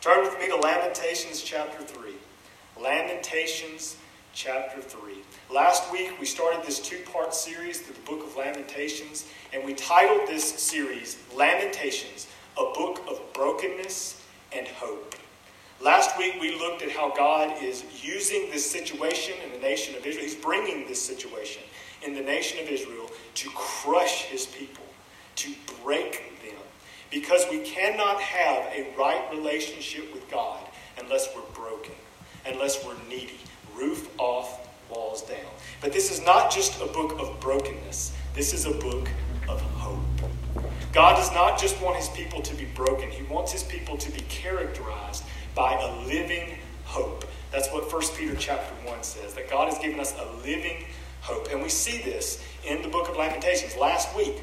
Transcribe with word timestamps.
Turn 0.00 0.22
with 0.22 0.38
me 0.38 0.48
to 0.48 0.56
Lamentations 0.56 1.42
chapter 1.42 1.82
3. 1.82 2.12
Lamentations 2.80 3.96
chapter 4.32 4.80
3. 4.80 4.98
Last 5.52 5.92
week 5.92 6.18
we 6.18 6.24
started 6.24 6.62
this 6.64 6.78
two 6.78 7.00
part 7.12 7.34
series 7.34 7.80
through 7.80 7.96
the 7.96 8.10
book 8.10 8.26
of 8.26 8.34
Lamentations, 8.34 9.26
and 9.52 9.62
we 9.62 9.74
titled 9.74 10.26
this 10.26 10.42
series 10.42 11.18
Lamentations, 11.36 12.28
a 12.56 12.72
book 12.74 13.02
of 13.10 13.20
brokenness 13.34 14.24
and 14.56 14.66
hope. 14.68 15.16
Last 15.82 16.16
week 16.16 16.36
we 16.40 16.58
looked 16.58 16.80
at 16.80 16.90
how 16.90 17.14
God 17.14 17.62
is 17.62 17.84
using 18.02 18.50
this 18.50 18.70
situation 18.70 19.34
in 19.44 19.52
the 19.52 19.58
nation 19.58 19.94
of 19.96 20.06
Israel. 20.06 20.24
He's 20.24 20.34
bringing 20.34 20.86
this 20.86 21.02
situation 21.02 21.62
in 22.02 22.14
the 22.14 22.22
nation 22.22 22.58
of 22.58 22.70
Israel 22.70 23.10
to 23.34 23.50
crush 23.50 24.22
his 24.22 24.46
people, 24.46 24.84
to 25.36 25.52
break. 25.84 26.29
Because 27.10 27.44
we 27.50 27.60
cannot 27.60 28.20
have 28.20 28.64
a 28.72 28.86
right 28.96 29.22
relationship 29.32 30.12
with 30.12 30.30
God 30.30 30.60
unless 30.98 31.28
we're 31.34 31.42
broken, 31.54 31.94
unless 32.46 32.84
we're 32.84 32.96
needy. 33.08 33.40
Roof 33.76 34.08
off, 34.18 34.68
walls 34.90 35.22
down. 35.22 35.38
But 35.80 35.92
this 35.92 36.12
is 36.12 36.24
not 36.24 36.50
just 36.50 36.80
a 36.80 36.86
book 36.86 37.18
of 37.18 37.40
brokenness, 37.40 38.14
this 38.34 38.52
is 38.52 38.66
a 38.66 38.72
book 38.72 39.08
of 39.48 39.60
hope. 39.60 40.00
God 40.92 41.16
does 41.16 41.32
not 41.32 41.58
just 41.58 41.80
want 41.80 41.96
his 41.96 42.08
people 42.08 42.42
to 42.42 42.54
be 42.54 42.64
broken, 42.74 43.10
he 43.10 43.22
wants 43.24 43.52
his 43.52 43.62
people 43.62 43.96
to 43.96 44.10
be 44.12 44.20
characterized 44.22 45.24
by 45.54 45.74
a 45.80 46.06
living 46.06 46.58
hope. 46.84 47.24
That's 47.50 47.68
what 47.70 47.92
1 47.92 48.02
Peter 48.16 48.36
chapter 48.36 48.72
1 48.88 49.02
says, 49.02 49.34
that 49.34 49.50
God 49.50 49.68
has 49.68 49.78
given 49.78 49.98
us 49.98 50.14
a 50.18 50.46
living 50.46 50.84
hope. 51.20 51.48
And 51.50 51.62
we 51.62 51.68
see 51.68 51.98
this 51.98 52.42
in 52.64 52.82
the 52.82 52.88
book 52.88 53.08
of 53.08 53.16
Lamentations. 53.16 53.76
Last 53.76 54.16
week, 54.16 54.42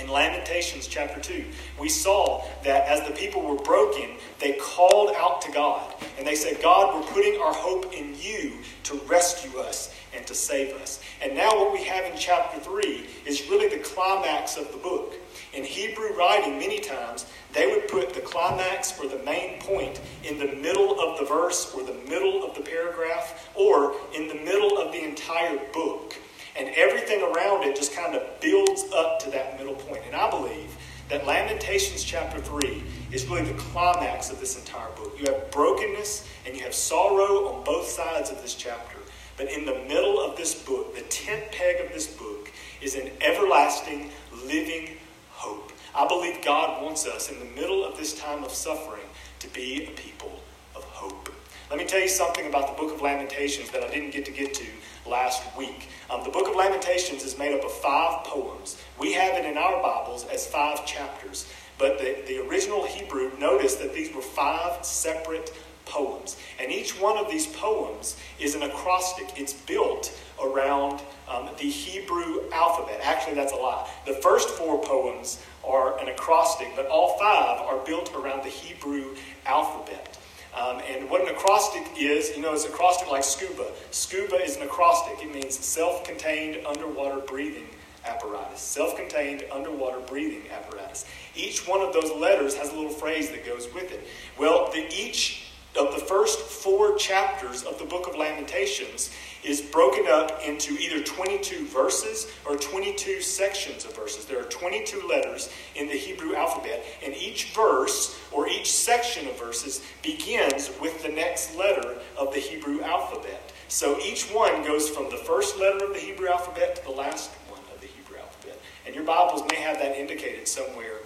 in 0.00 0.08
Lamentations 0.08 0.86
chapter 0.86 1.20
2, 1.20 1.44
we 1.80 1.88
saw 1.88 2.44
that 2.64 2.86
as 2.86 3.06
the 3.06 3.14
people 3.14 3.42
were 3.42 3.62
broken, 3.62 4.16
they 4.38 4.52
called 4.54 5.14
out 5.16 5.40
to 5.42 5.52
God. 5.52 5.94
And 6.18 6.26
they 6.26 6.34
said, 6.34 6.62
God, 6.62 6.94
we're 6.94 7.12
putting 7.12 7.40
our 7.40 7.52
hope 7.52 7.92
in 7.92 8.14
you 8.18 8.58
to 8.84 9.00
rescue 9.06 9.58
us 9.58 9.94
and 10.14 10.26
to 10.26 10.34
save 10.34 10.74
us. 10.76 11.00
And 11.22 11.34
now, 11.34 11.48
what 11.48 11.72
we 11.72 11.84
have 11.84 12.04
in 12.04 12.16
chapter 12.18 12.60
3 12.60 13.06
is 13.26 13.48
really 13.48 13.68
the 13.68 13.82
climax 13.82 14.56
of 14.56 14.70
the 14.72 14.78
book. 14.78 15.14
In 15.52 15.64
Hebrew 15.64 16.14
writing, 16.16 16.58
many 16.58 16.80
times, 16.80 17.26
they 17.52 17.66
would 17.66 17.88
put 17.88 18.12
the 18.12 18.20
climax 18.20 18.98
or 19.00 19.08
the 19.08 19.22
main 19.24 19.60
point 19.60 20.00
in 20.24 20.38
the 20.38 20.54
middle 20.56 21.00
of 21.00 21.18
the 21.18 21.24
verse 21.24 21.72
or 21.74 21.82
the 21.82 21.98
middle 22.08 22.44
of 22.44 22.54
the 22.54 22.60
paragraph 22.60 23.48
or 23.54 23.94
in 24.14 24.28
the 24.28 24.34
middle 24.34 24.78
of 24.78 24.92
the 24.92 25.02
entire 25.02 25.58
book. 25.72 26.16
And 26.58 26.68
everything 26.76 27.22
around 27.22 27.64
it 27.64 27.76
just 27.76 27.94
kind 27.94 28.14
of 28.14 28.40
builds 28.40 28.84
up 28.94 29.18
to 29.20 29.30
that 29.30 29.58
middle 29.58 29.74
point. 29.74 30.02
And 30.06 30.16
I 30.16 30.30
believe 30.30 30.76
that 31.08 31.26
Lamentations 31.26 32.02
chapter 32.02 32.40
3 32.40 32.82
is 33.12 33.26
really 33.26 33.42
the 33.42 33.58
climax 33.58 34.30
of 34.30 34.40
this 34.40 34.58
entire 34.58 34.90
book. 34.92 35.14
You 35.18 35.32
have 35.32 35.50
brokenness 35.50 36.26
and 36.46 36.56
you 36.56 36.62
have 36.64 36.74
sorrow 36.74 37.48
on 37.48 37.64
both 37.64 37.86
sides 37.86 38.30
of 38.30 38.40
this 38.42 38.54
chapter. 38.54 38.96
But 39.36 39.50
in 39.50 39.66
the 39.66 39.74
middle 39.86 40.18
of 40.18 40.36
this 40.36 40.54
book, 40.54 40.94
the 40.94 41.02
tent 41.02 41.52
peg 41.52 41.84
of 41.84 41.92
this 41.92 42.06
book 42.06 42.50
is 42.80 42.94
an 42.94 43.10
everlasting, 43.20 44.10
living 44.44 44.96
hope. 45.30 45.72
I 45.94 46.06
believe 46.08 46.44
God 46.44 46.82
wants 46.82 47.06
us 47.06 47.30
in 47.30 47.38
the 47.38 47.60
middle 47.60 47.84
of 47.84 47.96
this 47.96 48.18
time 48.18 48.44
of 48.44 48.50
suffering 48.50 49.04
to 49.40 49.48
be 49.48 49.86
a 49.86 49.90
people 49.90 50.40
of 50.74 50.84
hope. 50.84 51.28
Let 51.70 51.78
me 51.78 51.84
tell 51.84 52.00
you 52.00 52.08
something 52.08 52.46
about 52.46 52.68
the 52.68 52.82
book 52.82 52.94
of 52.94 53.02
Lamentations 53.02 53.70
that 53.72 53.82
I 53.82 53.90
didn't 53.90 54.10
get 54.10 54.24
to 54.26 54.30
get 54.30 54.54
to 54.54 54.66
last 55.08 55.42
week. 55.56 55.88
Um, 56.10 56.24
the 56.24 56.30
book 56.30 56.48
of 56.48 56.54
Lamentations 56.54 57.24
is 57.24 57.38
made 57.38 57.54
up 57.54 57.64
of 57.64 57.72
five 57.72 58.24
poems. 58.24 58.80
We 58.98 59.12
have 59.12 59.34
it 59.34 59.44
in 59.44 59.56
our 59.56 59.82
Bibles 59.82 60.26
as 60.26 60.46
five 60.46 60.86
chapters. 60.86 61.46
But 61.78 61.98
the, 61.98 62.22
the 62.26 62.38
original 62.46 62.86
Hebrew, 62.86 63.30
noticed 63.38 63.80
that 63.80 63.92
these 63.92 64.14
were 64.14 64.22
five 64.22 64.84
separate 64.84 65.52
poems. 65.84 66.36
And 66.58 66.70
each 66.72 67.00
one 67.00 67.16
of 67.16 67.30
these 67.30 67.46
poems 67.46 68.16
is 68.38 68.54
an 68.54 68.62
acrostic. 68.62 69.32
It's 69.36 69.52
built 69.52 70.18
around 70.42 71.00
um, 71.28 71.48
the 71.58 71.68
Hebrew 71.68 72.50
alphabet. 72.52 73.00
Actually, 73.02 73.34
that's 73.34 73.52
a 73.52 73.56
lie. 73.56 73.88
The 74.06 74.14
first 74.14 74.50
four 74.50 74.82
poems 74.82 75.42
are 75.66 75.98
an 75.98 76.08
acrostic, 76.08 76.68
but 76.76 76.86
all 76.86 77.18
five 77.18 77.60
are 77.60 77.84
built 77.84 78.12
around 78.14 78.42
the 78.42 78.50
Hebrew 78.50 79.14
alphabet. 79.46 80.18
Um, 80.56 80.80
and 80.88 81.10
what 81.10 81.20
an 81.20 81.28
acrostic 81.28 81.82
is, 81.98 82.34
you 82.34 82.42
know, 82.42 82.54
it's 82.54 82.64
acrostic 82.64 83.10
like 83.10 83.24
scuba. 83.24 83.66
Scuba 83.90 84.36
is 84.36 84.56
an 84.56 84.62
acrostic. 84.62 85.22
It 85.22 85.32
means 85.32 85.58
self-contained 85.58 86.64
underwater 86.66 87.20
breathing 87.20 87.68
apparatus. 88.06 88.60
Self-contained 88.60 89.44
underwater 89.52 90.00
breathing 90.00 90.50
apparatus. 90.50 91.04
Each 91.34 91.66
one 91.68 91.82
of 91.82 91.92
those 91.92 92.10
letters 92.12 92.54
has 92.54 92.72
a 92.72 92.74
little 92.74 92.90
phrase 92.90 93.30
that 93.30 93.44
goes 93.44 93.68
with 93.74 93.92
it. 93.92 94.06
Well, 94.38 94.70
the, 94.72 94.86
each 94.94 95.45
of 95.76 95.94
the 95.94 96.00
first 96.00 96.40
four 96.40 96.96
chapters 96.96 97.62
of 97.62 97.78
the 97.78 97.84
book 97.84 98.06
of 98.06 98.16
Lamentations 98.16 99.10
is 99.44 99.60
broken 99.60 100.06
up 100.08 100.40
into 100.44 100.74
either 100.78 101.02
22 101.02 101.66
verses 101.66 102.32
or 102.48 102.56
22 102.56 103.20
sections 103.20 103.84
of 103.84 103.94
verses. 103.94 104.24
There 104.24 104.40
are 104.40 104.48
22 104.48 105.06
letters 105.08 105.52
in 105.74 105.86
the 105.86 105.94
Hebrew 105.94 106.34
alphabet, 106.34 106.84
and 107.04 107.14
each 107.14 107.52
verse 107.52 108.18
or 108.32 108.48
each 108.48 108.72
section 108.72 109.28
of 109.28 109.38
verses 109.38 109.82
begins 110.02 110.70
with 110.80 111.02
the 111.02 111.10
next 111.10 111.56
letter 111.56 111.96
of 112.18 112.32
the 112.32 112.40
Hebrew 112.40 112.82
alphabet. 112.82 113.52
So 113.68 113.98
each 114.00 114.24
one 114.32 114.64
goes 114.64 114.88
from 114.88 115.10
the 115.10 115.16
first 115.16 115.58
letter 115.58 115.84
of 115.84 115.92
the 115.92 116.00
Hebrew 116.00 116.28
alphabet 116.28 116.76
to 116.76 116.84
the 116.84 116.90
last 116.90 117.30
one 117.48 117.60
of 117.74 117.80
the 117.80 117.86
Hebrew 117.86 118.18
alphabet. 118.18 118.60
And 118.84 118.94
your 118.94 119.04
Bibles 119.04 119.42
may 119.50 119.56
have 119.56 119.78
that 119.78 119.96
indicated 119.96 120.48
somewhere 120.48 120.98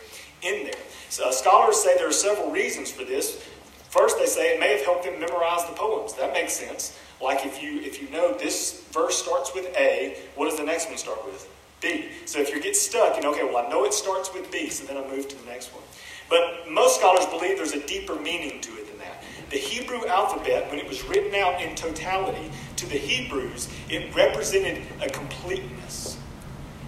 in 0.42 0.64
there. 0.64 0.72
So, 1.08 1.28
uh, 1.28 1.32
scholars 1.32 1.76
say 1.76 1.97
there 1.97 2.08
are 2.08 2.12
several 2.12 2.50
reasons 2.50 2.91
for 2.91 3.04
this. 3.04 3.44
First, 3.91 4.19
they 4.19 4.27
say 4.27 4.55
it 4.55 4.61
may 4.61 4.77
have 4.77 4.84
helped 4.84 5.05
them 5.05 5.19
memorize 5.19 5.67
the 5.67 5.75
poems. 5.75 6.15
That 6.15 6.33
makes 6.33 6.53
sense. 6.53 6.97
Like 7.21 7.45
if 7.45 7.61
you 7.61 7.81
if 7.81 8.01
you 8.01 8.09
know 8.11 8.33
this 8.33 8.84
verse 8.93 9.21
starts 9.21 9.53
with 9.53 9.67
A, 9.77 10.17
what 10.37 10.49
does 10.49 10.56
the 10.56 10.65
next 10.65 10.89
one 10.89 10.97
start 10.97 11.25
with? 11.27 11.49
B. 11.81 12.09
So 12.25 12.39
if 12.39 12.50
you 12.50 12.62
get 12.62 12.77
stuck, 12.77 13.17
you 13.17 13.23
know, 13.23 13.33
okay, 13.33 13.45
well 13.45 13.67
I 13.67 13.69
know 13.69 13.84
it 13.84 13.93
starts 13.93 14.33
with 14.33 14.50
B, 14.53 14.71
so 14.71 14.84
then 14.84 14.97
I 14.97 15.06
move 15.09 15.29
to 15.29 15.37
the 15.37 15.47
next 15.50 15.75
one. 15.75 15.83
But 16.29 16.71
most 16.71 17.00
scholars 17.00 17.27
believe 17.27 17.56
there's 17.56 17.73
a 17.73 17.84
deeper 17.84 18.15
meaning 18.15 18.61
to 18.61 18.71
it 18.79 18.89
than 18.89 18.99
that. 18.99 19.25
The 19.50 19.56
Hebrew 19.56 20.06
alphabet, 20.06 20.71
when 20.71 20.79
it 20.79 20.87
was 20.87 21.03
written 21.05 21.34
out 21.34 21.61
in 21.61 21.75
totality 21.75 22.49
to 22.77 22.87
the 22.87 22.97
Hebrews, 22.97 23.69
it 23.89 24.15
represented 24.15 24.83
a 25.03 25.09
completeness. 25.09 26.19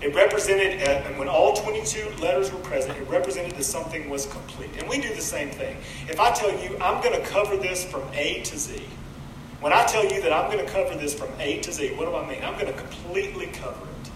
It 0.03 0.17
represented, 0.17 0.83
uh, 0.83 1.07
and 1.07 1.17
when 1.17 1.29
all 1.29 1.55
22 1.55 2.11
letters 2.21 2.53
were 2.53 2.59
present, 2.59 2.99
it 2.99 3.09
represented 3.09 3.53
that 3.53 3.63
something 3.63 4.11
was 4.11 4.27
complete. 4.27 4.71
And 4.79 4.89
we 4.89 5.01
do 5.01 5.15
the 5.15 5.23
same 5.23 5.51
thing. 5.51 5.77
If 6.09 6.19
I 6.19 6.33
tell 6.33 6.51
you, 6.51 6.77
I'm 6.81 7.01
going 7.01 7.15
to 7.15 7.25
cover 7.29 7.57
this 7.57 7.85
from 7.85 8.03
A 8.13 8.43
to 8.43 8.59
Z, 8.59 8.83
when 9.61 9.73
I 9.73 9.85
tell 9.85 10.05
you 10.05 10.21
that 10.23 10.33
I'm 10.33 10.51
going 10.51 10.65
to 10.65 10.71
cover 10.73 10.97
this 10.97 11.15
from 11.15 11.29
A 11.39 11.61
to 11.61 11.73
Z, 11.73 11.95
what 11.95 12.07
do 12.07 12.17
I 12.17 12.29
mean? 12.29 12.43
I'm 12.43 12.55
going 12.55 12.67
to 12.67 12.73
completely 12.73 13.47
cover 13.47 13.87
it. 13.87 14.11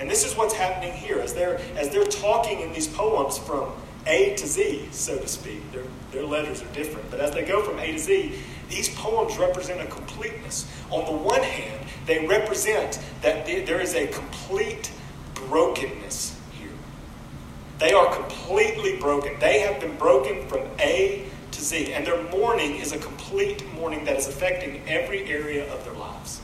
And 0.00 0.10
this 0.10 0.26
is 0.26 0.36
what's 0.36 0.54
happening 0.54 0.92
here. 0.92 1.20
As 1.20 1.34
they're, 1.34 1.60
as 1.76 1.88
they're 1.90 2.04
talking 2.04 2.60
in 2.60 2.72
these 2.72 2.88
poems 2.88 3.38
from 3.38 3.70
A 4.08 4.34
to 4.34 4.44
Z, 4.44 4.88
so 4.90 5.16
to 5.18 5.28
speak, 5.28 5.70
their, 5.70 5.84
their 6.10 6.24
letters 6.24 6.62
are 6.62 6.72
different. 6.72 7.08
But 7.12 7.20
as 7.20 7.32
they 7.32 7.44
go 7.44 7.62
from 7.62 7.78
A 7.78 7.92
to 7.92 7.98
Z, 7.98 8.34
these 8.68 8.88
poems 8.96 9.38
represent 9.38 9.80
a 9.80 9.86
completeness. 9.86 10.66
On 10.90 11.04
the 11.04 11.12
one 11.12 11.44
hand, 11.44 11.86
they 12.06 12.26
represent 12.26 12.98
that 13.22 13.46
there 13.46 13.80
is 13.80 13.94
a 13.94 14.08
complete 14.08 14.90
brokenness 15.48 16.38
here. 16.52 16.70
They 17.78 17.92
are 17.92 18.14
completely 18.14 18.98
broken. 18.98 19.38
They 19.40 19.60
have 19.60 19.80
been 19.80 19.96
broken 19.96 20.46
from 20.48 20.60
A 20.78 21.24
to 21.52 21.60
Z. 21.60 21.92
And 21.92 22.06
their 22.06 22.22
mourning 22.30 22.76
is 22.76 22.92
a 22.92 22.98
complete 22.98 23.64
mourning 23.74 24.04
that 24.04 24.16
is 24.16 24.28
affecting 24.28 24.82
every 24.86 25.24
area 25.24 25.72
of 25.72 25.84
their 25.84 25.94
lives. 25.94 26.40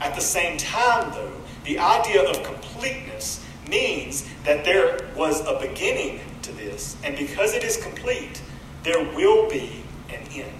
At 0.00 0.14
the 0.14 0.20
same 0.20 0.58
time, 0.58 1.12
though, 1.12 1.32
the 1.64 1.78
idea 1.78 2.28
of 2.28 2.42
completeness 2.42 3.44
means 3.68 4.28
that 4.44 4.64
there 4.64 5.08
was 5.16 5.46
a 5.46 5.58
beginning 5.60 6.20
to 6.42 6.52
this. 6.52 6.96
And 7.04 7.16
because 7.16 7.54
it 7.54 7.64
is 7.64 7.76
complete, 7.76 8.42
there 8.82 9.02
will 9.14 9.48
be 9.48 9.82
an 10.10 10.20
end. 10.32 10.50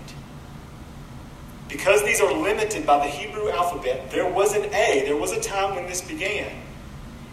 Because 1.68 2.04
these 2.04 2.20
are 2.20 2.32
limited 2.32 2.86
by 2.86 3.04
the 3.04 3.10
Hebrew 3.10 3.50
alphabet, 3.50 4.10
there 4.10 4.30
was 4.30 4.54
an 4.54 4.64
A, 4.74 5.02
there 5.04 5.16
was 5.16 5.32
a 5.32 5.40
time 5.40 5.74
when 5.74 5.86
this 5.86 6.00
began 6.00 6.50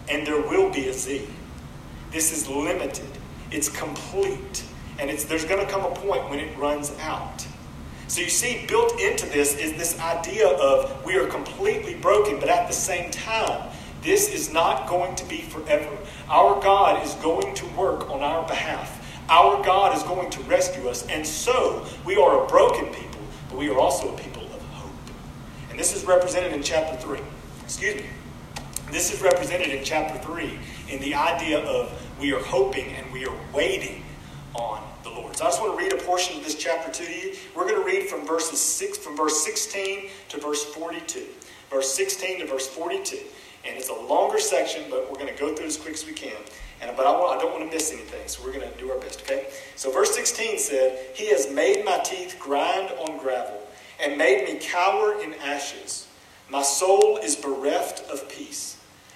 and 0.08 0.26
there 0.26 0.40
will 0.40 0.70
be 0.70 0.88
a 0.88 0.92
Z. 0.92 1.28
This 2.10 2.32
is 2.32 2.48
limited, 2.48 3.08
it's 3.50 3.68
complete, 3.68 4.64
and 4.98 5.10
it's, 5.10 5.24
there's 5.24 5.44
going 5.44 5.64
to 5.64 5.70
come 5.70 5.84
a 5.84 5.94
point 5.94 6.28
when 6.28 6.38
it 6.38 6.56
runs 6.58 6.92
out. 7.00 7.46
So 8.08 8.20
you 8.20 8.28
see, 8.28 8.66
built 8.68 9.00
into 9.00 9.24
this 9.26 9.56
is 9.56 9.72
this 9.72 9.98
idea 9.98 10.48
of 10.48 11.02
we 11.04 11.16
are 11.16 11.26
completely 11.26 11.94
broken, 11.94 12.38
but 12.38 12.50
at 12.50 12.68
the 12.68 12.74
same 12.74 13.10
time, 13.10 13.70
this 14.02 14.28
is 14.28 14.52
not 14.52 14.86
going 14.86 15.14
to 15.14 15.24
be 15.24 15.40
forever. 15.40 15.96
Our 16.28 16.60
God 16.60 17.02
is 17.02 17.14
going 17.14 17.54
to 17.54 17.66
work 17.68 18.10
on 18.10 18.20
our 18.20 18.46
behalf. 18.46 18.98
Our 19.30 19.64
God 19.64 19.96
is 19.96 20.02
going 20.02 20.28
to 20.28 20.42
rescue 20.42 20.88
us. 20.88 21.06
And 21.06 21.26
so, 21.26 21.86
we 22.04 22.16
are 22.16 22.44
a 22.44 22.46
broken 22.48 22.86
people, 22.86 23.20
but 23.48 23.58
we 23.58 23.70
are 23.70 23.78
also 23.78 24.14
a 24.14 24.18
people 24.18 24.42
of 24.42 24.62
hope. 24.72 24.92
And 25.70 25.78
this 25.78 25.96
is 25.96 26.04
represented 26.04 26.52
in 26.52 26.62
chapter 26.62 26.96
3. 26.98 27.18
Excuse 27.64 27.94
me. 27.94 28.06
This 28.92 29.10
is 29.10 29.22
represented 29.22 29.68
in 29.68 29.82
chapter 29.82 30.18
3 30.18 30.58
in 30.90 31.00
the 31.00 31.14
idea 31.14 31.60
of 31.60 31.90
we 32.20 32.34
are 32.34 32.42
hoping 32.42 32.92
and 32.92 33.10
we 33.10 33.24
are 33.24 33.34
waiting 33.50 34.04
on 34.52 34.86
the 35.02 35.08
Lord. 35.08 35.34
So 35.34 35.44
I 35.44 35.48
just 35.48 35.62
want 35.62 35.78
to 35.78 35.82
read 35.82 35.94
a 35.94 36.04
portion 36.04 36.36
of 36.36 36.44
this 36.44 36.56
chapter 36.56 36.92
to 37.02 37.10
you. 37.10 37.34
We're 37.56 37.66
going 37.66 37.80
to 37.82 37.86
read 37.86 38.10
from 38.10 38.26
verses 38.26 38.60
six, 38.60 38.98
from 38.98 39.16
verse 39.16 39.42
16 39.42 40.10
to 40.28 40.40
verse 40.40 40.66
42. 40.66 41.24
Verse 41.70 41.90
16 41.94 42.40
to 42.40 42.46
verse 42.46 42.68
42. 42.68 43.16
And 43.64 43.78
it's 43.78 43.88
a 43.88 43.94
longer 43.94 44.38
section, 44.38 44.82
but 44.90 45.10
we're 45.10 45.18
going 45.18 45.32
to 45.32 45.40
go 45.40 45.54
through 45.54 45.64
it 45.64 45.68
as 45.68 45.78
quick 45.78 45.94
as 45.94 46.04
we 46.04 46.12
can. 46.12 46.36
And, 46.82 46.94
but 46.94 47.06
I, 47.06 47.12
want, 47.12 47.38
I 47.38 47.40
don't 47.40 47.52
want 47.52 47.64
to 47.64 47.74
miss 47.74 47.94
anything, 47.94 48.28
so 48.28 48.44
we're 48.44 48.52
going 48.52 48.70
to 48.70 48.78
do 48.78 48.90
our 48.90 48.98
best, 48.98 49.22
okay? 49.22 49.46
So 49.74 49.90
verse 49.90 50.14
16 50.14 50.58
said, 50.58 50.98
He 51.14 51.30
has 51.30 51.50
made 51.50 51.82
my 51.86 51.98
teeth 52.00 52.36
grind 52.38 52.90
on 53.08 53.16
gravel 53.16 53.58
and 54.04 54.18
made 54.18 54.44
me 54.44 54.58
cower 54.60 55.18
in 55.18 55.32
ashes. 55.32 56.08
My 56.50 56.62
soul 56.62 57.16
is 57.16 57.36
bereft 57.36 58.06
of 58.10 58.28
peace. 58.28 58.71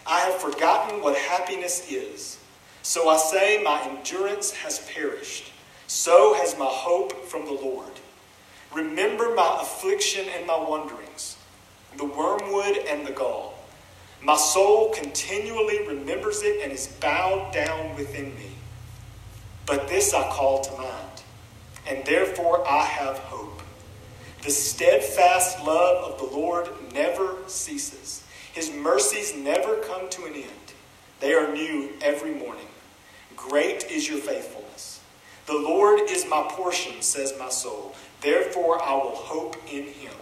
I 0.08 0.20
have 0.20 0.40
forgotten 0.40 1.02
what 1.02 1.16
happiness 1.16 1.90
is. 1.90 2.38
So 2.82 3.08
I 3.08 3.16
say, 3.16 3.60
My 3.62 3.82
endurance 3.82 4.52
has 4.52 4.78
perished. 4.92 5.52
So 5.88 6.34
has 6.34 6.58
my 6.58 6.66
hope 6.66 7.24
from 7.26 7.44
the 7.44 7.52
Lord. 7.52 7.90
Remember 8.72 9.34
my 9.34 9.58
affliction 9.62 10.26
and 10.36 10.46
my 10.46 10.58
wanderings, 10.58 11.36
the 11.96 12.04
wormwood 12.04 12.76
and 12.88 13.06
the 13.06 13.12
gall. 13.12 13.54
My 14.22 14.36
soul 14.36 14.90
continually 14.92 15.86
remembers 15.86 16.42
it 16.42 16.62
and 16.62 16.72
is 16.72 16.88
bowed 16.88 17.52
down 17.52 17.94
within 17.96 18.34
me. 18.34 18.50
But 19.66 19.88
this 19.88 20.14
I 20.14 20.28
call 20.30 20.60
to 20.62 20.72
mind, 20.76 21.22
and 21.88 22.04
therefore 22.04 22.66
I 22.68 22.84
have 22.84 23.18
hope. 23.18 23.62
The 24.42 24.50
steadfast 24.50 25.64
love 25.64 26.12
of 26.12 26.18
the 26.18 26.36
Lord 26.36 26.68
never 26.92 27.36
ceases. 27.46 28.22
His 28.56 28.72
mercies 28.72 29.36
never 29.36 29.76
come 29.80 30.08
to 30.08 30.24
an 30.24 30.32
end. 30.32 30.72
They 31.20 31.34
are 31.34 31.52
new 31.52 31.90
every 32.00 32.32
morning. 32.32 32.68
Great 33.36 33.84
is 33.90 34.08
your 34.08 34.16
faithfulness. 34.16 35.02
The 35.44 35.52
Lord 35.52 36.00
is 36.08 36.26
my 36.26 36.42
portion, 36.48 37.02
says 37.02 37.34
my 37.38 37.50
soul. 37.50 37.94
Therefore 38.22 38.82
I 38.82 38.94
will 38.94 39.14
hope 39.14 39.56
in 39.70 39.84
him. 39.88 40.14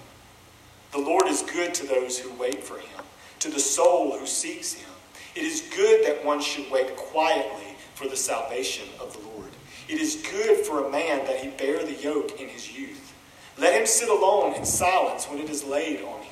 The 0.91 0.99
Lord 0.99 1.29
is 1.29 1.43
good 1.43 1.75
to 1.75 1.87
those 1.87 2.19
who 2.19 2.35
wait 2.35 2.65
for 2.65 2.77
him, 2.77 3.05
to 3.39 3.51
the 3.51 3.61
soul 3.61 4.19
who 4.19 4.27
seeks 4.27 4.73
him. 4.73 4.91
It 5.37 5.45
is 5.45 5.71
good 5.73 6.05
that 6.05 6.25
one 6.25 6.41
should 6.41 6.69
wait 6.73 6.97
quietly 6.97 7.77
for 7.95 8.09
the 8.09 8.17
salvation 8.17 8.89
of 8.99 9.13
the 9.13 9.29
Lord. 9.29 9.51
It 9.89 10.01
is 10.01 10.27
good 10.29 10.67
for 10.67 10.85
a 10.85 10.91
man 10.91 11.25
that 11.27 11.39
he 11.39 11.51
bear 11.51 11.85
the 11.85 12.03
yoke 12.03 12.41
in 12.41 12.49
his 12.49 12.77
youth. 12.77 13.15
Let 13.57 13.79
him 13.79 13.87
sit 13.87 14.09
alone 14.09 14.55
in 14.55 14.65
silence 14.65 15.27
when 15.27 15.39
it 15.39 15.49
is 15.49 15.63
laid 15.63 16.03
on 16.03 16.19
him. 16.23 16.24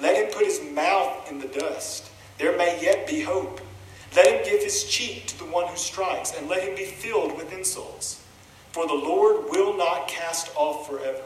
Let 0.00 0.16
him 0.16 0.32
put 0.32 0.46
his 0.46 0.62
mouth 0.72 1.30
in 1.30 1.38
the 1.40 1.48
dust. 1.48 2.10
There 2.38 2.56
may 2.56 2.80
yet 2.80 3.06
be 3.06 3.20
hope. 3.20 3.60
Let 4.14 4.26
him 4.26 4.44
give 4.44 4.62
his 4.62 4.84
cheek 4.84 5.26
to 5.26 5.38
the 5.38 5.44
one 5.44 5.66
who 5.66 5.76
strikes, 5.76 6.32
and 6.36 6.48
let 6.48 6.62
him 6.62 6.76
be 6.76 6.84
filled 6.84 7.36
with 7.36 7.52
insults. 7.52 8.22
For 8.72 8.86
the 8.86 8.94
Lord 8.94 9.46
will 9.50 9.76
not 9.76 10.08
cast 10.08 10.54
off 10.56 10.88
forever. 10.88 11.22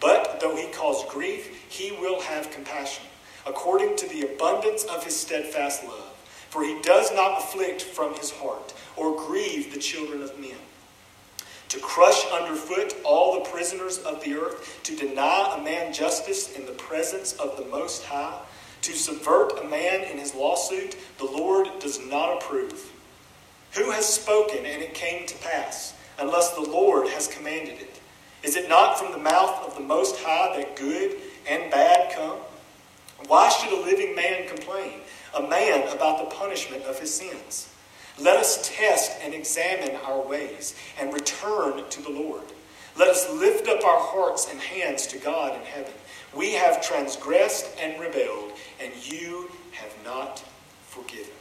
But 0.00 0.40
though 0.40 0.56
he 0.56 0.68
cause 0.72 1.04
grief, 1.10 1.66
he 1.68 1.92
will 1.92 2.20
have 2.20 2.50
compassion, 2.50 3.04
according 3.46 3.96
to 3.96 4.08
the 4.08 4.22
abundance 4.22 4.84
of 4.84 5.04
his 5.04 5.18
steadfast 5.18 5.84
love. 5.84 6.12
For 6.50 6.64
he 6.64 6.80
does 6.82 7.12
not 7.12 7.38
afflict 7.38 7.82
from 7.82 8.14
his 8.14 8.30
heart, 8.30 8.72
or 8.96 9.16
grieve 9.26 9.72
the 9.72 9.80
children 9.80 10.22
of 10.22 10.38
men. 10.38 10.56
To 11.70 11.80
crush 11.80 12.24
underfoot 12.30 12.94
all 13.04 13.34
the 13.34 13.50
prisoners 13.50 13.98
of 13.98 14.22
the 14.22 14.34
earth, 14.34 14.80
to 14.84 14.94
deny 14.94 15.56
a 15.58 15.62
man 15.62 15.92
justice 15.92 16.52
in 16.52 16.64
the 16.64 16.72
presence 16.72 17.32
of 17.34 17.56
the 17.56 17.64
Most 17.64 18.04
High, 18.04 18.38
to 18.82 18.92
subvert 18.92 19.58
a 19.60 19.68
man 19.68 20.04
in 20.04 20.18
his 20.18 20.34
lawsuit, 20.34 20.96
the 21.18 21.24
Lord 21.24 21.68
does 21.80 21.98
not 22.06 22.34
approve. 22.34 22.92
Who 23.72 23.90
has 23.90 24.06
spoken 24.06 24.64
and 24.64 24.80
it 24.82 24.94
came 24.94 25.26
to 25.26 25.36
pass, 25.38 25.94
unless 26.18 26.54
the 26.54 26.60
Lord 26.60 27.08
has 27.08 27.26
commanded 27.26 27.80
it? 27.80 28.00
Is 28.44 28.54
it 28.54 28.68
not 28.68 28.98
from 28.98 29.10
the 29.10 29.18
mouth 29.18 29.66
of 29.66 29.74
the 29.74 29.82
Most 29.82 30.16
High 30.20 30.56
that 30.56 30.76
good 30.76 31.16
and 31.48 31.70
bad 31.70 32.14
come? 32.14 32.38
Why 33.26 33.48
should 33.48 33.72
a 33.72 33.82
living 33.82 34.14
man 34.14 34.46
complain, 34.46 35.00
a 35.36 35.42
man 35.42 35.88
about 35.88 36.18
the 36.18 36.36
punishment 36.36 36.84
of 36.84 37.00
his 37.00 37.12
sins? 37.12 37.68
Let 38.18 38.38
us 38.38 38.68
test 38.76 39.12
and 39.22 39.34
examine 39.34 39.96
our 39.96 40.20
ways 40.20 40.74
and 40.98 41.12
return 41.12 41.84
to 41.90 42.02
the 42.02 42.10
Lord. 42.10 42.44
Let 42.98 43.08
us 43.08 43.30
lift 43.30 43.68
up 43.68 43.84
our 43.84 44.00
hearts 44.00 44.48
and 44.50 44.58
hands 44.58 45.06
to 45.08 45.18
God 45.18 45.54
in 45.54 45.62
heaven. 45.62 45.92
We 46.34 46.52
have 46.52 46.82
transgressed 46.82 47.78
and 47.78 48.00
rebelled, 48.00 48.52
and 48.80 48.92
you 49.06 49.50
have 49.72 49.94
not 50.02 50.42
forgiven. 50.86 51.32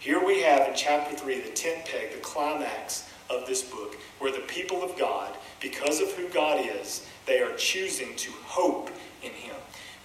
Here 0.00 0.24
we 0.24 0.42
have 0.42 0.68
in 0.68 0.74
chapter 0.74 1.14
3 1.14 1.40
the 1.40 1.50
tent 1.50 1.84
peg, 1.84 2.12
the 2.12 2.20
climax 2.20 3.10
of 3.28 3.46
this 3.46 3.62
book, 3.62 3.96
where 4.20 4.32
the 4.32 4.38
people 4.40 4.82
of 4.82 4.96
God, 4.96 5.36
because 5.60 6.00
of 6.00 6.10
who 6.12 6.28
God 6.28 6.64
is, 6.64 7.06
they 7.26 7.40
are 7.40 7.54
choosing 7.56 8.16
to 8.16 8.30
hope 8.44 8.90
in 9.22 9.32
Him. 9.32 9.56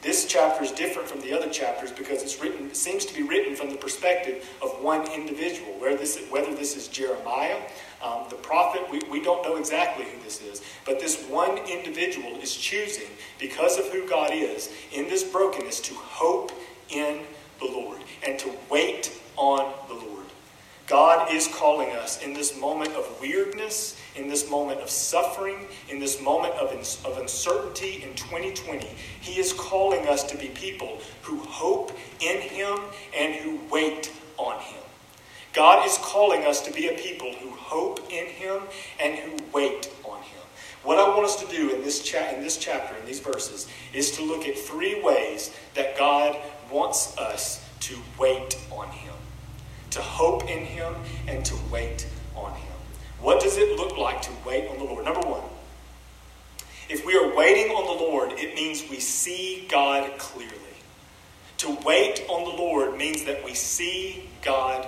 This 0.04 0.26
chapter 0.26 0.66
is 0.66 0.72
different 0.74 1.08
from 1.08 1.22
the 1.22 1.32
other 1.32 1.50
chapters 1.50 1.90
because 1.90 2.22
it's 2.24 2.42
written, 2.42 2.68
it 2.68 2.76
seems 2.76 3.06
to 3.06 3.14
be 3.14 3.24
written 3.24 3.56
from 3.56 3.70
the 3.70 3.78
perspective 3.78 4.50
of 4.62 4.72
one 4.84 5.10
individual. 5.10 5.80
Whether 5.80 5.96
this, 5.96 6.20
whether 6.30 6.54
this 6.54 6.76
is 6.76 6.90
Jeremiah, 6.90 7.58
um, 8.04 8.26
the 8.30 8.36
prophet, 8.36 8.82
we, 8.92 9.00
we 9.10 9.24
don't 9.24 9.42
know 9.44 9.56
exactly 9.56 10.04
who 10.04 10.22
this 10.22 10.42
is. 10.42 10.62
But 10.86 11.00
this 11.00 11.24
one 11.30 11.58
individual 11.60 12.36
is 12.42 12.54
choosing, 12.54 13.08
because 13.40 13.80
of 13.80 13.88
who 13.94 14.06
God 14.06 14.32
is, 14.34 14.70
in 14.92 15.08
this 15.08 15.24
brokenness, 15.24 15.80
to 15.82 15.94
hope 15.94 16.52
in 16.90 17.22
the 17.60 17.66
Lord 17.66 18.02
and 18.28 18.38
to 18.40 18.52
wait 18.70 19.18
on 19.38 19.74
the 19.88 19.94
Lord. 19.94 20.26
God 20.86 21.34
is 21.34 21.48
calling 21.48 21.92
us 21.92 22.22
in 22.22 22.34
this 22.34 22.60
moment 22.60 22.92
of 22.92 23.20
weirdness, 23.22 23.98
in 24.16 24.28
this 24.28 24.50
moment 24.50 24.80
of 24.82 24.90
suffering, 24.90 25.68
in 25.90 26.00
this 26.00 26.22
moment 26.22 26.54
of, 26.56 26.72
of 27.06 27.18
uncertainty 27.18 28.04
in 28.04 28.14
2020. 28.16 28.88
He 29.22 29.40
is 29.40 29.54
calling 29.54 30.08
us 30.08 30.24
to 30.24 30.38
be 30.38 30.48
people 30.50 31.00
who 31.22 31.40
hope 31.40 31.92
in 32.20 32.42
Him 32.42 32.80
and 33.16 33.34
who 33.36 33.60
wait 33.72 34.12
on 34.38 34.60
Him. 34.60 34.82
God 35.54 35.86
is 35.86 35.98
calling 36.02 36.46
us 36.46 36.62
to 36.62 36.74
be 36.74 36.88
a 36.88 36.94
people 36.94 37.32
who 37.34 37.50
hope 37.52 38.00
in 38.12 38.26
Him 38.26 38.62
and 39.00 39.16
who 39.16 39.38
wait 39.54 39.92
on 40.04 40.20
Him. 40.20 40.42
What 40.84 40.98
I 40.98 41.08
want 41.10 41.26
us 41.26 41.42
to 41.44 41.48
do 41.48 41.74
in 41.74 41.82
this, 41.84 42.02
cha- 42.04 42.30
in 42.30 42.42
this 42.42 42.58
chapter, 42.58 42.96
in 42.98 43.06
these 43.06 43.20
verses, 43.20 43.68
is 43.94 44.12
to 44.12 44.24
look 44.24 44.48
at 44.48 44.58
three 44.58 45.02
ways 45.02 45.56
that 45.76 45.98
God 45.98 46.36
wants 46.72 47.18
us 47.18 47.64
to 47.82 47.98
wait 48.18 48.58
on 48.72 48.90
Him 48.90 49.14
to 49.94 50.02
hope 50.02 50.50
in 50.50 50.66
Him 50.66 50.96
and 51.28 51.46
to 51.46 51.56
wait. 51.72 52.08
What 53.24 53.40
does 53.40 53.58
it 53.58 53.78
look 53.78 53.98
like 53.98 54.22
to 54.24 54.32
wait 54.46 54.70
on 54.70 54.78
the 54.78 54.84
Lord? 54.84 55.06
Number 55.06 55.22
one, 55.22 55.44
if 56.90 57.06
we 57.06 57.16
are 57.16 57.34
waiting 57.34 57.72
on 57.72 57.86
the 57.86 58.04
Lord, 58.04 58.34
it 58.34 58.54
means 58.54 58.84
we 58.90 59.00
see 59.00 59.66
God 59.72 60.18
clearly. 60.18 60.58
To 61.60 61.78
wait 61.86 62.26
on 62.28 62.44
the 62.44 62.62
Lord 62.62 62.98
means 62.98 63.24
that 63.24 63.42
we 63.46 63.54
see 63.54 64.30
God 64.42 64.86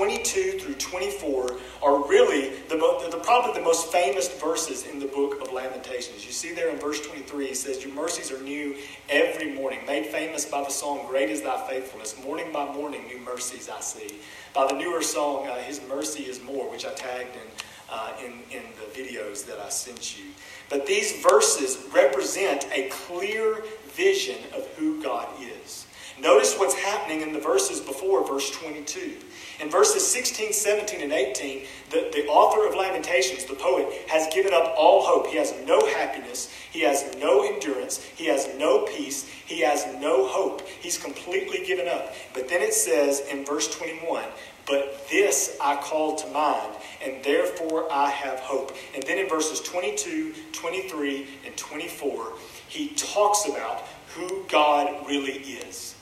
22 0.00 0.52
through 0.52 0.74
24 0.76 1.58
are 1.82 2.08
really 2.08 2.48
the, 2.70 2.76
the, 3.10 3.20
probably 3.22 3.52
the 3.52 3.62
most 3.62 3.92
famous 3.92 4.32
verses 4.40 4.86
in 4.86 4.98
the 4.98 5.04
book 5.04 5.42
of 5.42 5.52
Lamentations. 5.52 6.24
You 6.24 6.32
see 6.32 6.54
there 6.54 6.70
in 6.70 6.78
verse 6.78 7.06
23, 7.06 7.48
he 7.48 7.54
says, 7.54 7.84
Your 7.84 7.92
mercies 7.92 8.32
are 8.32 8.40
new 8.40 8.76
every 9.10 9.52
morning, 9.52 9.80
made 9.86 10.06
famous 10.06 10.46
by 10.46 10.62
the 10.62 10.70
song, 10.70 11.06
Great 11.06 11.28
is 11.28 11.42
Thy 11.42 11.68
Faithfulness. 11.68 12.16
Morning 12.24 12.50
by 12.50 12.72
morning, 12.72 13.08
new 13.08 13.18
mercies 13.18 13.68
I 13.68 13.80
see. 13.80 14.20
By 14.54 14.68
the 14.68 14.72
newer 14.72 15.02
song, 15.02 15.46
uh, 15.48 15.56
His 15.56 15.82
Mercy 15.86 16.22
is 16.22 16.42
More, 16.42 16.70
which 16.70 16.86
I 16.86 16.94
tagged 16.94 17.36
in, 17.36 17.50
uh, 17.92 18.12
in, 18.24 18.32
in 18.56 18.62
the 18.76 18.98
videos 18.98 19.44
that 19.48 19.58
I 19.58 19.68
sent 19.68 20.18
you. 20.18 20.24
But 20.70 20.86
these 20.86 21.12
verses 21.22 21.76
represent 21.92 22.66
a 22.72 22.88
clear 22.88 23.62
vision 23.88 24.38
of 24.56 24.66
who 24.78 25.02
God 25.02 25.28
is. 25.62 25.84
Notice 26.20 26.58
what's 26.58 26.74
happening 26.74 27.22
in 27.22 27.32
the 27.32 27.40
verses 27.40 27.80
before 27.80 28.26
verse 28.26 28.50
22. 28.50 29.16
In 29.60 29.70
verses 29.70 30.06
16, 30.06 30.52
17, 30.52 31.00
and 31.00 31.12
18, 31.12 31.66
the, 31.90 32.10
the 32.12 32.26
author 32.26 32.66
of 32.66 32.74
Lamentations, 32.74 33.44
the 33.44 33.54
poet, 33.54 33.88
has 34.08 34.32
given 34.32 34.52
up 34.52 34.74
all 34.76 35.02
hope. 35.02 35.28
He 35.28 35.38
has 35.38 35.54
no 35.66 35.80
happiness. 35.86 36.52
He 36.70 36.80
has 36.80 37.16
no 37.18 37.42
endurance. 37.44 38.02
He 38.02 38.26
has 38.26 38.48
no 38.58 38.84
peace. 38.84 39.24
He 39.46 39.60
has 39.60 39.86
no 39.98 40.26
hope. 40.26 40.66
He's 40.68 40.98
completely 40.98 41.64
given 41.64 41.88
up. 41.88 42.14
But 42.34 42.48
then 42.48 42.60
it 42.60 42.74
says 42.74 43.20
in 43.30 43.44
verse 43.46 43.74
21, 43.76 44.24
But 44.66 45.08
this 45.10 45.56
I 45.60 45.76
call 45.76 46.16
to 46.16 46.26
mind, 46.28 46.74
and 47.02 47.24
therefore 47.24 47.90
I 47.90 48.10
have 48.10 48.40
hope. 48.40 48.76
And 48.94 49.02
then 49.04 49.18
in 49.18 49.28
verses 49.28 49.60
22, 49.60 50.34
23, 50.52 51.26
and 51.46 51.56
24, 51.56 52.32
he 52.68 52.88
talks 52.90 53.48
about 53.48 53.86
who 54.14 54.44
God 54.48 55.06
really 55.06 55.32
is. 55.32 55.94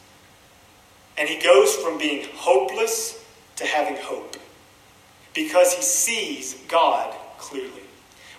And 1.19 1.29
he 1.29 1.41
goes 1.41 1.75
from 1.77 1.99
being 1.99 2.29
hopeless 2.35 3.25
to 3.57 3.67
having 3.67 3.97
hope 3.97 4.37
because 5.35 5.75
he 5.75 5.83
sees 5.83 6.55
God 6.69 7.15
clearly. 7.39 7.83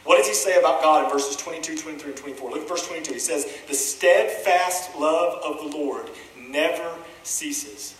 What 0.05 0.17
does 0.17 0.27
he 0.27 0.33
say 0.33 0.57
about 0.57 0.81
God 0.81 1.05
in 1.05 1.11
verses 1.11 1.35
22, 1.35 1.77
23, 1.77 2.11
and 2.11 2.19
24? 2.19 2.51
Look 2.51 2.61
at 2.61 2.67
verse 2.67 2.87
22. 2.87 3.13
He 3.13 3.19
says, 3.19 3.45
The 3.67 3.73
steadfast 3.73 4.95
love 4.97 5.41
of 5.43 5.57
the 5.71 5.77
Lord 5.77 6.09
never 6.37 6.95
ceases. 7.23 7.95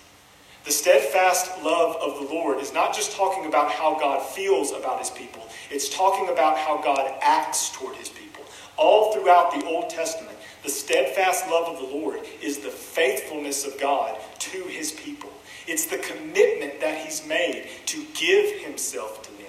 The 0.66 0.72
steadfast 0.72 1.64
love 1.64 1.96
of 1.98 2.20
the 2.20 2.34
Lord 2.34 2.60
is 2.60 2.74
not 2.74 2.94
just 2.94 3.16
talking 3.16 3.46
about 3.46 3.72
how 3.72 3.98
God 4.00 4.22
feels 4.22 4.72
about 4.72 5.00
his 5.00 5.10
people, 5.10 5.48
it's 5.70 5.90
talking 5.90 6.30
about 6.30 6.58
how 6.58 6.82
God 6.82 7.14
acts 7.22 7.70
toward 7.72 7.96
his 7.96 8.10
people. 8.10 8.44
All 8.78 9.14
throughout 9.14 9.52
the 9.52 9.66
Old 9.66 9.90
Testament, 9.90 10.29
the 10.64 10.70
steadfast 10.70 11.50
love 11.50 11.76
of 11.76 11.78
the 11.78 11.96
Lord 11.96 12.20
is 12.42 12.60
the 12.60 12.70
faithfulness 12.70 13.66
of 13.66 13.80
God 13.80 14.18
to 14.40 14.64
his 14.64 14.92
people. 14.92 15.30
It's 15.68 15.86
the 15.86 15.98
commitment 15.98 16.80
that 16.82 17.06
he's 17.06 17.26
made 17.28 17.68
to 17.88 18.06
give 18.14 18.62
himself 18.62 19.22
to 19.24 19.32
them. 19.32 19.40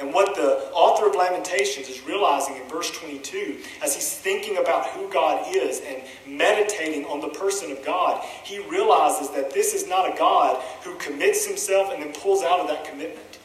And 0.00 0.14
what 0.14 0.34
the 0.36 0.70
author 0.72 1.08
of 1.08 1.16
Lamentations 1.16 1.88
is 1.88 2.02
realizing 2.02 2.56
in 2.56 2.68
verse 2.68 2.90
22, 2.98 3.58
as 3.82 3.94
he's 3.94 4.12
thinking 4.12 4.58
about 4.58 4.86
who 4.86 5.10
God 5.10 5.44
is 5.54 5.80
and 5.80 6.02
meditating 6.26 7.04
on 7.06 7.20
the 7.20 7.28
person 7.28 7.72
of 7.72 7.84
God, 7.84 8.22
he 8.44 8.58
realizes 8.68 9.30
that 9.30 9.52
this 9.52 9.74
is 9.74 9.88
not 9.88 10.12
a 10.12 10.16
God 10.16 10.62
who 10.84 10.96
commits 10.96 11.46
himself 11.46 11.92
and 11.92 12.02
then 12.02 12.12
pulls 12.12 12.42
out 12.42 12.60
of 12.60 12.68
that 12.68 12.84
commitment. 12.84 13.38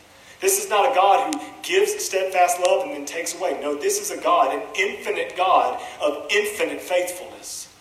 This 0.44 0.62
is 0.62 0.70
not 0.70 0.92
a 0.92 0.94
God 0.94 1.34
who 1.34 1.42
gives 1.62 1.96
steadfast 2.04 2.60
love 2.60 2.84
and 2.84 2.92
then 2.92 3.06
takes 3.06 3.34
away. 3.34 3.58
No, 3.62 3.76
this 3.76 4.02
is 4.02 4.12
a 4.12 4.22
God, 4.22 4.54
an 4.54 4.62
infinite 4.76 5.38
God 5.38 5.82
of 6.02 6.28
infinite 6.30 6.82
faithfulness. 6.82 7.74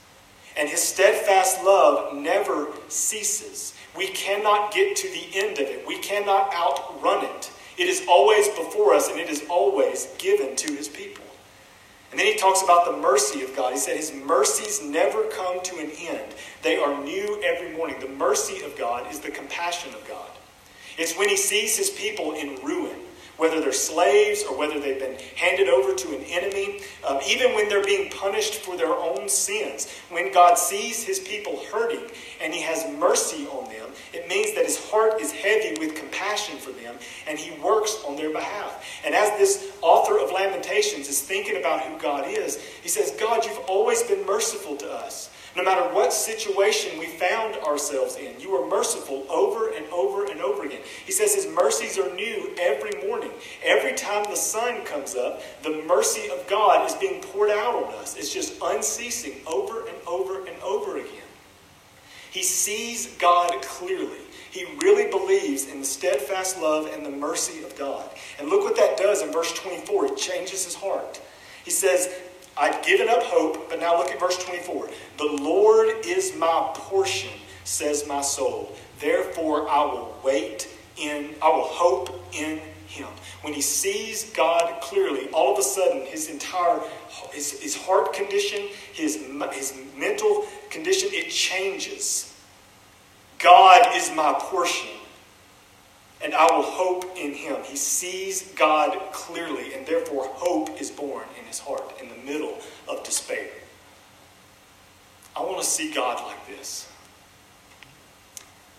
And 0.56 0.68
his 0.68 0.80
steadfast 0.80 1.64
love 1.64 2.14
never 2.14 2.68
ceases. 2.86 3.74
We 3.96 4.06
cannot 4.06 4.72
get 4.72 4.94
to 4.94 5.08
the 5.08 5.26
end 5.34 5.58
of 5.58 5.66
it, 5.66 5.84
we 5.88 5.98
cannot 5.98 6.54
outrun 6.54 7.24
it. 7.24 7.50
It 7.78 7.88
is 7.88 8.06
always 8.08 8.46
before 8.50 8.94
us 8.94 9.10
and 9.10 9.18
it 9.18 9.28
is 9.28 9.42
always 9.50 10.14
given 10.18 10.54
to 10.54 10.72
his 10.72 10.86
people. 10.86 11.24
And 12.12 12.20
then 12.20 12.28
he 12.28 12.36
talks 12.36 12.62
about 12.62 12.84
the 12.84 12.96
mercy 12.96 13.42
of 13.42 13.56
God. 13.56 13.72
He 13.72 13.78
said 13.80 13.96
his 13.96 14.14
mercies 14.14 14.80
never 14.84 15.24
come 15.24 15.60
to 15.64 15.78
an 15.78 15.90
end, 15.98 16.32
they 16.62 16.76
are 16.76 17.02
new 17.02 17.42
every 17.42 17.76
morning. 17.76 17.98
The 17.98 18.06
mercy 18.06 18.62
of 18.62 18.78
God 18.78 19.10
is 19.10 19.18
the 19.18 19.32
compassion 19.32 19.92
of 19.94 20.06
God. 20.06 20.30
It's 20.98 21.16
when 21.16 21.28
he 21.28 21.36
sees 21.36 21.76
his 21.76 21.90
people 21.90 22.32
in 22.32 22.56
ruin, 22.62 22.96
whether 23.36 23.60
they're 23.60 23.72
slaves 23.72 24.44
or 24.44 24.56
whether 24.56 24.78
they've 24.78 24.98
been 24.98 25.18
handed 25.36 25.68
over 25.68 25.94
to 25.94 26.16
an 26.16 26.22
enemy, 26.24 26.80
um, 27.06 27.18
even 27.26 27.54
when 27.54 27.68
they're 27.68 27.84
being 27.84 28.10
punished 28.10 28.56
for 28.56 28.76
their 28.76 28.94
own 28.94 29.28
sins. 29.28 29.90
When 30.10 30.32
God 30.32 30.58
sees 30.58 31.02
his 31.02 31.18
people 31.18 31.62
hurting 31.72 32.04
and 32.40 32.52
he 32.52 32.60
has 32.60 32.86
mercy 32.98 33.46
on 33.46 33.64
them, 33.64 33.90
it 34.12 34.28
means 34.28 34.54
that 34.54 34.66
his 34.66 34.78
heart 34.90 35.20
is 35.20 35.32
heavy 35.32 35.74
with 35.80 35.94
compassion 35.94 36.58
for 36.58 36.70
them 36.70 36.96
and 37.26 37.38
he 37.38 37.58
works 37.60 37.98
on 38.06 38.16
their 38.16 38.30
behalf. 38.30 38.84
And 39.04 39.14
as 39.14 39.36
this 39.38 39.72
author 39.80 40.18
of 40.18 40.30
Lamentations 40.30 41.08
is 41.08 41.20
thinking 41.22 41.56
about 41.56 41.80
who 41.80 41.98
God 41.98 42.26
is, 42.28 42.60
he 42.82 42.88
says, 42.88 43.12
God, 43.18 43.44
you've 43.44 43.58
always 43.66 44.02
been 44.02 44.24
merciful 44.26 44.76
to 44.76 44.92
us. 44.92 45.30
No 45.54 45.62
matter 45.64 45.82
what 45.94 46.14
situation 46.14 46.98
we 46.98 47.06
found 47.06 47.56
ourselves 47.56 48.16
in, 48.16 48.40
you 48.40 48.54
are 48.54 48.66
merciful 48.68 49.26
over 49.28 49.68
and 49.68 49.84
over 49.92 50.24
and 50.24 50.40
over 50.40 50.64
again. 50.64 50.80
He 51.04 51.12
says 51.12 51.34
his 51.34 51.46
mercies 51.46 51.98
are 51.98 52.14
new 52.14 52.52
every 52.58 53.06
morning. 53.06 53.30
Every 53.62 53.92
time 53.92 54.24
the 54.24 54.36
sun 54.36 54.82
comes 54.84 55.14
up, 55.14 55.42
the 55.62 55.82
mercy 55.86 56.30
of 56.30 56.46
God 56.48 56.88
is 56.88 56.94
being 56.94 57.20
poured 57.20 57.50
out 57.50 57.74
on 57.74 57.94
us. 57.94 58.16
It's 58.16 58.32
just 58.32 58.54
unceasing 58.62 59.34
over 59.46 59.80
and 59.80 59.96
over 60.06 60.46
and 60.46 60.56
over 60.62 60.96
again. 60.96 61.28
He 62.30 62.42
sees 62.42 63.14
God 63.18 63.60
clearly. 63.60 64.20
He 64.50 64.64
really 64.82 65.10
believes 65.10 65.66
in 65.68 65.80
the 65.80 65.86
steadfast 65.86 66.58
love 66.58 66.86
and 66.86 67.04
the 67.04 67.10
mercy 67.10 67.62
of 67.62 67.76
God. 67.78 68.08
And 68.38 68.48
look 68.48 68.64
what 68.64 68.76
that 68.76 68.96
does 68.96 69.20
in 69.20 69.30
verse 69.30 69.52
24. 69.52 70.06
It 70.06 70.16
changes 70.16 70.64
his 70.64 70.74
heart. 70.74 71.20
He 71.62 71.70
says, 71.70 72.08
I'd 72.56 72.84
given 72.84 73.08
up 73.08 73.22
hope, 73.22 73.70
but 73.70 73.80
now 73.80 73.96
look 73.96 74.10
at 74.10 74.20
verse 74.20 74.42
24. 74.44 74.88
The 75.18 75.38
Lord 75.42 75.88
is 76.04 76.36
my 76.36 76.70
portion, 76.74 77.30
says 77.64 78.06
my 78.06 78.20
soul. 78.20 78.74
Therefore 79.00 79.68
I 79.68 79.84
will 79.84 80.16
wait 80.24 80.68
in, 80.96 81.30
I 81.42 81.48
will 81.48 81.64
hope 81.64 82.24
in 82.32 82.60
him. 82.86 83.08
When 83.40 83.54
he 83.54 83.62
sees 83.62 84.30
God 84.30 84.80
clearly, 84.82 85.28
all 85.30 85.52
of 85.52 85.58
a 85.58 85.62
sudden 85.62 86.02
his 86.06 86.28
entire 86.28 86.80
his, 87.32 87.58
his 87.60 87.74
heart 87.74 88.12
condition, 88.12 88.68
his, 88.92 89.26
his 89.52 89.80
mental 89.96 90.46
condition, 90.70 91.08
it 91.12 91.30
changes. 91.30 92.34
God 93.38 93.96
is 93.96 94.12
my 94.14 94.34
portion 94.38 94.90
and 96.22 96.34
I 96.34 96.44
will 96.44 96.62
hope 96.62 97.16
in 97.16 97.34
him. 97.34 97.56
He 97.64 97.76
sees 97.76 98.52
God 98.52 98.96
clearly, 99.12 99.74
and 99.74 99.86
therefore 99.86 100.26
hope 100.26 100.80
is 100.80 100.90
born 100.90 101.24
in 101.38 101.44
his 101.46 101.58
heart 101.58 102.00
in 102.00 102.08
the 102.08 102.16
middle 102.16 102.58
of 102.88 103.02
despair. 103.04 103.48
I 105.36 105.40
want 105.40 105.60
to 105.60 105.66
see 105.66 105.92
God 105.92 106.22
like 106.26 106.46
this. 106.46 106.88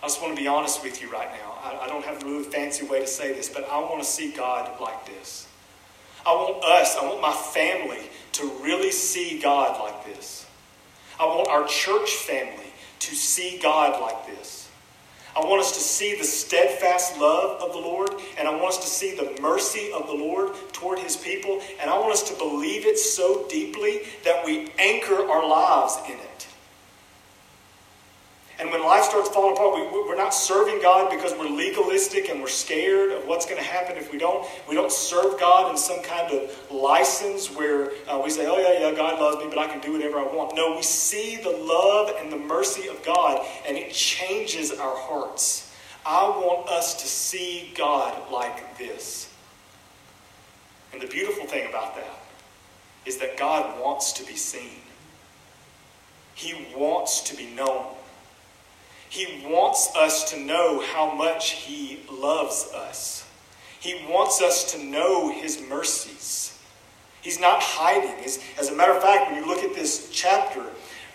I 0.01 0.07
just 0.07 0.21
want 0.21 0.35
to 0.35 0.41
be 0.41 0.47
honest 0.47 0.83
with 0.83 1.01
you 1.01 1.11
right 1.11 1.29
now. 1.31 1.57
I, 1.63 1.85
I 1.85 1.87
don't 1.87 2.03
have 2.05 2.21
a 2.21 2.25
really 2.25 2.43
fancy 2.43 2.85
way 2.85 2.99
to 2.99 3.07
say 3.07 3.33
this, 3.33 3.49
but 3.49 3.67
I 3.69 3.79
want 3.79 4.01
to 4.03 4.07
see 4.07 4.31
God 4.31 4.79
like 4.81 5.05
this. 5.05 5.47
I 6.25 6.33
want 6.33 6.63
us, 6.63 6.95
I 6.95 7.05
want 7.05 7.21
my 7.21 7.33
family 7.33 8.09
to 8.33 8.51
really 8.61 8.91
see 8.91 9.39
God 9.39 9.79
like 9.81 10.05
this. 10.05 10.45
I 11.19 11.25
want 11.25 11.47
our 11.49 11.67
church 11.67 12.11
family 12.11 12.71
to 12.99 13.15
see 13.15 13.59
God 13.61 14.01
like 14.01 14.27
this. 14.27 14.62
I 15.35 15.39
want 15.39 15.61
us 15.61 15.71
to 15.71 15.79
see 15.79 16.15
the 16.15 16.23
steadfast 16.23 17.17
love 17.17 17.59
of 17.61 17.73
the 17.73 17.79
Lord, 17.79 18.11
and 18.37 18.47
I 18.47 18.51
want 18.51 18.69
us 18.69 18.77
to 18.77 18.87
see 18.87 19.15
the 19.15 19.35
mercy 19.41 19.91
of 19.91 20.05
the 20.05 20.13
Lord 20.13 20.53
toward 20.73 20.99
his 20.99 21.17
people, 21.17 21.59
and 21.81 21.89
I 21.89 21.97
want 21.97 22.13
us 22.13 22.29
to 22.29 22.37
believe 22.37 22.85
it 22.85 22.99
so 22.99 23.47
deeply 23.47 24.01
that 24.23 24.45
we 24.45 24.71
anchor 24.77 25.27
our 25.27 25.47
lives 25.47 25.97
in 26.05 26.13
it. 26.13 26.32
And 28.59 28.69
when 28.69 28.83
life 28.83 29.05
starts 29.05 29.29
falling 29.29 29.53
apart, 29.53 29.75
we, 29.75 29.81
we're 29.81 30.15
not 30.15 30.33
serving 30.33 30.81
God 30.81 31.09
because 31.09 31.33
we're 31.33 31.49
legalistic 31.49 32.29
and 32.29 32.39
we're 32.39 32.47
scared 32.47 33.11
of 33.11 33.25
what's 33.27 33.45
going 33.45 33.57
to 33.57 33.63
happen 33.67 33.97
if 33.97 34.11
we 34.11 34.19
don't. 34.19 34.47
We 34.69 34.75
don't 34.75 34.91
serve 34.91 35.39
God 35.39 35.71
in 35.71 35.77
some 35.77 36.03
kind 36.03 36.31
of 36.31 36.71
license 36.71 37.47
where 37.47 37.91
uh, 38.07 38.21
we 38.23 38.29
say, 38.29 38.45
oh, 38.45 38.57
yeah, 38.59 38.87
yeah, 38.87 38.95
God 38.95 39.19
loves 39.19 39.43
me, 39.43 39.49
but 39.49 39.57
I 39.57 39.67
can 39.67 39.81
do 39.81 39.93
whatever 39.93 40.19
I 40.19 40.23
want. 40.23 40.55
No, 40.55 40.75
we 40.75 40.83
see 40.83 41.37
the 41.37 41.49
love 41.49 42.13
and 42.19 42.31
the 42.31 42.37
mercy 42.37 42.87
of 42.89 43.03
God, 43.03 43.43
and 43.67 43.75
it 43.75 43.91
changes 43.91 44.71
our 44.71 44.95
hearts. 44.95 45.73
I 46.05 46.27
want 46.27 46.69
us 46.69 47.01
to 47.01 47.07
see 47.07 47.73
God 47.75 48.31
like 48.31 48.77
this. 48.77 49.33
And 50.91 51.01
the 51.01 51.07
beautiful 51.07 51.45
thing 51.45 51.67
about 51.67 51.95
that 51.95 52.19
is 53.05 53.17
that 53.17 53.35
God 53.35 53.81
wants 53.81 54.13
to 54.13 54.25
be 54.25 54.35
seen. 54.35 54.79
He 56.35 56.67
wants 56.75 57.21
to 57.21 57.35
be 57.35 57.47
known. 57.47 57.87
He 59.13 59.45
wants 59.45 59.95
us 59.95 60.31
to 60.31 60.39
know 60.39 60.81
how 60.81 61.13
much 61.13 61.51
He 61.51 61.99
loves 62.11 62.71
us. 62.73 63.29
He 63.79 64.03
wants 64.09 64.41
us 64.41 64.71
to 64.73 64.83
know 64.83 65.31
His 65.31 65.61
mercies. 65.69 66.59
He's 67.21 67.39
not 67.39 67.61
hiding. 67.61 68.25
As 68.25 68.69
a 68.69 68.75
matter 68.75 68.91
of 68.91 69.03
fact, 69.03 69.29
when 69.29 69.39
you 69.39 69.47
look 69.47 69.63
at 69.63 69.75
this 69.75 70.09
chapter, 70.11 70.63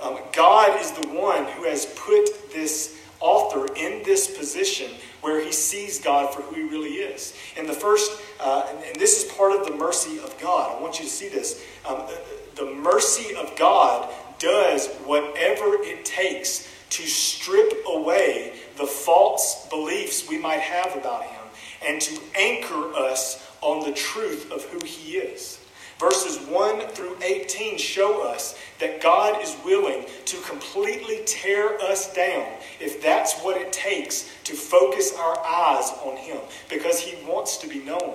um, 0.01 0.17
God 0.33 0.81
is 0.81 0.93
the 0.93 1.09
one 1.09 1.47
who 1.47 1.65
has 1.65 1.87
put 1.87 2.53
this 2.53 3.01
author 3.19 3.67
in 3.75 4.05
this 4.05 4.39
position 4.39 4.93
where 5.21 5.45
he 5.45 5.51
sees 5.51 5.99
God 5.99 6.33
for 6.33 6.43
who 6.43 6.55
he 6.55 6.63
really 6.69 6.99
is. 6.99 7.35
And 7.57 7.69
the 7.69 7.73
first, 7.73 8.13
uh, 8.39 8.67
and, 8.71 8.85
and, 8.85 8.95
this 8.95 9.25
is 9.25 9.33
part 9.33 9.51
of 9.51 9.67
the 9.67 9.75
mercy 9.75 10.21
of 10.21 10.39
God. 10.41 10.79
I 10.79 10.81
want 10.81 11.01
you 11.01 11.05
to 11.05 11.11
see 11.11 11.29
this. 11.29 11.67
Um, 11.85 12.07
the, 12.07 12.65
the 12.65 12.75
mercy 12.77 13.35
of 13.35 13.57
God 13.57 14.09
does 14.39 14.87
whatever 14.99 15.83
it 15.83 16.05
takes 16.05 16.73
to 16.91 17.07
strip 17.07 17.73
away 17.87 18.55
the 18.77 18.87
false 18.87 19.69
beliefs 19.69 20.29
we 20.29 20.39
might 20.39 20.61
have 20.61 20.97
about 20.97 21.25
him 21.25 21.43
and 21.87 22.01
to 22.01 22.21
anchor 22.35 22.95
us 22.95 23.47
on 23.61 23.85
the 23.85 23.95
truth 23.95 24.51
of 24.51 24.65
who 24.67 24.85
he 24.85 25.17
is. 25.19 25.59
Verses 25.99 26.39
1 26.47 26.81
through 26.91 27.17
18 27.23 27.77
show 27.77 28.23
us 28.23 28.57
that 28.79 29.01
God 29.01 29.43
is 29.43 29.57
willing 29.65 30.05
to 30.27 30.37
completely 30.43 31.23
tear 31.27 31.77
us 31.83 32.15
down 32.15 32.47
if 32.79 33.03
that's 33.03 33.41
what 33.41 33.61
it 33.61 33.73
takes 33.73 34.31
to 34.45 34.55
focus 34.55 35.13
our 35.19 35.39
eyes 35.45 35.91
on 36.05 36.17
him 36.17 36.39
because 36.71 37.01
he 37.01 37.27
wants 37.27 37.57
to 37.59 37.69
be 37.69 37.81
known. 37.81 38.15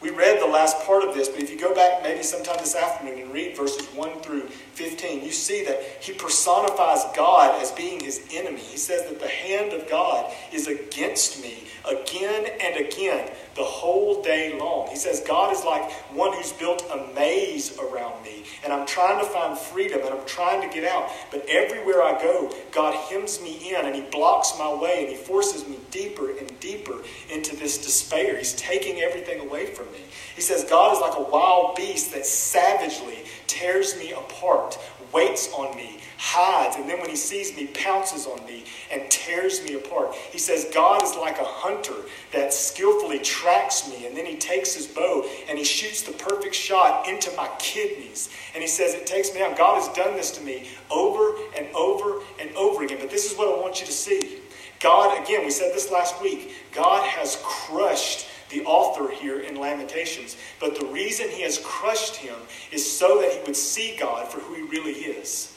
We 0.00 0.10
read 0.10 0.42
the 0.42 0.46
last 0.46 0.84
part 0.84 1.04
of 1.04 1.14
this, 1.14 1.28
but 1.28 1.40
if 1.40 1.50
you 1.50 1.58
go 1.58 1.74
back 1.74 2.02
maybe 2.02 2.24
sometime 2.24 2.58
this 2.58 2.74
afternoon 2.74 3.22
and 3.22 3.32
read 3.32 3.56
verses 3.56 3.86
1 3.94 4.20
through 4.20 4.48
15, 4.74 5.24
you 5.24 5.32
see 5.32 5.64
that 5.64 5.80
he 6.00 6.12
personifies 6.12 7.04
God 7.16 7.60
as 7.62 7.70
being 7.72 8.00
his 8.00 8.26
enemy. 8.32 8.60
He 8.60 8.76
says 8.76 9.08
that 9.08 9.20
the 9.20 9.28
hand 9.28 9.72
of 9.72 9.88
God 9.88 10.32
is 10.52 10.66
against 10.66 11.42
me 11.42 11.64
again 11.88 12.46
and 12.60 12.76
again. 12.76 13.30
the 13.54 13.62
whole 13.62 14.20
day 14.22 14.58
long. 14.58 14.88
He 14.88 14.96
says, 14.96 15.20
God 15.20 15.52
is 15.52 15.64
like 15.64 15.90
one 16.12 16.32
who's 16.32 16.52
built 16.52 16.84
a 16.92 17.14
maze 17.14 17.78
around 17.78 18.22
me, 18.24 18.44
and 18.64 18.72
I'm 18.72 18.86
trying 18.86 19.18
to 19.24 19.30
find 19.30 19.56
freedom 19.56 20.00
and 20.00 20.10
I'm 20.10 20.26
trying 20.26 20.68
to 20.68 20.74
get 20.74 20.84
out. 20.90 21.08
But 21.30 21.46
everywhere 21.48 22.02
I 22.02 22.20
go, 22.20 22.52
God 22.72 22.94
hems 22.94 23.40
me 23.40 23.74
in 23.74 23.86
and 23.86 23.94
He 23.94 24.02
blocks 24.02 24.54
my 24.58 24.72
way 24.74 25.04
and 25.04 25.08
He 25.08 25.14
forces 25.16 25.68
me 25.68 25.78
deeper 25.90 26.36
and 26.36 26.58
deeper 26.60 26.96
into 27.30 27.54
this 27.56 27.78
despair. 27.78 28.36
He's 28.36 28.54
taking 28.54 29.00
everything 29.00 29.40
away 29.40 29.66
from 29.66 29.90
me. 29.92 30.00
He 30.34 30.40
says, 30.40 30.64
God 30.64 30.92
is 30.94 31.00
like 31.00 31.16
a 31.16 31.30
wild 31.30 31.76
beast 31.76 32.12
that 32.12 32.26
savagely 32.26 33.18
tears 33.46 33.96
me 33.96 34.12
apart, 34.12 34.63
waits 35.12 35.52
on 35.52 35.76
me, 35.76 35.98
hides, 36.18 36.76
and 36.76 36.88
then 36.88 37.00
when 37.00 37.10
he 37.10 37.16
sees 37.16 37.56
me, 37.56 37.68
pounces 37.68 38.26
on 38.26 38.44
me 38.46 38.64
and 38.90 39.08
tears 39.10 39.62
me 39.64 39.74
apart. 39.74 40.14
He 40.14 40.38
says, 40.38 40.70
God 40.72 41.02
is 41.02 41.14
like 41.16 41.38
a 41.38 41.44
hunter 41.44 41.94
that 42.32 42.52
skillfully 42.52 43.20
tracks 43.20 43.88
me, 43.88 44.06
and 44.06 44.16
then 44.16 44.26
he 44.26 44.36
takes 44.36 44.74
his 44.74 44.86
bow 44.86 45.24
and 45.48 45.58
he 45.58 45.64
shoots 45.64 46.02
the 46.02 46.12
perfect 46.12 46.54
shot 46.54 47.08
into 47.08 47.30
my 47.36 47.48
kidneys. 47.58 48.30
And 48.54 48.62
he 48.62 48.68
says, 48.68 48.94
It 48.94 49.06
takes 49.06 49.32
me 49.32 49.40
down. 49.40 49.56
God 49.56 49.82
has 49.82 49.88
done 49.96 50.16
this 50.16 50.30
to 50.32 50.42
me 50.42 50.68
over 50.90 51.34
and 51.56 51.66
over 51.74 52.20
and 52.40 52.54
over 52.56 52.84
again. 52.84 52.98
But 53.00 53.10
this 53.10 53.30
is 53.30 53.38
what 53.38 53.48
I 53.48 53.60
want 53.60 53.80
you 53.80 53.86
to 53.86 53.92
see. 53.92 54.38
God, 54.80 55.22
again, 55.22 55.44
we 55.44 55.50
said 55.50 55.72
this 55.72 55.90
last 55.90 56.20
week, 56.20 56.52
God 56.72 57.02
has 57.04 57.38
crushed 57.42 58.26
the 58.54 58.64
author 58.64 59.10
here 59.10 59.40
in 59.40 59.56
Lamentations. 59.56 60.36
But 60.60 60.78
the 60.78 60.86
reason 60.86 61.28
he 61.28 61.42
has 61.42 61.58
crushed 61.64 62.16
him 62.16 62.36
is 62.72 62.90
so 62.90 63.20
that 63.20 63.32
he 63.32 63.40
would 63.46 63.56
see 63.56 63.96
God 63.98 64.28
for 64.28 64.40
who 64.40 64.54
he 64.54 64.62
really 64.62 64.92
is. 64.92 65.56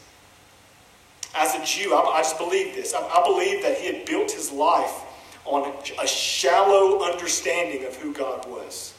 As 1.35 1.55
a 1.55 1.63
Jew, 1.63 1.93
I, 1.93 2.17
I 2.17 2.21
just 2.21 2.37
believe 2.37 2.75
this. 2.75 2.93
I, 2.93 3.01
I 3.01 3.23
believe 3.23 3.61
that 3.61 3.77
he 3.77 3.93
had 3.93 4.05
built 4.05 4.31
his 4.31 4.51
life 4.51 5.03
on 5.45 5.71
a 6.01 6.07
shallow 6.07 7.03
understanding 7.03 7.85
of 7.85 7.95
who 7.95 8.13
God 8.13 8.45
was. 8.49 8.93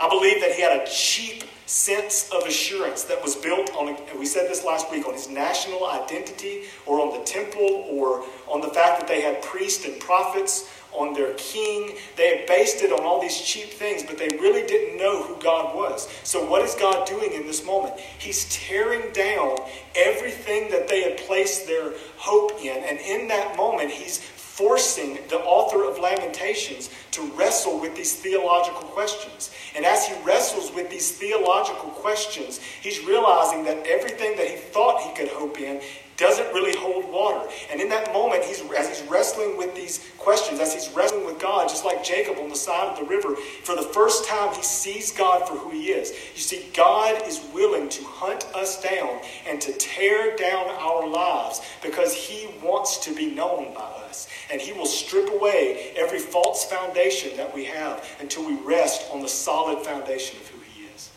I 0.00 0.08
believe 0.08 0.40
that 0.40 0.52
he 0.52 0.62
had 0.62 0.80
a 0.80 0.86
cheap 0.86 1.44
sense 1.66 2.30
of 2.30 2.46
assurance 2.46 3.04
that 3.04 3.22
was 3.22 3.36
built 3.36 3.70
on, 3.74 3.96
we 4.18 4.24
said 4.24 4.48
this 4.48 4.64
last 4.64 4.90
week, 4.90 5.06
on 5.06 5.12
his 5.12 5.28
national 5.28 5.86
identity 5.86 6.64
or 6.86 7.00
on 7.00 7.18
the 7.18 7.24
temple 7.24 7.84
or 7.90 8.24
on 8.46 8.60
the 8.60 8.68
fact 8.68 9.00
that 9.00 9.08
they 9.08 9.20
had 9.20 9.42
priests 9.42 9.84
and 9.84 10.00
prophets 10.00 10.70
on 10.92 11.14
their 11.14 11.34
king. 11.34 11.96
They 12.16 12.38
had 12.38 12.46
based 12.46 12.82
it 12.82 12.92
on 12.92 13.04
all 13.04 13.20
these 13.20 13.40
cheap 13.40 13.70
things, 13.70 14.02
but 14.02 14.18
they 14.18 14.28
really 14.38 14.66
didn't 14.66 14.98
know 14.98 15.22
who 15.22 15.40
God 15.40 15.74
was. 15.74 16.08
So, 16.24 16.44
what 16.48 16.62
is 16.62 16.74
God 16.74 17.06
doing 17.06 17.32
in 17.32 17.46
this 17.46 17.64
moment? 17.64 17.98
He's 18.00 18.48
tearing 18.50 19.12
down 19.12 19.56
everything 19.94 20.70
that 20.70 20.88
they 20.88 21.02
had 21.02 21.18
placed 21.18 21.66
their 21.66 21.92
hope 22.16 22.60
in. 22.62 22.82
And 22.84 22.98
in 23.00 23.28
that 23.28 23.56
moment, 23.56 23.90
He's 23.90 24.18
forcing 24.58 25.20
the 25.28 25.38
author 25.38 25.88
of 25.88 26.00
Lamentations 26.00 26.90
to 27.12 27.22
wrestle 27.36 27.78
with 27.78 27.94
these 27.94 28.16
theological 28.16 28.82
questions. 28.88 29.52
And 29.76 29.84
as 29.84 30.04
he 30.08 30.20
wrestles 30.24 30.74
with 30.74 30.90
these 30.90 31.12
theological 31.12 31.90
questions, 31.90 32.58
he's 32.58 33.04
realizing 33.04 33.62
that 33.66 33.86
everything 33.86 34.36
that 34.36 34.48
he 34.48 34.56
thought 34.56 35.00
he 35.00 35.14
could 35.14 35.28
hope 35.28 35.60
in 35.60 35.80
doesn't 36.18 36.52
really 36.52 36.76
hold 36.76 37.10
water. 37.10 37.48
And 37.70 37.80
in 37.80 37.88
that 37.90 38.12
moment, 38.12 38.44
he's, 38.44 38.60
as 38.76 38.88
he's 38.88 39.08
wrestling 39.08 39.56
with 39.56 39.74
these 39.74 40.04
questions, 40.18 40.58
as 40.58 40.74
he's 40.74 40.94
wrestling 40.94 41.24
with 41.24 41.38
God, 41.38 41.68
just 41.68 41.84
like 41.84 42.04
Jacob 42.04 42.38
on 42.38 42.48
the 42.48 42.56
side 42.56 42.88
of 42.88 42.98
the 42.98 43.04
river, 43.04 43.36
for 43.36 43.76
the 43.76 43.82
first 43.82 44.26
time, 44.26 44.52
he 44.52 44.62
sees 44.62 45.12
God 45.12 45.48
for 45.48 45.54
who 45.54 45.70
he 45.70 45.90
is. 45.90 46.10
You 46.34 46.40
see, 46.40 46.68
God 46.74 47.22
is 47.26 47.40
willing 47.54 47.88
to 47.88 48.04
hunt 48.04 48.46
us 48.54 48.82
down 48.82 49.20
and 49.46 49.60
to 49.60 49.72
tear 49.74 50.36
down 50.36 50.66
our 50.68 51.08
lives 51.08 51.62
because 51.82 52.12
he 52.12 52.48
wants 52.62 52.98
to 53.04 53.14
be 53.14 53.30
known 53.30 53.72
by 53.72 53.88
us. 54.08 54.28
And 54.50 54.60
he 54.60 54.72
will 54.72 54.86
strip 54.86 55.30
away 55.30 55.92
every 55.96 56.18
false 56.18 56.64
foundation 56.64 57.36
that 57.36 57.54
we 57.54 57.64
have 57.66 58.04
until 58.20 58.44
we 58.44 58.56
rest 58.62 59.08
on 59.12 59.22
the 59.22 59.28
solid 59.28 59.84
foundation 59.84 60.36
of 60.40 60.48
who 60.48 60.60
he 60.62 60.86
is. 60.86 61.10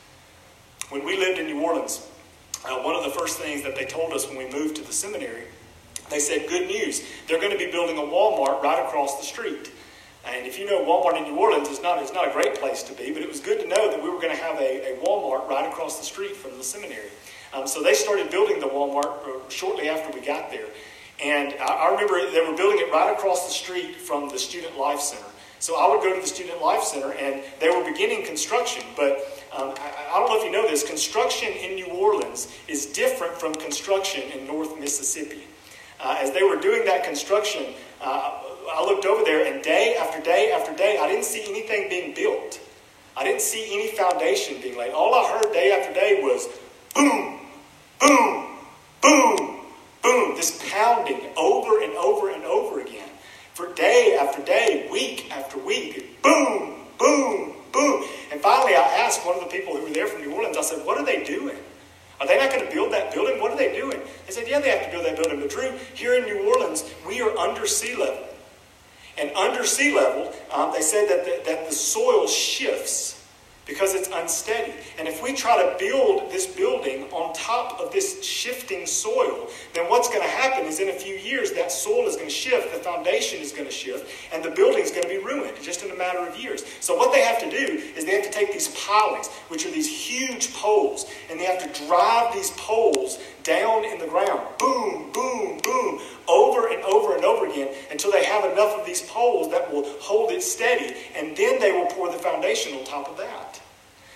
When 0.90 1.04
we 1.04 1.18
lived 1.18 1.40
in 1.40 1.48
New 1.48 1.64
Orleans, 1.64 2.08
uh, 2.66 2.82
one 2.82 2.96
of 2.96 3.04
the 3.04 3.10
first 3.10 3.40
things 3.40 3.64
that 3.64 3.76
they 3.76 3.86
told 3.86 4.14
us 4.14 4.28
when 4.28 4.38
we 4.38 4.50
moved 4.50 4.76
to 4.78 4.84
the 4.84 4.94
seminary, 4.94 5.44
they 6.10 6.20
said, 6.20 6.48
Good 6.48 6.68
news, 6.68 7.04
they're 7.28 7.40
going 7.40 7.52
to 7.52 7.58
be 7.58 7.72
building 7.72 7.98
a 7.98 8.02
Walmart 8.02 8.62
right 8.62 8.84
across 8.86 9.18
the 9.18 9.26
street. 9.26 9.72
And 10.26 10.46
if 10.46 10.60
you 10.60 10.66
know 10.66 10.86
Walmart 10.86 11.18
in 11.18 11.24
New 11.24 11.40
Orleans, 11.40 11.68
it's 11.68 11.82
not, 11.82 12.02
it's 12.02 12.14
not 12.14 12.28
a 12.28 12.32
great 12.32 12.56
place 12.56 12.84
to 12.84 12.94
be, 12.94 13.12
but 13.12 13.24
it 13.24 13.28
was 13.28 13.40
good 13.40 13.60
to 13.62 13.68
know 13.68 13.90
that 13.90 14.02
we 14.02 14.10
were 14.10 14.20
going 14.20 14.36
to 14.36 14.42
have 14.42 14.60
a, 14.60 14.94
a 14.94 14.98
Walmart 15.04 15.48
right 15.48 15.68
across 15.68 15.98
the 15.98 16.06
street 16.06 16.36
from 16.36 16.58
the 16.58 16.64
seminary. 16.64 17.10
Um, 17.54 17.66
so 17.68 17.82
they 17.82 17.94
started 17.94 18.30
building 18.30 18.60
the 18.60 18.68
Walmart 18.68 19.28
uh, 19.28 19.50
shortly 19.50 19.90
after 19.90 20.16
we 20.18 20.24
got 20.24 20.52
there. 20.52 20.68
And 21.24 21.54
I, 21.60 21.66
I 21.66 21.92
remember 21.92 22.32
they 22.32 22.42
were 22.42 22.56
building 22.56 22.80
it 22.80 22.92
right 22.92 23.12
across 23.12 23.48
the 23.48 23.54
street 23.54 23.96
from 23.96 24.30
the 24.30 24.38
Student 24.38 24.78
Life 24.78 25.00
Center. 25.00 25.26
So 25.60 25.80
I 25.80 25.90
would 25.90 26.02
go 26.02 26.14
to 26.14 26.22
the 26.22 26.28
Student 26.28 26.62
Life 26.62 26.84
Center, 26.84 27.14
and 27.14 27.44
they 27.60 27.70
were 27.70 27.84
beginning 27.84 28.26
construction, 28.26 28.84
but 28.96 29.41
um, 29.56 29.74
I, 29.78 30.14
I, 30.14 30.20
don't 30.20 30.30
know 30.30 30.38
if 30.38 30.46
you 30.46 30.52
know 30.52 30.68
this, 30.68 30.84
construction 30.84 31.50
in 31.52 31.76
New 31.76 31.88
Orleans 31.88 32.48
is 32.68 32.86
different 32.86 33.34
from 33.34 33.54
construction 33.56 34.24
in 34.32 34.48
North 34.48 34.80
Mississippi. 34.80 35.44
Uh, 36.00 36.18
as 36.20 36.32
they 36.32 36.44
were 36.44 36.56
doing 36.56 36.86
that 36.86 37.04
construction, 37.04 37.66
uh, 38.02 38.40
I 38.74 38.84
looked 38.86 39.06
over 39.06 39.24
there, 39.24 39.52
and 39.52 39.64
day 39.64 39.96
after 40.00 40.22
day 40.22 40.52
after 40.52 40.76
day, 40.76 40.98
I 41.00 41.08
didn't 41.08 41.26
see 41.26 41.44
anything 41.48 41.90
being 41.90 42.14
built. 42.14 42.60
I 43.16 43.24
didn't 43.24 43.42
see 43.42 43.74
any 43.74 43.96
foundation 43.96 44.62
being 44.62 44.78
laid. 44.78 44.94
All 44.94 45.14
I 45.14 45.30
heard 45.30 45.54
day 45.54 45.72
after 45.72 45.94
day 45.94 46.22
was 46.24 46.48
boom, 46.96 47.40
boom, 48.00 48.58
boom, 49.02 49.60
boom, 50.02 50.36
this 50.36 50.62
pounding 50.72 51.22
over 51.38 51.82
and 51.84 51.94
over 51.94 52.32
and 52.32 52.44
over 52.46 52.80
again. 52.80 53.10
For 53.54 53.74
day 53.74 54.18
after 54.20 54.42
day, 54.44 54.88
week 54.92 55.30
after 55.32 55.58
week, 55.60 56.22
boom, 56.24 56.86
boom, 56.98 57.41
finally, 58.42 58.76
I 58.76 59.06
asked 59.06 59.26
one 59.26 59.36
of 59.36 59.42
the 59.42 59.50
people 59.50 59.76
who 59.76 59.84
were 59.84 59.90
there 59.90 60.08
from 60.08 60.22
New 60.22 60.34
Orleans, 60.34 60.58
I 60.58 60.62
said, 60.62 60.86
What 60.86 60.98
are 60.98 61.06
they 61.06 61.24
doing? 61.24 61.58
Are 62.20 62.28
they 62.28 62.38
not 62.38 62.52
going 62.52 62.66
to 62.66 62.72
build 62.72 62.94
that 62.94 63.14
building? 63.14 63.42
What 63.42 63.52
are 63.52 63.58
they 63.58 63.76
doing? 63.76 64.00
They 64.28 64.34
said, 64.34 64.48
Yeah, 64.48 64.60
they 64.60 64.70
have 64.70 64.86
to 64.86 64.92
build 64.92 65.06
that 65.06 65.16
building. 65.16 65.40
But 65.40 65.50
Drew, 65.50 65.72
here 65.94 66.16
in 66.16 66.26
New 66.26 66.48
Orleans, 66.48 66.84
we 67.08 67.22
are 67.22 67.36
under 67.38 67.66
sea 67.66 67.96
level. 67.96 68.28
And 69.18 69.32
under 69.32 69.66
sea 69.66 69.94
level, 69.96 70.34
um, 70.54 70.72
they 70.74 70.82
said 70.82 71.10
that 71.10 71.26
the, 71.26 71.42
that 71.50 71.70
the 71.70 71.76
soil 71.76 72.28
shifts 72.28 73.21
because 73.66 73.94
it's 73.94 74.10
unsteady. 74.14 74.74
And 74.98 75.08
if 75.08 75.22
we 75.22 75.34
try 75.34 75.62
to 75.62 75.78
build 75.78 76.32
this 76.32 76.48
building 76.48 77.04
on 77.12 77.34
top 77.34 77.80
of 77.80 77.92
this 77.92 78.24
shifting 78.24 78.86
soil, 78.86 79.48
then 79.74 79.90
what's 79.90 80.08
going 80.10 80.22
to 80.22 80.28
happen 80.28 80.66
is 80.66 80.80
in 80.80 80.90
a 80.90 80.94
few 80.94 81.16
years 81.16 81.52
that 81.54 81.72
soil 81.72 82.08
is 82.08 82.16
going 82.16 82.28
to 82.28 82.34
shift, 82.34 82.74
the 82.74 82.80
foundation 82.80 83.40
is 83.40 83.52
going 83.52 83.66
to 83.66 83.72
shift, 83.72 84.10
and 84.34 84.44
the 84.44 84.52
building 84.52 84.84
is 84.84 84.92
going 84.92 85.04
to 85.04 85.10
be 85.10 85.18
ruined 85.18 85.56
just 85.62 85.84
in 85.84 85.92
a 85.92 85.96
matter 85.96 86.20
of 86.20 86.36
years. 86.38 86.66
So 86.80 86.96
what 86.96 87.14
they 87.14 87.22
have 87.22 87.40
to 87.40 87.50
do 87.50 87.82
is 87.96 88.06
they 88.06 88.12
have 88.12 88.26
to 88.26 88.32
take 88.32 88.52
these 88.52 88.76
pilings, 88.76 89.28
which 89.48 89.66
are 89.66 89.72
these 89.72 89.90
huge 89.90 90.54
poles, 90.54 91.06
and 91.30 91.40
they 91.40 91.46
have 91.46 91.60
to 91.72 91.86
drive 91.88 92.34
these 92.34 92.52
poles 92.52 93.20
down 93.44 93.86
in 93.86 94.00
the 94.00 94.08
ground, 94.08 94.42
boom, 94.60 95.12
boom, 95.14 95.60
boom, 95.64 96.00
over 96.28 96.68
and 96.68 96.84
over 96.84 97.16
and 97.16 97.26
over 97.26 97.48
again 97.48 97.74
until 97.92 98.12
they 98.12 98.24
have 98.26 98.46
enough 98.52 98.80
of 98.80 98.86
these 98.86 99.02
poles 99.04 99.52
that 99.52 99.72
will 99.72 99.86
hold 100.00 100.32
it 100.32 100.44
steady, 100.44 100.96
and 101.16 101.36
then 101.36 101.60
they 101.60 101.72
will 101.72 101.88
pour 101.88 102.12
the 102.12 102.18
foundation 102.18 102.78
on 102.78 102.86
top 102.86 103.08
of 103.10 103.18
that. 103.18 103.62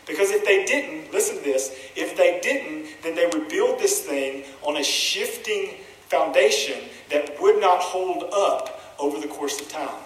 Because 0.08 0.30
if 0.30 0.46
they 0.46 0.66
didn't, 0.66 1.12
listen 1.12 1.38
to 1.38 1.44
this, 1.44 1.76
if 1.96 2.16
they 2.16 2.40
didn't, 2.42 3.02
then 3.02 3.16
they 3.16 3.26
would 3.26 3.50
build 3.50 3.80
this 3.80 4.02
thing 4.02 4.44
on 4.62 4.78
a 4.78 4.84
shifting 4.84 5.76
foundation 6.10 6.80
that 7.10 7.42
would 7.42 7.60
not 7.60 7.80
hold 7.80 8.26
up 8.32 8.94
over 9.00 9.20
the 9.20 9.28
course 9.28 9.60
of 9.60 9.68
time. 9.68 10.05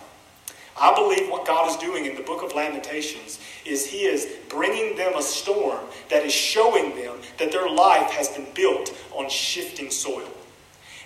I 0.80 0.94
believe 0.96 1.30
what 1.30 1.46
God 1.46 1.70
is 1.70 1.76
doing 1.78 2.06
in 2.06 2.16
the 2.16 2.22
book 2.22 2.44
of 2.44 2.54
Lamentations 2.54 3.40
is 3.66 3.86
He 3.86 4.06
is 4.06 4.28
bringing 4.48 4.96
them 4.96 5.14
a 5.16 5.22
storm 5.22 5.80
that 6.10 6.26
is 6.26 6.34
showing 6.34 6.96
them 6.96 7.18
that 7.38 7.52
their 7.52 7.70
life 7.70 8.12
has 8.12 8.30
been 8.30 8.48
built 8.54 8.96
on 9.14 9.30
shifting 9.30 9.92
soil. 9.92 10.30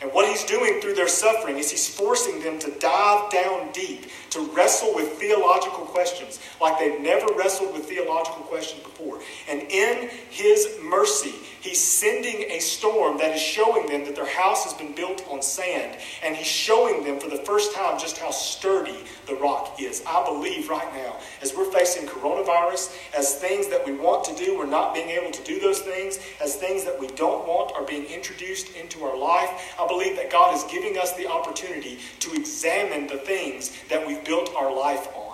And 0.03 0.11
what 0.11 0.27
he's 0.27 0.43
doing 0.43 0.81
through 0.81 0.95
their 0.95 1.07
suffering 1.07 1.57
is 1.57 1.71
he's 1.71 1.87
forcing 1.87 2.43
them 2.43 2.59
to 2.59 2.71
dive 2.71 3.31
down 3.31 3.71
deep, 3.71 4.07
to 4.31 4.41
wrestle 4.47 4.93
with 4.93 5.13
theological 5.13 5.85
questions 5.85 6.41
like 6.59 6.77
they've 6.77 6.99
never 6.99 7.33
wrestled 7.35 7.73
with 7.73 7.85
theological 7.85 8.41
questions 8.43 8.83
before. 8.83 9.21
And 9.49 9.61
in 9.61 10.09
his 10.29 10.77
mercy, 10.83 11.35
he's 11.63 11.81
sending 11.81 12.51
a 12.51 12.59
storm 12.59 13.17
that 13.17 13.33
is 13.33 13.41
showing 13.41 13.87
them 13.87 14.03
that 14.03 14.15
their 14.15 14.27
house 14.27 14.65
has 14.65 14.73
been 14.73 14.93
built 14.93 15.25
on 15.29 15.41
sand. 15.41 15.97
And 16.21 16.35
he's 16.35 16.45
showing 16.45 17.03
them 17.03 17.19
for 17.19 17.29
the 17.29 17.37
first 17.37 17.73
time 17.73 17.97
just 17.97 18.17
how 18.17 18.31
sturdy 18.31 18.97
the 19.27 19.35
rock 19.35 19.79
is. 19.79 20.03
I 20.05 20.23
believe 20.25 20.69
right 20.69 20.93
now, 20.93 21.17
as 21.41 21.55
we're 21.55 21.71
facing 21.71 22.05
coronavirus, 22.05 22.95
as 23.17 23.35
things 23.35 23.69
that 23.69 23.85
we 23.85 23.93
want 23.93 24.25
to 24.25 24.35
do, 24.35 24.57
we're 24.57 24.65
not 24.65 24.93
being 24.93 25.09
able 25.09 25.31
to 25.31 25.43
do 25.43 25.59
those 25.59 25.79
things, 25.79 26.19
as 26.41 26.55
things 26.57 26.83
that 26.83 26.99
we 26.99 27.07
don't 27.07 27.47
want 27.47 27.71
are 27.73 27.85
being 27.85 28.05
introduced 28.05 28.75
into 28.75 29.03
our 29.05 29.17
life, 29.17 29.73
I 29.79 29.87
believe 29.87 30.17
that 30.17 30.29
God 30.29 30.55
is 30.55 30.63
giving 30.65 30.97
us 30.97 31.13
the 31.15 31.27
opportunity 31.27 31.99
to 32.19 32.33
examine 32.33 33.07
the 33.07 33.17
things 33.17 33.71
that 33.89 34.05
we've 34.05 34.23
built 34.25 34.53
our 34.55 34.75
life 34.75 35.07
on. 35.15 35.32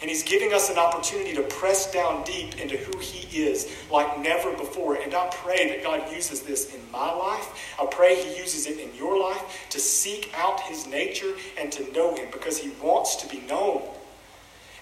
And 0.00 0.08
He's 0.08 0.22
giving 0.22 0.52
us 0.54 0.70
an 0.70 0.78
opportunity 0.78 1.34
to 1.34 1.42
press 1.42 1.90
down 1.92 2.24
deep 2.24 2.58
into 2.60 2.76
who 2.76 2.98
He 2.98 3.42
is 3.42 3.70
like 3.90 4.18
never 4.20 4.52
before. 4.56 4.94
And 4.94 5.14
I 5.14 5.28
pray 5.28 5.68
that 5.68 5.82
God 5.82 6.10
uses 6.10 6.40
this 6.40 6.74
in 6.74 6.80
my 6.90 7.12
life. 7.12 7.74
I 7.80 7.86
pray 7.86 8.22
He 8.22 8.38
uses 8.38 8.66
it 8.66 8.78
in 8.78 8.94
your 8.94 9.20
life 9.20 9.66
to 9.70 9.78
seek 9.78 10.32
out 10.36 10.60
His 10.60 10.86
nature 10.86 11.34
and 11.58 11.70
to 11.72 11.92
know 11.92 12.14
Him 12.14 12.28
because 12.32 12.58
He 12.58 12.70
wants 12.82 13.16
to 13.16 13.28
be 13.28 13.40
known. 13.40 13.82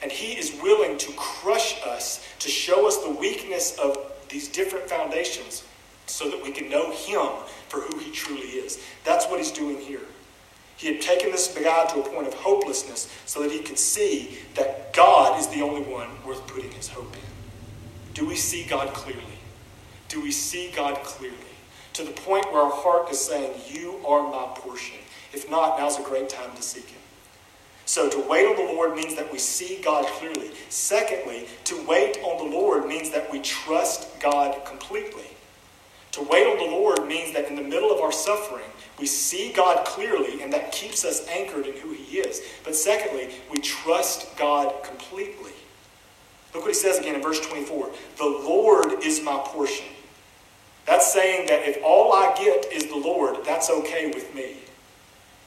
And 0.02 0.12
He 0.12 0.38
is 0.38 0.56
willing 0.62 0.96
to 0.98 1.12
crush 1.16 1.82
us, 1.84 2.24
to 2.38 2.48
show 2.48 2.86
us 2.86 2.98
the 2.98 3.10
weakness 3.10 3.76
of 3.78 3.96
these 4.28 4.46
different 4.46 4.88
foundations 4.88 5.64
so 6.06 6.30
that 6.30 6.42
we 6.42 6.52
can 6.52 6.70
know 6.70 6.92
Him 6.92 7.28
for 7.68 7.80
who 7.80 7.98
He 7.98 8.12
truly 8.12 8.42
is. 8.42 8.80
That's 9.04 9.26
what 9.26 9.38
He's 9.38 9.50
doing 9.50 9.78
here. 9.80 10.00
He 10.78 10.86
had 10.86 11.00
taken 11.00 11.32
this 11.32 11.52
guy 11.52 11.86
to 11.86 12.00
a 12.00 12.08
point 12.08 12.28
of 12.28 12.34
hopelessness 12.34 13.12
so 13.26 13.42
that 13.42 13.50
he 13.50 13.58
could 13.58 13.78
see 13.78 14.38
that 14.54 14.92
God 14.92 15.38
is 15.38 15.48
the 15.48 15.60
only 15.60 15.82
one 15.82 16.08
worth 16.24 16.46
putting 16.46 16.70
his 16.70 16.88
hope 16.88 17.12
in. 17.14 18.14
Do 18.14 18.24
we 18.24 18.36
see 18.36 18.64
God 18.64 18.94
clearly? 18.94 19.22
Do 20.06 20.22
we 20.22 20.30
see 20.30 20.70
God 20.74 21.02
clearly? 21.02 21.36
To 21.94 22.04
the 22.04 22.12
point 22.12 22.52
where 22.52 22.62
our 22.62 22.70
heart 22.70 23.10
is 23.10 23.18
saying, 23.18 23.60
You 23.68 24.00
are 24.06 24.22
my 24.22 24.54
portion. 24.54 24.98
If 25.32 25.50
not, 25.50 25.80
now's 25.80 25.98
a 25.98 26.02
great 26.02 26.28
time 26.28 26.54
to 26.54 26.62
seek 26.62 26.86
Him. 26.86 27.00
So 27.84 28.08
to 28.08 28.28
wait 28.28 28.46
on 28.46 28.54
the 28.54 28.72
Lord 28.72 28.94
means 28.94 29.16
that 29.16 29.32
we 29.32 29.38
see 29.38 29.80
God 29.82 30.06
clearly. 30.06 30.52
Secondly, 30.68 31.48
to 31.64 31.86
wait 31.88 32.18
on 32.22 32.36
the 32.46 32.56
Lord 32.56 32.86
means 32.86 33.10
that 33.10 33.32
we 33.32 33.40
trust 33.40 34.20
God 34.20 34.64
completely. 34.64 35.26
To 36.12 36.22
wait 36.22 36.46
on 36.46 36.58
the 36.58 36.76
Lord 36.76 37.06
means 37.08 37.34
that 37.34 37.48
in 37.48 37.56
the 37.56 37.62
middle 37.62 37.90
of 37.90 38.00
our 38.00 38.12
suffering, 38.12 38.70
we 38.98 39.06
see 39.06 39.52
God 39.52 39.84
clearly, 39.86 40.42
and 40.42 40.52
that 40.52 40.72
keeps 40.72 41.04
us 41.04 41.26
anchored 41.28 41.66
in 41.66 41.76
who 41.76 41.92
He 41.92 42.18
is. 42.18 42.42
But 42.64 42.74
secondly, 42.74 43.30
we 43.50 43.58
trust 43.58 44.36
God 44.36 44.82
completely. 44.82 45.52
Look 46.54 46.64
what 46.64 46.68
He 46.68 46.74
says 46.74 46.98
again 46.98 47.14
in 47.14 47.22
verse 47.22 47.40
24 47.46 47.90
The 48.16 48.24
Lord 48.24 49.02
is 49.02 49.22
my 49.22 49.38
portion. 49.44 49.86
That's 50.86 51.12
saying 51.12 51.48
that 51.48 51.68
if 51.68 51.78
all 51.84 52.14
I 52.14 52.34
get 52.34 52.72
is 52.72 52.86
the 52.86 52.96
Lord, 52.96 53.44
that's 53.44 53.68
okay 53.70 54.06
with 54.06 54.34
me. 54.34 54.56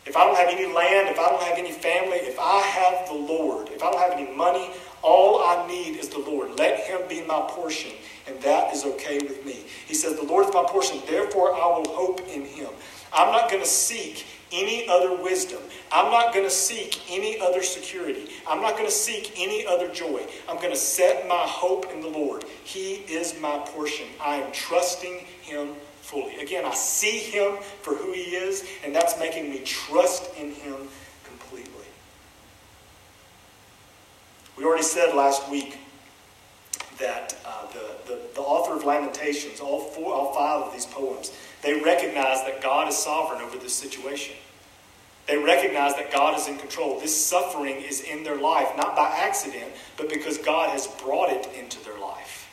If 0.06 0.16
I 0.18 0.26
don't 0.26 0.36
have 0.36 0.50
any 0.50 0.72
land, 0.72 1.10
if 1.10 1.20
I 1.20 1.30
don't 1.30 1.42
have 1.44 1.58
any 1.58 1.72
family, 1.72 2.18
if 2.18 2.40
I 2.40 2.60
have 2.60 3.08
the 3.08 3.14
Lord, 3.14 3.70
if 3.70 3.84
I 3.84 3.92
don't 3.92 4.00
have 4.00 4.20
any 4.20 4.36
money, 4.36 4.70
all 5.02 5.42
I 5.44 5.68
need 5.68 5.98
is 5.98 6.10
the 6.10 6.20
Lord. 6.20 6.58
Let 6.58 6.80
Him 6.82 7.02
be 7.08 7.22
my 7.24 7.42
portion, 7.48 7.92
and 8.28 8.40
that 8.42 8.74
is 8.74 8.84
okay 8.86 9.20
with 9.20 9.46
me. 9.46 9.64
He 9.88 9.94
says, 9.94 10.16
The 10.16 10.26
Lord 10.26 10.48
is 10.48 10.54
my 10.54 10.64
portion, 10.64 11.02
therefore 11.08 11.54
I 11.54 11.66
will 11.68 11.90
hope 11.90 12.22
in 12.28 12.46
Him. 12.46 12.70
I'm 13.14 13.32
not 13.32 13.50
going 13.50 13.62
to 13.62 13.70
seek 13.70 14.26
any 14.52 14.88
other 14.88 15.16
wisdom. 15.22 15.62
I'm 15.92 16.12
not 16.12 16.34
going 16.34 16.46
to 16.46 16.52
seek 16.52 17.02
any 17.10 17.40
other 17.40 17.64
security. 17.64 18.30
I'm 18.48 18.62
not 18.62 18.74
going 18.74 18.86
to 18.86 18.92
seek 18.92 19.34
any 19.38 19.66
other 19.66 19.90
joy. 19.90 20.26
I'm 20.48 20.58
going 20.58 20.72
to 20.72 20.80
set 20.80 21.28
my 21.28 21.44
hope 21.48 21.92
in 21.94 22.02
the 22.02 22.08
Lord. 22.10 22.46
He 22.64 22.96
is 23.08 23.40
my 23.40 23.60
portion. 23.68 24.08
I 24.22 24.36
am 24.36 24.52
trusting 24.52 25.26
Him 25.42 25.76
fully. 26.02 26.38
Again, 26.38 26.66
I 26.66 26.74
see 26.74 27.20
Him 27.20 27.58
for 27.82 27.96
who 27.96 28.12
He 28.12 28.36
is, 28.36 28.66
and 28.84 28.96
that's 28.96 29.18
making 29.20 29.50
me 29.50 29.60
trust 29.60 30.34
in 30.38 30.52
Him 30.52 30.76
completely. 31.24 31.72
We 34.58 34.66
already 34.66 34.84
said 34.84 35.16
last 35.16 35.50
week 35.50 35.78
that 37.00 37.36
uh, 37.46 37.68
the, 37.68 38.14
the, 38.14 38.20
the 38.36 38.42
author 38.42 38.76
of 38.76 38.84
Lamentations, 38.84 39.60
all, 39.60 39.80
four, 39.80 40.14
all 40.14 40.34
five 40.34 40.68
of 40.68 40.74
these 40.74 40.86
poems, 40.86 41.32
they 41.62 41.80
recognize 41.80 42.44
that 42.44 42.62
God 42.62 42.88
is 42.88 42.98
sovereign 42.98 43.42
over 43.42 43.58
this 43.58 43.74
situation. 43.74 44.36
They 45.28 45.38
recognize 45.38 45.96
that 45.96 46.12
God 46.12 46.38
is 46.38 46.48
in 46.48 46.58
control. 46.58 47.00
This 47.00 47.16
suffering 47.16 47.76
is 47.78 48.02
in 48.02 48.24
their 48.24 48.36
life, 48.36 48.70
not 48.76 48.96
by 48.96 49.08
accident, 49.10 49.72
but 49.96 50.10
because 50.10 50.38
God 50.38 50.70
has 50.70 50.88
brought 50.88 51.30
it 51.30 51.48
into 51.58 51.84
their 51.84 52.00
life. 52.00 52.50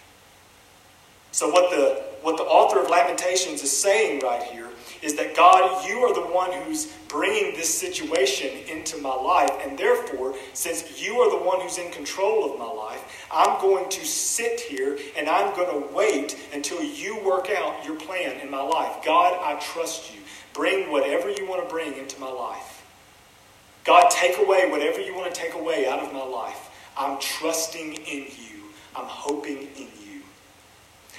So, 1.32 1.48
what 1.50 1.70
the, 1.70 2.02
what 2.22 2.36
the 2.36 2.42
author 2.42 2.80
of 2.80 2.90
Lamentations 2.90 3.62
is 3.62 3.74
saying 3.74 4.20
right 4.20 4.42
here 4.42 4.67
is 5.02 5.14
that 5.16 5.36
God, 5.36 5.86
you 5.88 5.98
are 5.98 6.14
the 6.14 6.32
one 6.32 6.52
who's 6.52 6.86
bringing 7.08 7.54
this 7.54 7.72
situation 7.72 8.50
into 8.68 8.98
my 8.98 9.14
life. 9.14 9.50
And 9.62 9.78
therefore, 9.78 10.34
since 10.52 11.00
you 11.02 11.20
are 11.20 11.30
the 11.30 11.44
one 11.44 11.60
who's 11.60 11.78
in 11.78 11.90
control 11.90 12.52
of 12.52 12.58
my 12.58 12.70
life, 12.70 13.26
I'm 13.32 13.60
going 13.60 13.88
to 13.90 14.04
sit 14.04 14.60
here 14.60 14.98
and 15.16 15.28
I'm 15.28 15.54
going 15.54 15.70
to 15.70 15.94
wait 15.94 16.36
until 16.52 16.82
you 16.82 17.18
work 17.24 17.50
out 17.50 17.84
your 17.84 17.96
plan 17.96 18.40
in 18.40 18.50
my 18.50 18.62
life. 18.62 19.04
God, 19.04 19.38
I 19.40 19.58
trust 19.60 20.14
you. 20.14 20.20
Bring 20.52 20.90
whatever 20.90 21.30
you 21.30 21.46
want 21.48 21.62
to 21.62 21.68
bring 21.72 21.94
into 21.96 22.18
my 22.20 22.30
life. 22.30 22.84
God, 23.84 24.10
take 24.10 24.38
away 24.38 24.70
whatever 24.70 25.00
you 25.00 25.14
want 25.14 25.32
to 25.32 25.40
take 25.40 25.54
away 25.54 25.86
out 25.86 26.00
of 26.00 26.12
my 26.12 26.24
life. 26.24 26.70
I'm 26.96 27.18
trusting 27.20 27.94
in 27.94 28.24
you. 28.24 28.64
I'm 28.94 29.06
hoping 29.06 29.68
in 29.76 29.88
you. 30.02 30.07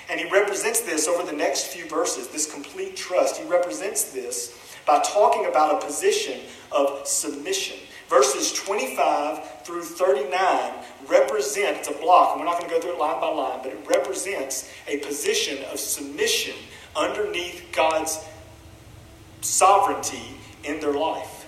And 0.10 0.20
he 0.20 0.30
represents 0.30 0.82
this 0.82 1.08
over 1.08 1.24
the 1.24 1.36
next 1.36 1.68
few 1.68 1.88
verses, 1.88 2.28
this 2.30 2.52
complete 2.52 2.96
trust. 2.96 3.38
He 3.38 3.48
represents 3.48 4.12
this 4.12 4.58
by 4.86 5.00
talking 5.02 5.46
about 5.46 5.76
a 5.82 5.86
position 5.86 6.42
of 6.72 7.06
submission. 7.08 7.78
Verses 8.08 8.52
25 8.54 9.62
through 9.64 9.84
39 9.84 10.74
represent, 11.08 11.78
it's 11.78 11.90
a 11.90 11.94
block, 11.94 12.32
and 12.32 12.40
we're 12.40 12.46
not 12.46 12.60
going 12.60 12.70
to 12.70 12.76
go 12.76 12.82
through 12.82 12.94
it 12.94 13.00
line 13.00 13.22
by 13.22 13.28
line, 13.28 13.60
but 13.62 13.72
it 13.72 13.86
represents 13.88 14.72
a 14.88 14.98
position 14.98 15.64
of 15.66 15.80
submission 15.80 16.56
underneath 16.96 17.70
God's 17.72 18.26
sovereignty 19.42 20.40
in 20.64 20.80
their 20.80 20.94
life. 20.94 21.46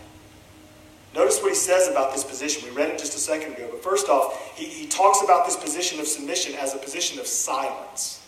Notice 1.16 1.42
what 1.42 1.50
he 1.50 1.56
says 1.56 1.90
about 1.90 2.14
this 2.14 2.24
position. 2.24 2.70
We 2.70 2.76
read 2.76 2.90
it 2.90 3.00
just 3.00 3.16
a 3.16 3.20
second 3.20 3.54
ago. 3.54 3.68
But 3.72 3.84
first 3.84 4.08
off, 4.08 4.56
he, 4.56 4.66
he 4.66 4.88
talks 4.88 5.22
about 5.24 5.46
this 5.46 5.58
position 5.58 6.00
of 6.00 6.08
submission 6.08 6.56
as 6.56 6.74
a 6.74 6.78
position 6.78 7.20
of 7.20 7.28
silence. 7.28 8.21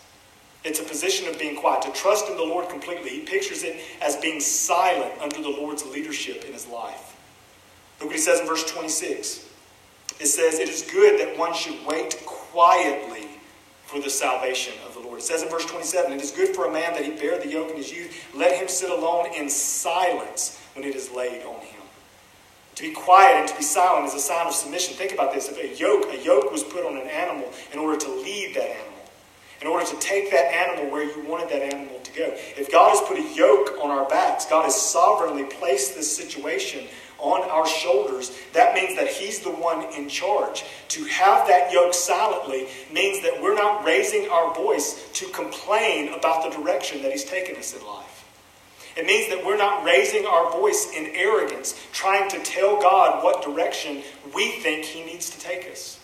It's 0.64 0.80
a 0.80 0.84
position 0.84 1.28
of 1.28 1.38
being 1.38 1.58
quiet, 1.58 1.82
to 1.84 1.92
trust 1.92 2.30
in 2.30 2.38
the 2.38 2.44
Lord 2.44 2.70
completely. 2.70 3.10
He 3.10 3.20
pictures 3.20 3.64
it 3.64 3.82
as 4.02 4.16
being 4.18 4.40
silent 4.40 5.14
under 5.22 5.42
the 5.42 5.50
Lord's 5.50 5.86
leadership 5.86 6.46
in 6.46 6.54
his 6.54 6.68
life. 6.68 7.18
Look 8.00 8.10
what 8.10 8.16
he 8.16 8.22
says 8.22 8.40
in 8.40 8.48
verse 8.48 8.70
26. 8.72 9.50
It 10.20 10.28
says, 10.28 10.60
It 10.60 10.70
is 10.70 10.84
good 10.84 11.20
that 11.20 11.38
one 11.38 11.54
should 11.54 11.86
wait 11.86 12.22
quietly 12.26 13.28
for 13.86 14.00
the 14.00 14.10
salvation 14.10 14.74
of 14.88 14.94
the 14.94 15.02
Lord. 15.02 15.20
It 15.20 15.24
says 15.24 15.44
in 15.44 15.50
verse 15.50 15.66
27, 15.66 16.14
It 16.14 16.22
is 16.22 16.32
good 16.32 16.56
for 16.56 16.66
a 16.66 16.72
man 16.72 16.94
that 16.94 17.04
he 17.04 17.12
bear 17.12 17.40
the 17.40 17.50
yoke 17.50 17.72
in 17.72 17.78
his 17.78 17.92
youth. 17.92 18.16
Let 18.34 18.58
him 18.58 18.70
sit 18.70 18.90
alone 18.90 19.34
in 19.36 19.50
silence 19.50 20.62
when 20.76 20.86
it 20.86 20.96
is 20.96 21.12
laid 21.12 21.44
on 21.44 21.60
him. 21.60 21.82
To 22.76 22.84
be 22.84 22.92
quiet 22.92 23.36
and 23.36 23.48
to 23.50 23.56
be 23.58 23.64
silent 23.64 24.08
is 24.08 24.14
a 24.14 24.20
sign 24.20 24.48
of 24.48 24.54
submission. 24.54 24.96
Think 24.96 25.14
about 25.14 25.34
this. 25.34 25.50
If 25.50 25.60
a 25.60 25.78
yoke, 25.78 26.06
a 26.12 26.24
yoke 26.24 26.52
was 26.52 26.64
put 26.64 26.86
on 26.86 26.98
an 26.98 27.08
animal 27.08 27.52
in 27.72 27.80
order 27.80 27.98
to 28.00 28.10
lead 28.10 28.56
that 28.56 28.70
animal 28.70 28.93
in 29.64 29.70
order 29.70 29.86
to 29.86 29.96
take 30.00 30.30
that 30.30 30.54
animal 30.54 30.92
where 30.92 31.04
you 31.04 31.24
wanted 31.26 31.48
that 31.50 31.62
animal 31.62 31.98
to 32.02 32.12
go. 32.12 32.34
If 32.58 32.70
God 32.70 32.90
has 32.90 33.00
put 33.08 33.18
a 33.18 33.34
yoke 33.34 33.80
on 33.82 33.92
our 33.92 34.06
backs, 34.10 34.46
God 34.46 34.66
has 34.66 34.76
sovereignly 34.76 35.46
placed 35.46 35.96
this 35.96 36.14
situation 36.14 36.86
on 37.18 37.50
our 37.50 37.66
shoulders, 37.66 38.38
that 38.52 38.76
means 38.76 38.98
that 38.98 39.08
He's 39.08 39.40
the 39.40 39.52
one 39.52 39.86
in 39.94 40.10
charge. 40.10 40.66
To 40.90 41.06
have 41.06 41.48
that 41.48 41.72
yoke 41.72 41.94
silently 41.94 42.68
means 42.92 43.24
that 43.24 43.42
we're 43.42 43.56
not 43.56 43.86
raising 43.86 44.28
our 44.28 44.54
voice 44.54 45.10
to 45.14 45.28
complain 45.28 46.14
about 46.14 46.44
the 46.44 46.62
direction 46.62 47.02
that 47.02 47.14
He's 47.14 47.24
taken 47.24 47.56
us 47.56 47.74
in 47.74 47.86
life. 47.88 48.28
It 48.98 49.06
means 49.06 49.34
that 49.34 49.46
we're 49.46 49.58
not 49.58 49.86
raising 49.86 50.26
our 50.26 50.52
voice 50.52 50.92
in 50.94 51.06
arrogance, 51.16 51.80
trying 51.94 52.30
to 52.32 52.40
tell 52.40 52.82
God 52.82 53.24
what 53.24 53.42
direction 53.42 54.04
we 54.36 54.52
think 54.60 54.84
He 54.84 55.06
needs 55.06 55.30
to 55.30 55.40
take 55.40 55.72
us. 55.72 56.03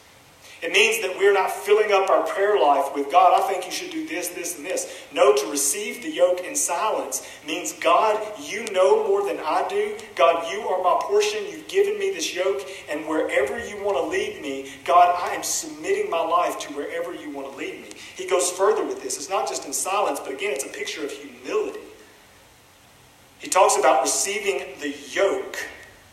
It 0.62 0.74
means 0.74 1.02
that 1.02 1.18
we're 1.18 1.34
not 1.34 1.52
filling 1.52 1.94
up 1.94 2.10
our 2.10 2.24
prayer 2.24 2.60
life 2.60 2.94
with 2.94 3.10
God, 3.10 3.40
I 3.40 3.48
think 3.48 3.66
you 3.66 3.72
should 3.72 3.92
do 3.92 4.06
this, 4.06 4.28
this, 4.30 4.58
and 4.58 4.66
this. 4.66 4.94
No, 5.14 5.34
to 5.34 5.48
receive 5.50 6.04
the 6.04 6.12
yoke 6.12 6.42
in 6.42 6.54
silence 6.54 7.26
means, 7.48 7.72
God, 7.74 8.22
you 8.42 8.66
know 8.74 9.08
more 9.08 9.26
than 9.26 9.40
I 9.40 9.66
do. 9.70 9.96
God, 10.16 10.52
you 10.52 10.62
are 10.62 10.84
my 10.84 11.00
portion. 11.02 11.46
You've 11.50 11.70
given 11.70 11.98
me 11.98 12.12
this 12.12 12.36
yoke, 12.36 12.68
and 12.90 13.08
wherever 13.08 13.58
you 13.58 13.82
want 13.82 13.98
to 13.98 14.04
lead 14.04 14.42
me, 14.42 14.70
God, 14.84 15.16
I 15.18 15.34
am 15.34 15.44
submitting 15.44 16.10
my 16.10 16.22
life 16.22 16.60
to 16.60 16.74
wherever 16.74 17.14
you 17.14 17.30
want 17.32 17.52
to 17.52 17.58
lead 17.58 17.82
me. 17.82 17.90
He 18.18 18.28
goes 18.28 18.52
further 18.52 18.84
with 18.86 19.02
this. 19.02 19.16
It's 19.16 19.30
not 19.30 19.48
just 19.48 19.66
in 19.66 19.72
silence, 19.72 20.20
but 20.20 20.34
again, 20.34 20.52
it's 20.52 20.66
a 20.66 20.70
picture 20.70 21.06
of 21.06 21.12
humility. 21.12 21.80
He 23.40 23.48
talks 23.48 23.78
about 23.78 24.02
receiving 24.02 24.66
the 24.82 24.94
yoke 25.12 25.58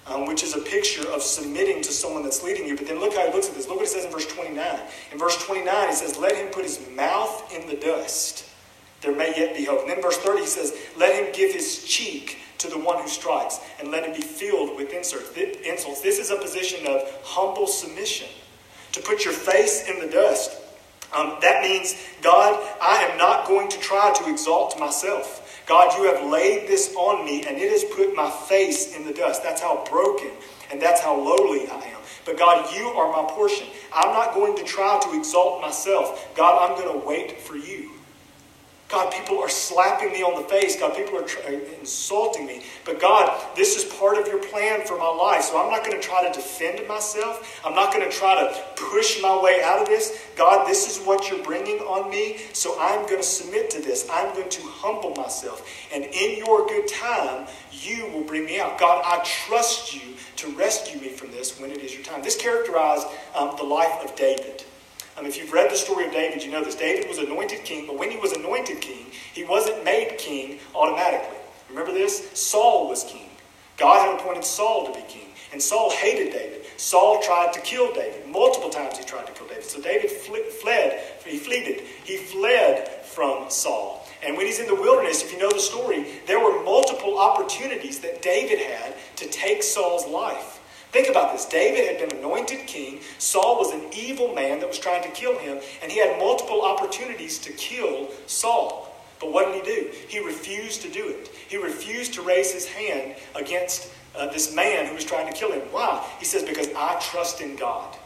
um, 0.08 0.26
which 0.26 0.42
is 0.42 0.54
a 0.54 0.60
picture 0.60 1.06
of 1.08 1.22
submitting 1.22 1.82
to 1.82 1.92
someone 1.92 2.22
that's 2.22 2.42
leading 2.42 2.66
you. 2.66 2.76
But 2.76 2.86
then 2.86 3.00
look 3.00 3.14
how 3.14 3.26
he 3.26 3.32
looks 3.32 3.48
at 3.48 3.54
this. 3.54 3.68
Look 3.68 3.78
what 3.78 3.86
it 3.86 3.90
says 3.90 4.04
in 4.04 4.12
verse 4.12 4.26
29. 4.26 4.80
In 5.12 5.18
verse 5.18 5.44
29, 5.44 5.88
he 5.88 5.94
says, 5.94 6.16
Let 6.16 6.36
him 6.36 6.48
put 6.48 6.64
his 6.64 6.80
mouth 6.94 7.52
in 7.54 7.66
the 7.68 7.76
dust. 7.76 8.44
There 9.02 9.14
may 9.14 9.34
yet 9.36 9.56
be 9.56 9.64
hope. 9.64 9.80
And 9.80 9.90
then 9.90 10.02
verse 10.02 10.16
30, 10.18 10.40
he 10.40 10.46
says, 10.46 10.74
Let 10.96 11.14
him 11.14 11.32
give 11.32 11.52
his 11.52 11.84
cheek 11.84 12.38
to 12.58 12.68
the 12.68 12.78
one 12.78 13.02
who 13.02 13.08
strikes, 13.08 13.60
and 13.78 13.90
let 13.90 14.04
him 14.04 14.14
be 14.14 14.22
filled 14.22 14.76
with 14.76 14.92
insults. 14.92 16.00
This 16.00 16.18
is 16.18 16.30
a 16.30 16.36
position 16.36 16.86
of 16.86 17.02
humble 17.22 17.66
submission. 17.66 18.28
To 18.92 19.02
put 19.02 19.24
your 19.24 19.34
face 19.34 19.88
in 19.88 19.98
the 19.98 20.06
dust. 20.06 20.62
Um, 21.14 21.36
that 21.42 21.62
means, 21.62 21.94
God, 22.22 22.66
I 22.80 23.04
am 23.04 23.18
not 23.18 23.46
going 23.46 23.68
to 23.68 23.78
try 23.78 24.12
to 24.14 24.30
exalt 24.30 24.78
myself. 24.80 25.45
God, 25.66 25.98
you 25.98 26.04
have 26.12 26.30
laid 26.30 26.68
this 26.68 26.94
on 26.96 27.24
me, 27.24 27.44
and 27.46 27.58
it 27.58 27.70
has 27.70 27.84
put 27.84 28.14
my 28.14 28.30
face 28.30 28.96
in 28.96 29.04
the 29.04 29.12
dust. 29.12 29.42
That's 29.42 29.60
how 29.60 29.84
broken 29.90 30.30
and 30.70 30.80
that's 30.80 31.00
how 31.00 31.16
lowly 31.16 31.68
I 31.68 31.76
am. 31.76 32.00
But 32.24 32.38
God, 32.38 32.74
you 32.74 32.88
are 32.88 33.10
my 33.10 33.28
portion. 33.30 33.66
I'm 33.92 34.12
not 34.12 34.34
going 34.34 34.56
to 34.56 34.64
try 34.64 34.98
to 35.00 35.18
exalt 35.18 35.60
myself. 35.60 36.28
God, 36.36 36.70
I'm 36.70 36.76
going 36.78 37.00
to 37.00 37.06
wait 37.06 37.40
for 37.40 37.56
you. 37.56 37.90
God, 38.88 39.12
people 39.12 39.38
are 39.40 39.48
slapping 39.48 40.12
me 40.12 40.22
on 40.22 40.40
the 40.40 40.48
face. 40.48 40.78
God, 40.78 40.94
people 40.94 41.18
are 41.18 41.26
tr- 41.26 41.40
insulting 41.80 42.46
me. 42.46 42.62
But 42.84 43.00
God, 43.00 43.36
this 43.56 43.76
is 43.76 43.84
part 43.98 44.16
of 44.16 44.28
your 44.28 44.38
plan 44.38 44.86
for 44.86 44.96
my 44.96 45.08
life. 45.08 45.42
So 45.42 45.60
I'm 45.60 45.72
not 45.72 45.84
going 45.84 46.00
to 46.00 46.06
try 46.06 46.26
to 46.26 46.32
defend 46.32 46.86
myself. 46.86 47.60
I'm 47.64 47.74
not 47.74 47.92
going 47.92 48.08
to 48.08 48.16
try 48.16 48.34
to 48.36 48.62
push 48.76 49.20
my 49.20 49.42
way 49.42 49.60
out 49.64 49.80
of 49.82 49.88
this. 49.88 50.24
God, 50.36 50.68
this 50.68 50.88
is 50.88 51.04
what 51.04 51.28
you're 51.28 51.42
bringing 51.42 51.80
on 51.80 52.08
me. 52.10 52.38
So 52.52 52.76
I'm 52.78 53.02
going 53.06 53.16
to 53.16 53.24
submit 53.24 53.70
to 53.70 53.80
this. 53.80 54.08
I'm 54.10 54.32
going 54.34 54.50
to 54.50 54.62
humble 54.62 55.14
myself. 55.16 55.68
And 55.92 56.04
in 56.04 56.38
your 56.38 56.68
good 56.68 56.86
time, 56.86 57.48
you 57.72 58.06
will 58.12 58.22
bring 58.22 58.44
me 58.46 58.60
out. 58.60 58.78
God, 58.78 59.02
I 59.04 59.20
trust 59.24 59.94
you 59.94 60.14
to 60.36 60.50
rescue 60.52 61.00
me 61.00 61.08
from 61.08 61.32
this 61.32 61.58
when 61.58 61.72
it 61.72 61.78
is 61.78 61.92
your 61.92 62.04
time. 62.04 62.22
This 62.22 62.36
characterized 62.36 63.08
um, 63.34 63.56
the 63.56 63.64
life 63.64 64.04
of 64.04 64.14
David. 64.14 64.64
Um, 65.16 65.24
if 65.24 65.38
you've 65.38 65.52
read 65.52 65.70
the 65.70 65.76
story 65.76 66.06
of 66.06 66.12
David, 66.12 66.42
you 66.42 66.50
know 66.50 66.62
this. 66.62 66.74
David 66.74 67.08
was 67.08 67.18
anointed 67.18 67.64
king, 67.64 67.86
but 67.86 67.98
when 67.98 68.10
he 68.10 68.18
was 68.18 68.32
anointed 68.32 68.82
king, 68.82 69.06
he 69.32 69.44
wasn't 69.44 69.82
made 69.82 70.18
king 70.18 70.58
automatically. 70.74 71.38
Remember 71.70 71.92
this? 71.92 72.30
Saul 72.38 72.88
was 72.88 73.02
king. 73.04 73.30
God 73.78 74.06
had 74.06 74.20
appointed 74.20 74.44
Saul 74.44 74.86
to 74.86 74.92
be 74.92 75.06
king, 75.08 75.28
and 75.52 75.60
Saul 75.60 75.90
hated 75.90 76.32
David. 76.32 76.66
Saul 76.76 77.22
tried 77.22 77.54
to 77.54 77.60
kill 77.60 77.94
David. 77.94 78.26
Multiple 78.28 78.68
times 78.68 78.98
he 78.98 79.04
tried 79.04 79.26
to 79.26 79.32
kill 79.32 79.48
David. 79.48 79.64
So 79.64 79.80
David 79.80 80.10
fled, 80.10 81.00
he 81.24 81.38
fled, 81.38 81.80
he 82.04 82.16
fled 82.18 82.88
from 83.04 83.48
Saul. 83.48 84.06
And 84.22 84.36
when 84.36 84.46
he's 84.46 84.58
in 84.58 84.66
the 84.66 84.74
wilderness, 84.74 85.22
if 85.22 85.32
you 85.32 85.38
know 85.38 85.50
the 85.50 85.60
story, 85.60 86.06
there 86.26 86.40
were 86.40 86.62
multiple 86.62 87.18
opportunities 87.18 88.00
that 88.00 88.20
David 88.20 88.58
had 88.58 88.94
to 89.16 89.28
take 89.28 89.62
Saul's 89.62 90.06
life. 90.06 90.55
Think 90.92 91.08
about 91.08 91.32
this. 91.32 91.44
David 91.44 91.86
had 91.86 92.08
been 92.08 92.18
anointed 92.18 92.66
king. 92.66 93.00
Saul 93.18 93.58
was 93.58 93.72
an 93.72 93.82
evil 93.94 94.34
man 94.34 94.60
that 94.60 94.68
was 94.68 94.78
trying 94.78 95.02
to 95.02 95.10
kill 95.10 95.38
him, 95.38 95.60
and 95.82 95.92
he 95.92 95.98
had 95.98 96.18
multiple 96.18 96.62
opportunities 96.62 97.38
to 97.40 97.52
kill 97.52 98.10
Saul. 98.26 98.94
But 99.20 99.32
what 99.32 99.46
did 99.46 99.64
he 99.64 99.74
do? 99.74 99.90
He 100.08 100.18
refused 100.18 100.82
to 100.82 100.90
do 100.90 101.08
it. 101.08 101.28
He 101.48 101.56
refused 101.56 102.14
to 102.14 102.22
raise 102.22 102.52
his 102.52 102.66
hand 102.66 103.16
against 103.34 103.90
uh, 104.14 104.26
this 104.32 104.54
man 104.54 104.86
who 104.86 104.94
was 104.94 105.04
trying 105.04 105.30
to 105.30 105.38
kill 105.38 105.52
him. 105.52 105.62
Why? 105.70 106.06
He 106.18 106.24
says, 106.24 106.42
Because 106.42 106.68
I 106.76 106.98
trust 107.00 107.40
in 107.40 107.56
God. 107.56 107.96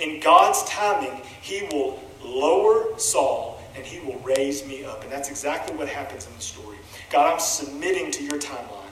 In 0.00 0.20
God's 0.20 0.62
timing, 0.64 1.22
he 1.40 1.68
will 1.72 2.00
lower 2.22 2.98
Saul 2.98 3.62
and 3.74 3.84
he 3.84 4.00
will 4.00 4.18
raise 4.20 4.66
me 4.66 4.84
up. 4.84 5.02
And 5.02 5.12
that's 5.12 5.30
exactly 5.30 5.76
what 5.76 5.88
happens 5.88 6.26
in 6.26 6.34
the 6.34 6.40
story. 6.40 6.76
God, 7.10 7.32
I'm 7.32 7.40
submitting 7.40 8.10
to 8.12 8.24
your 8.24 8.38
timeline. 8.38 8.87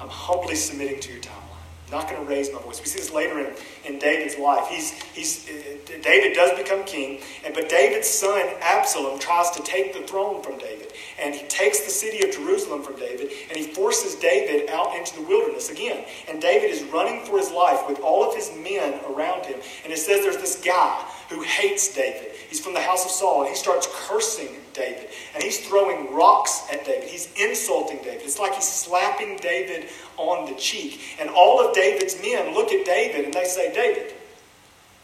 I'm 0.00 0.08
humbly 0.08 0.54
submitting 0.54 1.00
to 1.00 1.12
your 1.12 1.22
timeline. 1.22 1.56
I'm 1.86 2.00
not 2.00 2.10
going 2.10 2.20
to 2.20 2.28
raise 2.28 2.52
my 2.52 2.58
voice. 2.58 2.80
We 2.80 2.86
see 2.86 2.98
this 2.98 3.12
later 3.12 3.38
in, 3.38 3.54
in 3.84 3.98
David's 4.00 4.36
life. 4.36 4.66
He's, 4.68 4.90
he's, 5.14 5.48
uh, 5.48 5.98
David 6.02 6.34
does 6.34 6.58
become 6.58 6.82
king, 6.82 7.20
and 7.44 7.54
but 7.54 7.68
David's 7.68 8.08
son 8.08 8.42
Absalom 8.60 9.20
tries 9.20 9.50
to 9.52 9.62
take 9.62 9.92
the 9.92 10.00
throne 10.00 10.42
from 10.42 10.58
David. 10.58 10.92
And 11.20 11.32
he 11.32 11.46
takes 11.46 11.84
the 11.84 11.90
city 11.90 12.28
of 12.28 12.34
Jerusalem 12.34 12.82
from 12.82 12.96
David, 12.96 13.30
and 13.48 13.56
he 13.56 13.68
forces 13.68 14.16
David 14.16 14.68
out 14.68 14.96
into 14.96 15.14
the 15.14 15.22
wilderness 15.22 15.70
again. 15.70 16.04
And 16.28 16.42
David 16.42 16.70
is 16.70 16.82
running 16.84 17.24
for 17.24 17.38
his 17.38 17.52
life 17.52 17.88
with 17.88 18.00
all 18.00 18.28
of 18.28 18.34
his 18.34 18.50
men 18.56 18.98
around 19.08 19.46
him. 19.46 19.60
And 19.84 19.92
it 19.92 19.98
says 19.98 20.22
there's 20.22 20.38
this 20.38 20.60
guy 20.60 21.04
who 21.30 21.42
hates 21.42 21.94
David. 21.94 22.32
He's 22.56 22.64
from 22.64 22.72
the 22.72 22.80
house 22.80 23.04
of 23.04 23.10
Saul, 23.10 23.42
and 23.42 23.50
he 23.50 23.54
starts 23.54 23.86
cursing 23.92 24.48
David. 24.72 25.10
And 25.34 25.42
he's 25.42 25.68
throwing 25.68 26.14
rocks 26.14 26.66
at 26.72 26.86
David. 26.86 27.06
He's 27.06 27.30
insulting 27.34 27.98
David. 27.98 28.22
It's 28.22 28.38
like 28.38 28.54
he's 28.54 28.66
slapping 28.66 29.36
David 29.36 29.90
on 30.16 30.50
the 30.50 30.58
cheek. 30.58 31.18
And 31.20 31.28
all 31.28 31.60
of 31.60 31.74
David's 31.74 32.18
men 32.22 32.54
look 32.54 32.72
at 32.72 32.86
David 32.86 33.26
and 33.26 33.34
they 33.34 33.44
say, 33.44 33.74
David, 33.74 34.14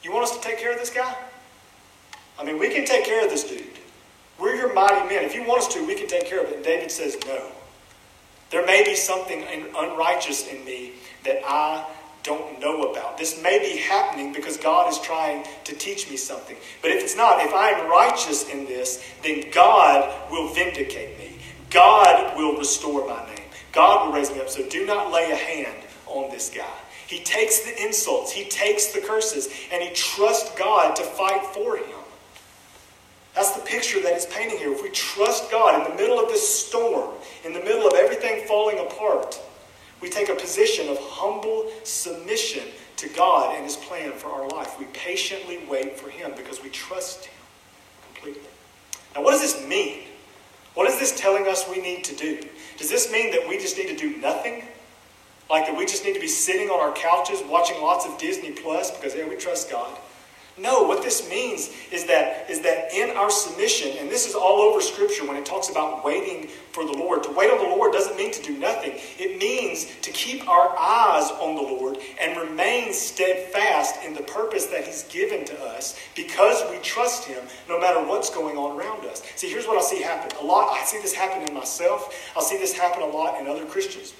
you 0.02 0.12
want 0.12 0.24
us 0.24 0.34
to 0.34 0.42
take 0.42 0.60
care 0.60 0.72
of 0.72 0.78
this 0.78 0.88
guy? 0.88 1.14
I 2.38 2.44
mean, 2.44 2.58
we 2.58 2.70
can 2.70 2.86
take 2.86 3.04
care 3.04 3.22
of 3.22 3.28
this 3.28 3.44
dude. 3.44 3.66
We're 4.38 4.54
your 4.54 4.72
mighty 4.72 5.06
men. 5.14 5.22
If 5.22 5.34
you 5.34 5.44
want 5.44 5.60
us 5.60 5.68
to, 5.74 5.86
we 5.86 5.94
can 5.94 6.06
take 6.06 6.24
care 6.24 6.42
of 6.42 6.48
it. 6.48 6.56
And 6.56 6.64
David 6.64 6.90
says, 6.90 7.18
No. 7.26 7.48
There 8.48 8.64
may 8.64 8.82
be 8.82 8.94
something 8.94 9.44
unrighteous 9.76 10.48
in 10.48 10.64
me 10.64 10.92
that 11.24 11.42
I 11.46 11.86
don't 12.22 12.60
know 12.60 12.82
about. 12.82 13.18
This 13.18 13.42
may 13.42 13.58
be 13.58 13.78
happening 13.78 14.32
because 14.32 14.56
God 14.56 14.90
is 14.90 14.98
trying 15.00 15.44
to 15.64 15.74
teach 15.74 16.08
me 16.08 16.16
something. 16.16 16.56
But 16.80 16.90
if 16.90 17.02
it's 17.02 17.16
not, 17.16 17.40
if 17.40 17.52
I 17.52 17.70
am 17.70 17.90
righteous 17.90 18.48
in 18.48 18.64
this, 18.66 19.04
then 19.22 19.44
God 19.52 20.30
will 20.30 20.52
vindicate 20.54 21.18
me. 21.18 21.38
God 21.70 22.36
will 22.36 22.56
restore 22.56 23.06
my 23.06 23.24
name. 23.26 23.44
God 23.72 24.06
will 24.06 24.14
raise 24.14 24.30
me 24.30 24.40
up. 24.40 24.48
So 24.48 24.68
do 24.68 24.86
not 24.86 25.12
lay 25.12 25.30
a 25.30 25.36
hand 25.36 25.84
on 26.06 26.30
this 26.30 26.50
guy. 26.50 26.66
He 27.06 27.22
takes 27.22 27.60
the 27.60 27.82
insults, 27.82 28.32
he 28.32 28.44
takes 28.44 28.92
the 28.92 29.00
curses, 29.00 29.48
and 29.70 29.82
he 29.82 29.90
trusts 29.90 30.58
God 30.58 30.96
to 30.96 31.02
fight 31.02 31.44
for 31.46 31.76
him. 31.76 31.98
That's 33.34 33.52
the 33.52 33.62
picture 33.62 34.00
that 34.02 34.12
he's 34.12 34.26
painting 34.26 34.58
here. 34.58 34.72
If 34.72 34.82
we 34.82 34.90
trust 34.90 35.50
God 35.50 35.80
in 35.80 35.90
the 35.90 36.02
middle 36.02 36.20
of 36.20 36.28
this 36.28 36.66
storm, 36.66 37.10
in 37.44 37.52
the 37.52 37.60
middle 37.60 37.86
of 37.86 37.94
everything 37.94 38.46
falling 38.46 38.78
apart, 38.78 39.40
we 40.02 40.10
take 40.10 40.28
a 40.28 40.34
position 40.34 40.88
of 40.88 40.98
humble 41.00 41.70
submission 41.84 42.64
to 42.96 43.08
God 43.10 43.54
and 43.54 43.64
His 43.64 43.76
plan 43.76 44.12
for 44.12 44.28
our 44.28 44.48
life. 44.48 44.78
We 44.78 44.86
patiently 44.86 45.60
wait 45.70 45.98
for 45.98 46.10
Him 46.10 46.32
because 46.36 46.62
we 46.62 46.68
trust 46.70 47.26
Him 47.26 47.34
completely. 48.12 48.48
Now, 49.14 49.22
what 49.22 49.30
does 49.30 49.40
this 49.40 49.66
mean? 49.66 50.02
What 50.74 50.90
is 50.90 50.98
this 50.98 51.18
telling 51.18 51.46
us 51.46 51.68
we 51.68 51.80
need 51.80 52.02
to 52.04 52.16
do? 52.16 52.40
Does 52.78 52.90
this 52.90 53.12
mean 53.12 53.30
that 53.30 53.46
we 53.48 53.58
just 53.58 53.76
need 53.78 53.88
to 53.88 53.96
do 53.96 54.16
nothing? 54.16 54.64
Like 55.48 55.66
that 55.66 55.76
we 55.76 55.84
just 55.84 56.04
need 56.04 56.14
to 56.14 56.20
be 56.20 56.28
sitting 56.28 56.68
on 56.68 56.80
our 56.80 56.92
couches 56.94 57.42
watching 57.48 57.80
lots 57.80 58.06
of 58.06 58.18
Disney 58.18 58.52
Plus 58.52 58.90
because, 58.90 59.12
hey, 59.12 59.28
we 59.28 59.36
trust 59.36 59.70
God? 59.70 59.96
No, 60.58 60.82
what 60.82 61.02
this 61.02 61.28
means 61.30 61.70
is 61.90 62.04
that, 62.06 62.50
is 62.50 62.60
that 62.60 62.92
in 62.92 63.16
our 63.16 63.30
submission, 63.30 63.96
and 63.98 64.10
this 64.10 64.28
is 64.28 64.34
all 64.34 64.60
over 64.60 64.82
Scripture 64.82 65.26
when 65.26 65.36
it 65.36 65.46
talks 65.46 65.70
about 65.70 66.04
waiting 66.04 66.48
for 66.72 66.84
the 66.84 66.92
Lord. 66.92 67.22
To 67.22 67.30
wait 67.32 67.50
on 67.50 67.56
the 67.56 67.74
Lord 67.74 67.92
doesn't 67.92 68.16
mean 68.16 68.32
to 68.32 68.42
do 68.42 68.58
nothing. 68.58 68.92
It 69.18 69.38
means 69.38 69.86
to 70.02 70.10
keep 70.10 70.46
our 70.46 70.78
eyes 70.78 71.30
on 71.30 71.56
the 71.56 71.62
Lord 71.62 71.96
and 72.20 72.38
remain 72.38 72.92
steadfast 72.92 74.04
in 74.04 74.12
the 74.12 74.22
purpose 74.22 74.66
that 74.66 74.84
He's 74.84 75.04
given 75.04 75.46
to 75.46 75.64
us 75.64 75.98
because 76.14 76.62
we 76.70 76.76
trust 76.78 77.24
Him 77.24 77.42
no 77.66 77.80
matter 77.80 78.06
what's 78.06 78.28
going 78.28 78.58
on 78.58 78.78
around 78.78 79.06
us. 79.06 79.22
See, 79.36 79.48
here's 79.48 79.66
what 79.66 79.78
I 79.78 79.82
see 79.82 80.02
happen. 80.02 80.36
A 80.38 80.44
lot, 80.44 80.76
I 80.78 80.84
see 80.84 81.00
this 81.00 81.14
happen 81.14 81.48
in 81.48 81.54
myself. 81.54 82.30
I 82.36 82.42
see 82.42 82.58
this 82.58 82.74
happen 82.74 83.02
a 83.02 83.06
lot 83.06 83.40
in 83.40 83.46
other 83.46 83.64
Christians. 83.64 84.12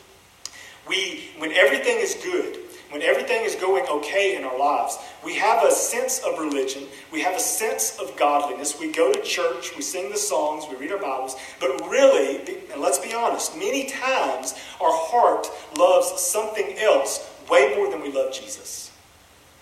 We, 0.89 1.31
when 1.39 1.53
everything 1.53 1.99
is 1.99 2.15
good, 2.15 2.59
when 2.93 3.03
everything 3.03 3.45
is 3.45 3.55
going 3.55 3.87
okay 3.89 4.37
in 4.37 4.45
our 4.45 4.59
lives, 4.59 4.99
we 5.25 5.35
have 5.37 5.65
a 5.65 5.71
sense 5.71 6.21
of 6.21 6.39
religion, 6.39 6.85
we 7.11 7.23
have 7.23 7.35
a 7.35 7.41
sense 7.41 7.99
of 7.99 8.15
godliness. 8.17 8.79
We 8.79 8.93
go 8.93 9.13
to 9.13 9.23
church, 9.23 9.75
we 9.75 9.83
sing 9.83 10.11
the 10.11 10.17
songs, 10.19 10.65
we 10.71 10.77
read 10.77 10.93
our 10.93 10.99
Bibles, 10.99 11.37
but 11.59 11.71
really, 11.89 12.37
and 12.71 12.81
let's 12.81 12.99
be 12.99 13.15
honest, 13.15 13.57
many 13.57 13.87
times 13.87 14.55
our 14.81 14.93
heart 14.93 15.49
loves 15.79 16.21
something 16.21 16.79
else 16.79 17.29
way 17.51 17.75
more 17.77 17.91
than 17.91 18.03
we 18.03 18.13
love 18.13 18.33
Jesus. 18.33 18.91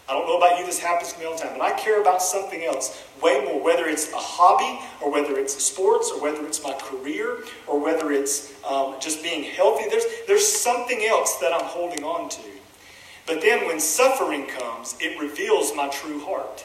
I 0.09 0.13
don't 0.15 0.27
know 0.27 0.39
about 0.39 0.59
you, 0.59 0.67
this 0.67 0.81
happens 0.81 1.13
to 1.13 1.21
me 1.21 1.27
all 1.27 1.37
the 1.37 1.43
time, 1.45 1.53
but 1.57 1.63
I 1.63 1.79
care 1.79 2.01
about 2.01 2.21
something 2.21 2.65
else 2.65 3.01
way 3.23 3.45
more, 3.45 3.63
whether 3.63 3.87
it's 3.87 4.13
a 4.13 4.17
hobby, 4.17 4.85
or 5.01 5.13
whether 5.13 5.39
it's 5.39 5.55
sports, 5.63 6.11
or 6.11 6.21
whether 6.21 6.45
it's 6.45 6.65
my 6.65 6.73
career, 6.73 7.45
or 7.69 7.79
whether 7.79 8.11
it's 8.11 8.53
um, 8.65 8.97
just 8.99 9.23
being 9.23 9.45
healthy. 9.45 9.89
There's, 9.89 10.05
there's 10.27 10.45
something 10.45 11.05
else 11.05 11.37
that 11.37 11.53
I'm 11.53 11.65
holding 11.65 12.03
on 12.03 12.29
to. 12.29 12.50
But 13.27 13.41
then 13.41 13.67
when 13.67 13.81
suffering 13.81 14.47
comes, 14.47 14.97
it 15.01 15.21
reveals 15.21 15.75
my 15.75 15.89
true 15.89 16.21
heart. 16.21 16.65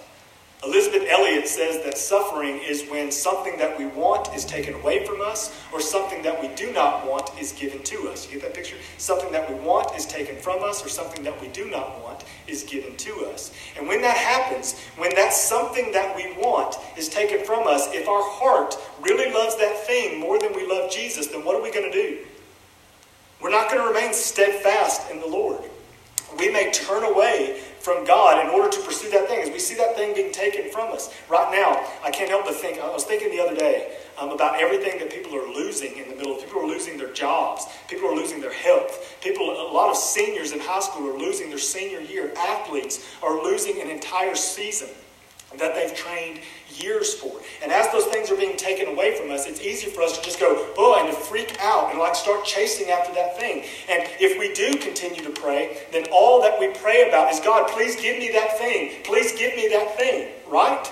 Elisabeth 0.64 1.08
Elliot 1.10 1.48
says 1.48 1.84
that 1.84 1.96
suffering 1.96 2.58
is 2.58 2.90
when 2.90 3.12
something 3.12 3.56
that 3.58 3.78
we 3.78 3.86
want 3.86 4.34
is 4.34 4.46
taken 4.46 4.74
away 4.74 5.06
from 5.06 5.22
us, 5.22 5.56
or 5.72 5.80
something 5.80 6.24
that 6.24 6.42
we 6.42 6.48
do 6.56 6.72
not 6.74 7.06
want 7.08 7.30
is 7.40 7.52
given 7.52 7.84
to 7.84 8.10
us. 8.10 8.26
You 8.26 8.40
get 8.40 8.48
that 8.48 8.56
picture? 8.56 8.78
Something 8.98 9.32
that 9.32 9.48
we 9.48 9.56
want 9.64 9.96
is 9.96 10.08
taken 10.08 10.38
from 10.38 10.64
us, 10.64 10.84
or 10.84 10.90
something 10.90 11.24
that 11.24 11.40
we 11.40 11.50
do 11.50 11.70
not 11.70 12.02
want 12.02 12.24
is 12.48 12.64
given 12.64 12.96
to 12.98 13.26
us. 13.28 13.54
And 13.78 13.88
when 13.88 14.02
that 14.02 14.18
happens, 14.18 14.80
when 14.98 15.14
that 15.16 15.34
something 15.34 15.92
that 15.92 16.16
we 16.16 16.34
want 16.42 16.76
is 16.98 17.10
taken 17.10 17.46
from 17.46 17.68
us, 17.68 17.88
if 17.94 18.08
our 18.08 18.24
heart 18.24 18.76
really 19.02 19.32
loves 19.32 19.58
that 19.58 19.86
thing 19.86 20.20
more 20.20 20.40
than 20.40 20.54
we 20.54 20.66
love 20.66 20.90
Jesus, 20.90 21.28
then 21.28 21.46
what 21.46 21.56
are 21.56 21.62
we 21.62 21.72
going 21.72 21.92
to 21.92 21.96
do? 21.96 22.20
We're 23.40 23.52
not 23.52 23.70
going 23.70 23.82
to 23.82 23.88
remain 23.88 24.14
steadfast 24.14 25.12
in 25.12 25.20
the 25.20 25.28
Lord 25.28 25.64
we 26.38 26.52
may 26.52 26.72
turn 26.72 27.04
away 27.04 27.62
from 27.80 28.04
God 28.06 28.44
in 28.44 28.52
order 28.52 28.70
to 28.70 28.82
pursue 28.82 29.10
that 29.12 29.28
thing 29.28 29.42
as 29.42 29.50
we 29.50 29.60
see 29.60 29.76
that 29.76 29.96
thing 29.96 30.16
being 30.16 30.32
taken 30.32 30.72
from 30.72 30.92
us. 30.92 31.14
Right 31.30 31.52
now, 31.52 31.86
I 32.04 32.10
can't 32.10 32.30
help 32.30 32.46
but 32.46 32.56
think, 32.56 32.80
I 32.80 32.90
was 32.92 33.04
thinking 33.04 33.30
the 33.30 33.40
other 33.40 33.56
day 33.56 33.98
um, 34.18 34.32
about 34.32 34.60
everything 34.60 34.98
that 35.00 35.12
people 35.12 35.36
are 35.36 35.48
losing 35.48 35.98
in 35.98 36.10
the 36.10 36.16
middle. 36.16 36.36
Of 36.36 36.44
people 36.44 36.62
are 36.62 36.68
losing 36.68 36.98
their 36.98 37.14
jobs. 37.14 37.66
People 37.88 38.10
are 38.10 38.16
losing 38.16 38.42
their 38.42 38.54
health. 38.54 39.18
People, 39.22 39.52
a 39.52 39.72
lot 39.72 39.90
of 39.90 39.98
seniors 39.98 40.52
in 40.52 40.60
high 40.60 40.80
school 40.80 41.08
are 41.08 41.18
losing 41.18 41.50
their 41.50 41.60
senior 41.60 42.02
year. 42.02 42.34
Athletes 42.38 43.06
are 43.22 43.44
losing 43.44 43.82
an 43.82 43.90
entire 43.90 44.36
season 44.36 44.90
that 45.58 45.74
they've 45.74 45.96
trained 45.96 46.40
years 46.70 47.14
for. 47.14 47.32
And 47.64 47.72
as 47.72 47.92
those 47.92 48.06
things 48.06 48.30
are 48.30 48.36
being 48.36 48.58
taken 48.58 48.88
away 48.88 49.18
from 49.18 49.32
us, 49.32 49.48
it's 49.48 49.62
easy 49.62 49.88
for 49.88 50.02
us 50.02 50.18
to 50.18 50.24
just 50.24 50.40
go, 50.40 50.74
oh, 50.78 51.00
and 51.00 51.08
to 51.08 51.16
freak 51.16 51.58
out 51.62 51.92
and 51.92 52.00
like 52.00 52.16
start 52.16 52.44
chasing 52.46 52.90
after 52.90 53.14
that 53.14 53.38
thing. 53.40 53.64
And 53.90 54.10
if 54.20 54.38
we 54.38 54.54
do 54.54 54.78
continue 54.78 55.24
to 55.24 55.30
pray, 55.30 55.86
then 55.92 56.06
all 56.12 56.42
that 56.42 56.60
we 56.60 56.70
pray 56.70 57.08
about 57.08 57.32
is, 57.32 57.40
God, 57.40 57.70
please 57.70 57.96
give 57.96 58.20
me 58.20 58.32
that 58.34 58.58
thing. 58.58 59.04
Please 59.04 59.32
give 59.32 59.56
me 59.56 59.70
that 59.70 59.98
thing, 59.98 60.30
right? 60.48 60.92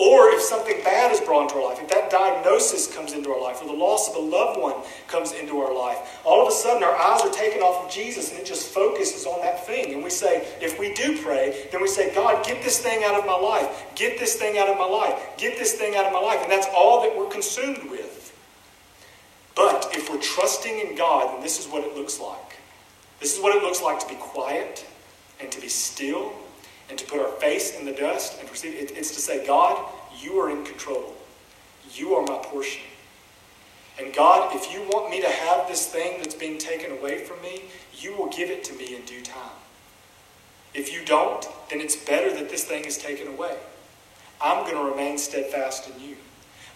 Or 0.00 0.30
if 0.30 0.40
something 0.40 0.82
bad 0.82 1.12
is 1.12 1.20
brought 1.20 1.42
into 1.42 1.56
our 1.56 1.68
life, 1.68 1.78
if 1.82 1.90
that 1.90 2.08
diagnosis 2.08 2.86
comes 2.86 3.12
into 3.12 3.30
our 3.30 3.40
life, 3.40 3.60
or 3.60 3.66
the 3.66 3.74
loss 3.74 4.08
of 4.08 4.16
a 4.16 4.18
loved 4.18 4.58
one 4.58 4.76
comes 5.08 5.32
into 5.32 5.60
our 5.60 5.74
life, 5.74 5.98
all 6.24 6.40
of 6.40 6.48
a 6.48 6.56
sudden 6.56 6.82
our 6.82 6.96
eyes 6.96 7.20
are 7.20 7.30
taken 7.30 7.60
off 7.60 7.84
of 7.84 7.92
Jesus 7.92 8.30
and 8.30 8.40
it 8.40 8.46
just 8.46 8.68
focuses 8.68 9.26
on 9.26 9.42
that 9.42 9.66
thing. 9.66 9.92
And 9.92 10.02
we 10.02 10.08
say, 10.08 10.48
if 10.62 10.78
we 10.78 10.94
do 10.94 11.20
pray, 11.22 11.68
then 11.70 11.82
we 11.82 11.88
say, 11.88 12.14
God, 12.14 12.42
get 12.46 12.62
this 12.62 12.78
thing 12.78 13.04
out 13.04 13.20
of 13.20 13.26
my 13.26 13.36
life. 13.36 13.68
Get 13.94 14.18
this 14.18 14.36
thing 14.36 14.56
out 14.56 14.70
of 14.70 14.78
my 14.78 14.86
life. 14.86 15.20
Get 15.36 15.58
this 15.58 15.74
thing 15.74 15.94
out 15.96 16.06
of 16.06 16.14
my 16.14 16.20
life. 16.20 16.40
And 16.42 16.50
that's 16.50 16.68
all 16.74 17.02
that 17.02 17.14
we're 17.14 17.28
consumed 17.28 17.90
with. 17.90 18.34
But 19.54 19.90
if 19.92 20.08
we're 20.08 20.22
trusting 20.22 20.78
in 20.78 20.96
God, 20.96 21.34
then 21.34 21.42
this 21.42 21.60
is 21.60 21.70
what 21.70 21.84
it 21.84 21.94
looks 21.94 22.18
like. 22.18 22.56
This 23.20 23.36
is 23.36 23.42
what 23.42 23.54
it 23.54 23.62
looks 23.62 23.82
like 23.82 24.00
to 24.00 24.08
be 24.08 24.14
quiet 24.14 24.86
and 25.38 25.52
to 25.52 25.60
be 25.60 25.68
still 25.68 26.32
and 26.90 26.98
to 26.98 27.06
put 27.06 27.20
our 27.20 27.32
face 27.40 27.78
in 27.78 27.86
the 27.86 27.92
dust 27.92 28.38
and 28.40 28.50
receive 28.50 28.74
it. 28.74 28.90
It's 28.96 29.14
to 29.14 29.20
say, 29.20 29.46
God, 29.46 29.90
you 30.20 30.38
are 30.40 30.50
in 30.50 30.64
control. 30.64 31.14
You 31.94 32.14
are 32.14 32.26
my 32.26 32.38
portion. 32.42 32.82
And 33.98 34.12
God, 34.12 34.54
if 34.54 34.72
you 34.72 34.80
want 34.82 35.10
me 35.10 35.20
to 35.20 35.28
have 35.28 35.68
this 35.68 35.86
thing 35.86 36.18
that's 36.18 36.34
being 36.34 36.58
taken 36.58 36.90
away 36.92 37.18
from 37.18 37.40
me, 37.42 37.62
you 37.94 38.16
will 38.16 38.28
give 38.28 38.50
it 38.50 38.64
to 38.64 38.74
me 38.74 38.96
in 38.96 39.02
due 39.02 39.22
time. 39.22 39.50
If 40.74 40.92
you 40.92 41.04
don't, 41.04 41.46
then 41.68 41.80
it's 41.80 41.96
better 41.96 42.32
that 42.34 42.48
this 42.48 42.64
thing 42.64 42.84
is 42.84 42.98
taken 42.98 43.28
away. 43.28 43.56
I'm 44.40 44.64
going 44.64 44.76
to 44.76 44.90
remain 44.90 45.18
steadfast 45.18 45.90
in 45.90 46.02
you. 46.02 46.16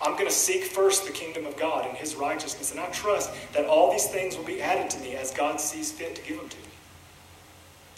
I'm 0.02 0.14
going 0.14 0.26
to 0.26 0.32
seek 0.32 0.64
first 0.64 1.06
the 1.06 1.12
kingdom 1.12 1.46
of 1.46 1.56
God 1.56 1.86
and 1.86 1.96
his 1.96 2.14
righteousness, 2.14 2.72
and 2.72 2.80
I 2.80 2.86
trust 2.90 3.30
that 3.52 3.66
all 3.66 3.90
these 3.90 4.06
things 4.06 4.36
will 4.36 4.44
be 4.44 4.60
added 4.60 4.90
to 4.90 5.00
me 5.00 5.14
as 5.14 5.30
God 5.30 5.60
sees 5.60 5.90
fit 5.92 6.16
to 6.16 6.22
give 6.22 6.36
them 6.38 6.48
to 6.48 6.56
me. 6.58 6.63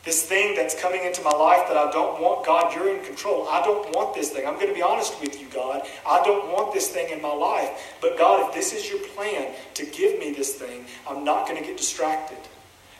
This 0.06 0.22
thing 0.22 0.54
that's 0.54 0.80
coming 0.80 1.02
into 1.04 1.20
my 1.22 1.32
life 1.32 1.66
that 1.66 1.76
I 1.76 1.90
don't 1.90 2.22
want, 2.22 2.46
God, 2.46 2.72
you're 2.72 2.96
in 2.96 3.04
control. 3.04 3.48
I 3.50 3.60
don't 3.62 3.92
want 3.92 4.14
this 4.14 4.30
thing. 4.30 4.46
I'm 4.46 4.54
going 4.54 4.68
to 4.68 4.72
be 4.72 4.80
honest 4.80 5.20
with 5.20 5.40
you, 5.40 5.48
God. 5.48 5.82
I 6.08 6.22
don't 6.22 6.52
want 6.52 6.72
this 6.72 6.86
thing 6.86 7.10
in 7.10 7.20
my 7.20 7.32
life. 7.34 7.96
But 8.00 8.16
God, 8.16 8.48
if 8.48 8.54
this 8.54 8.72
is 8.72 8.88
your 8.88 9.00
plan 9.00 9.52
to 9.74 9.84
give 9.84 10.20
me 10.20 10.30
this 10.30 10.54
thing, 10.54 10.84
I'm 11.10 11.24
not 11.24 11.48
going 11.48 11.60
to 11.60 11.66
get 11.66 11.76
distracted. 11.76 12.38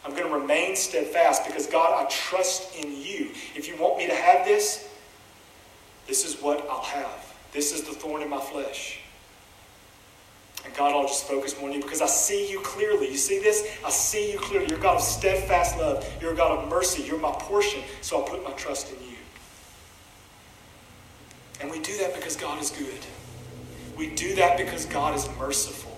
I'm 0.05 0.17
going 0.17 0.25
to 0.25 0.37
remain 0.37 0.75
steadfast 0.75 1.47
because, 1.47 1.69
God, 1.69 1.95
I 1.95 2.09
trust 2.11 2.75
in 2.75 2.91
you. 2.91 3.31
If 3.55 3.69
you 3.69 3.77
want 3.77 3.99
me 3.99 4.09
to 4.09 4.15
have 4.15 4.45
this, 4.45 4.89
this 6.09 6.27
is 6.27 6.43
what 6.43 6.69
I'll 6.69 6.83
have. 6.83 7.35
This 7.53 7.73
is 7.73 7.83
the 7.83 7.93
thorn 7.93 8.21
in 8.21 8.29
my 8.29 8.41
flesh. 8.41 8.99
And 10.67 10.75
God, 10.75 10.93
I'll 10.93 11.07
just 11.07 11.29
focus 11.29 11.59
more 11.59 11.69
on 11.69 11.75
you 11.77 11.81
because 11.81 12.03
I 12.03 12.07
see 12.07 12.51
you 12.51 12.59
clearly. 12.61 13.09
You 13.09 13.17
see 13.17 13.39
this? 13.39 13.79
I 13.85 13.91
see 13.91 14.33
you 14.33 14.39
clearly. 14.39 14.67
You're 14.69 14.79
a 14.79 14.83
God 14.83 14.97
of 14.97 15.03
steadfast 15.03 15.79
love. 15.79 16.05
You're 16.21 16.33
a 16.33 16.37
God 16.37 16.59
of 16.59 16.69
mercy. 16.69 17.05
You're 17.05 17.21
my 17.21 17.33
portion. 17.33 17.83
So 18.01 18.19
I'll 18.19 18.29
put 18.29 18.43
my 18.43 18.51
trust 18.53 18.93
in 18.93 19.01
you. 19.09 19.17
And 21.61 21.71
we 21.71 21.79
do 21.79 21.97
that 21.99 22.15
because 22.15 22.35
God 22.35 22.61
is 22.61 22.71
good. 22.71 22.99
We 23.97 24.11
do 24.11 24.35
that 24.35 24.59
because 24.59 24.85
God 24.87 25.15
is 25.15 25.29
merciful. 25.39 25.97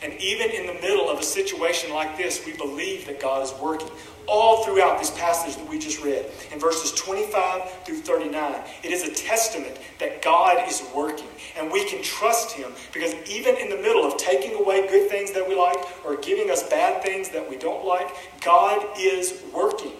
And 0.00 0.14
even 0.14 0.50
in 0.50 0.66
the 0.66 0.74
middle 0.74 1.10
of 1.10 1.18
a 1.18 1.24
situation 1.24 1.92
like 1.92 2.16
this, 2.16 2.46
we 2.46 2.56
believe 2.56 3.06
that 3.06 3.20
God 3.20 3.42
is 3.42 3.52
working 3.60 3.90
all 4.28 4.64
throughout 4.64 4.98
this 4.98 5.10
passage 5.12 5.56
that 5.56 5.68
we 5.68 5.78
just 5.78 6.02
read, 6.02 6.26
in 6.52 6.60
verses 6.60 6.92
25 6.92 7.84
through 7.84 8.00
39. 8.00 8.60
It 8.82 8.92
is 8.92 9.04
a 9.04 9.12
testament 9.12 9.78
that 9.98 10.22
God 10.22 10.68
is 10.68 10.82
working, 10.94 11.28
and 11.56 11.70
we 11.72 11.84
can 11.86 12.02
trust 12.02 12.52
Him 12.52 12.72
because 12.92 13.14
even 13.28 13.56
in 13.56 13.70
the 13.70 13.76
middle 13.76 14.04
of 14.04 14.16
taking 14.16 14.54
away 14.54 14.86
good 14.88 15.10
things 15.10 15.32
that 15.32 15.48
we 15.48 15.56
like 15.56 15.78
or 16.04 16.16
giving 16.16 16.50
us 16.50 16.68
bad 16.68 17.02
things 17.02 17.28
that 17.30 17.48
we 17.48 17.56
don't 17.56 17.84
like, 17.84 18.08
God 18.42 18.84
is 18.98 19.42
working. 19.54 19.92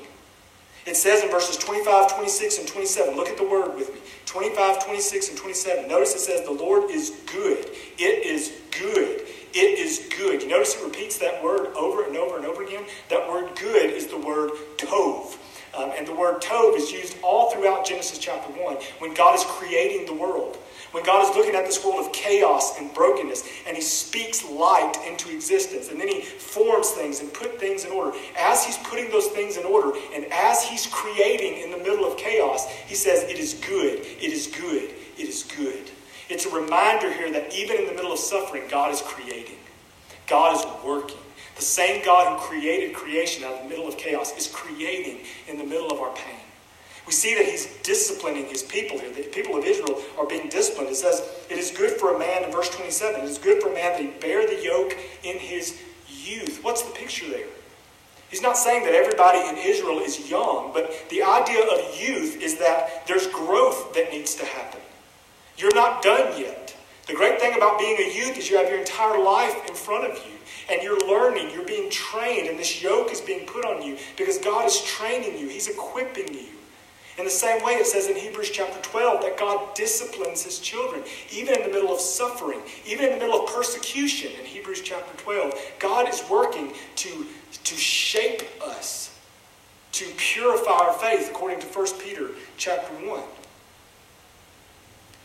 It 0.86 0.96
says 0.96 1.22
in 1.22 1.30
verses 1.30 1.56
25, 1.58 2.14
26, 2.14 2.58
and 2.58 2.68
27, 2.68 3.14
look 3.14 3.28
at 3.28 3.36
the 3.36 3.44
word 3.44 3.74
with 3.74 3.92
me 3.92 4.00
25, 4.24 4.84
26, 4.84 5.28
and 5.30 5.38
27. 5.38 5.88
Notice 5.88 6.14
it 6.14 6.20
says, 6.20 6.46
The 6.46 6.52
Lord 6.52 6.90
is 6.90 7.10
good. 7.26 7.66
It 7.98 8.24
is 8.24 8.52
good. 8.70 9.26
It 9.54 9.78
is 9.78 10.08
good. 10.16 10.42
You 10.42 10.48
notice 10.48 10.76
it 10.76 10.84
repeats 10.84 11.18
that 11.18 11.42
word 11.42 11.68
over 11.74 12.04
and 12.04 12.16
over 12.16 12.36
and 12.36 12.46
over 12.46 12.62
again? 12.62 12.84
That 13.08 13.28
word 13.28 13.56
good 13.56 13.90
is 13.90 14.06
the 14.06 14.18
word 14.18 14.50
tov. 14.76 15.36
Um, 15.76 15.92
and 15.96 16.06
the 16.06 16.14
word 16.14 16.40
tov 16.40 16.76
is 16.76 16.90
used 16.90 17.16
all 17.22 17.50
throughout 17.50 17.86
Genesis 17.86 18.18
chapter 18.18 18.50
1 18.52 18.76
when 18.98 19.14
God 19.14 19.34
is 19.34 19.44
creating 19.44 20.06
the 20.06 20.14
world. 20.14 20.58
When 20.92 21.04
God 21.04 21.28
is 21.28 21.36
looking 21.36 21.54
at 21.54 21.66
this 21.66 21.84
world 21.84 22.06
of 22.06 22.12
chaos 22.12 22.78
and 22.78 22.92
brokenness, 22.94 23.44
and 23.66 23.76
He 23.76 23.82
speaks 23.82 24.42
light 24.48 24.94
into 25.06 25.30
existence, 25.30 25.90
and 25.90 26.00
then 26.00 26.08
He 26.08 26.22
forms 26.22 26.90
things 26.92 27.20
and 27.20 27.32
put 27.32 27.60
things 27.60 27.84
in 27.84 27.90
order. 27.90 28.16
As 28.38 28.64
He's 28.64 28.78
putting 28.78 29.10
those 29.10 29.26
things 29.26 29.58
in 29.58 29.64
order, 29.64 29.92
and 30.14 30.24
as 30.32 30.64
He's 30.64 30.86
creating 30.86 31.62
in 31.62 31.70
the 31.70 31.76
middle 31.76 32.10
of 32.10 32.16
chaos, 32.16 32.66
He 32.86 32.94
says, 32.94 33.24
It 33.24 33.38
is 33.38 33.54
good, 33.54 33.98
it 33.98 34.32
is 34.32 34.46
good, 34.46 34.94
it 35.18 35.28
is 35.28 35.42
good. 35.42 35.90
It's 36.28 36.44
a 36.44 36.50
reminder 36.50 37.12
here 37.12 37.32
that 37.32 37.54
even 37.54 37.76
in 37.76 37.86
the 37.86 37.94
middle 37.94 38.12
of 38.12 38.18
suffering, 38.18 38.64
God 38.70 38.92
is 38.92 39.00
creating, 39.02 39.58
God 40.26 40.56
is 40.56 40.84
working. 40.84 41.18
The 41.56 41.62
same 41.62 42.04
God 42.04 42.38
who 42.38 42.46
created 42.46 42.94
creation 42.94 43.42
out 43.42 43.54
of 43.54 43.62
the 43.64 43.68
middle 43.68 43.88
of 43.88 43.96
chaos 43.96 44.36
is 44.36 44.46
creating 44.46 45.24
in 45.48 45.58
the 45.58 45.64
middle 45.64 45.90
of 45.90 45.98
our 45.98 46.14
pain. 46.14 46.38
We 47.04 47.12
see 47.12 47.34
that 47.34 47.46
he's 47.46 47.66
disciplining 47.82 48.44
his 48.44 48.62
people 48.62 48.98
here. 48.98 49.10
The 49.10 49.22
people 49.22 49.56
of 49.56 49.64
Israel 49.64 50.00
are 50.18 50.26
being 50.26 50.50
disciplined. 50.50 50.90
It 50.90 50.96
says, 50.96 51.22
It 51.48 51.58
is 51.58 51.70
good 51.70 51.92
for 51.92 52.14
a 52.14 52.18
man, 52.18 52.44
in 52.44 52.52
verse 52.52 52.68
27, 52.70 53.22
it 53.22 53.24
is 53.24 53.38
good 53.38 53.62
for 53.62 53.70
a 53.70 53.74
man 53.74 53.92
that 53.92 54.00
he 54.00 54.20
bear 54.20 54.46
the 54.46 54.62
yoke 54.62 54.92
in 55.24 55.38
his 55.38 55.82
youth. 56.06 56.60
What's 56.62 56.82
the 56.82 56.92
picture 56.92 57.28
there? 57.28 57.46
He's 58.28 58.42
not 58.42 58.58
saying 58.58 58.84
that 58.84 58.94
everybody 58.94 59.38
in 59.38 59.56
Israel 59.56 60.00
is 60.00 60.30
young, 60.30 60.70
but 60.74 60.92
the 61.08 61.22
idea 61.22 61.62
of 61.62 61.98
youth 61.98 62.42
is 62.42 62.58
that 62.58 63.06
there's 63.06 63.26
growth 63.28 63.94
that 63.94 64.12
needs 64.12 64.34
to 64.34 64.44
happen. 64.44 64.80
You're 65.58 65.74
not 65.74 66.02
done 66.02 66.40
yet. 66.40 66.74
The 67.08 67.14
great 67.14 67.40
thing 67.40 67.56
about 67.56 67.78
being 67.78 67.96
a 67.98 68.14
youth 68.14 68.38
is 68.38 68.48
you 68.48 68.56
have 68.58 68.68
your 68.68 68.78
entire 68.78 69.22
life 69.22 69.68
in 69.68 69.74
front 69.74 70.04
of 70.04 70.16
you. 70.16 70.32
And 70.70 70.82
you're 70.82 71.00
learning, 71.08 71.50
you're 71.52 71.64
being 71.64 71.90
trained, 71.90 72.46
and 72.46 72.58
this 72.58 72.82
yoke 72.82 73.10
is 73.10 73.22
being 73.22 73.46
put 73.46 73.64
on 73.64 73.82
you 73.82 73.96
because 74.16 74.36
God 74.38 74.66
is 74.66 74.82
training 74.82 75.38
you, 75.38 75.48
He's 75.48 75.66
equipping 75.66 76.32
you. 76.32 76.46
In 77.16 77.24
the 77.24 77.30
same 77.30 77.64
way, 77.64 77.72
it 77.72 77.86
says 77.86 78.06
in 78.06 78.14
Hebrews 78.14 78.50
chapter 78.50 78.78
12 78.82 79.22
that 79.22 79.38
God 79.38 79.74
disciplines 79.74 80.44
His 80.44 80.60
children, 80.60 81.02
even 81.32 81.56
in 81.56 81.62
the 81.62 81.68
middle 81.68 81.92
of 81.92 82.00
suffering, 82.00 82.60
even 82.86 83.06
in 83.06 83.12
the 83.18 83.26
middle 83.26 83.42
of 83.42 83.52
persecution. 83.52 84.30
In 84.38 84.44
Hebrews 84.44 84.82
chapter 84.82 85.16
12, 85.16 85.54
God 85.80 86.08
is 86.08 86.22
working 86.30 86.74
to, 86.96 87.26
to 87.64 87.74
shape 87.74 88.42
us, 88.62 89.18
to 89.92 90.04
purify 90.16 90.70
our 90.70 90.92
faith, 90.92 91.28
according 91.30 91.60
to 91.60 91.66
1 91.66 91.86
Peter 91.98 92.28
chapter 92.56 92.92
1. 93.08 93.20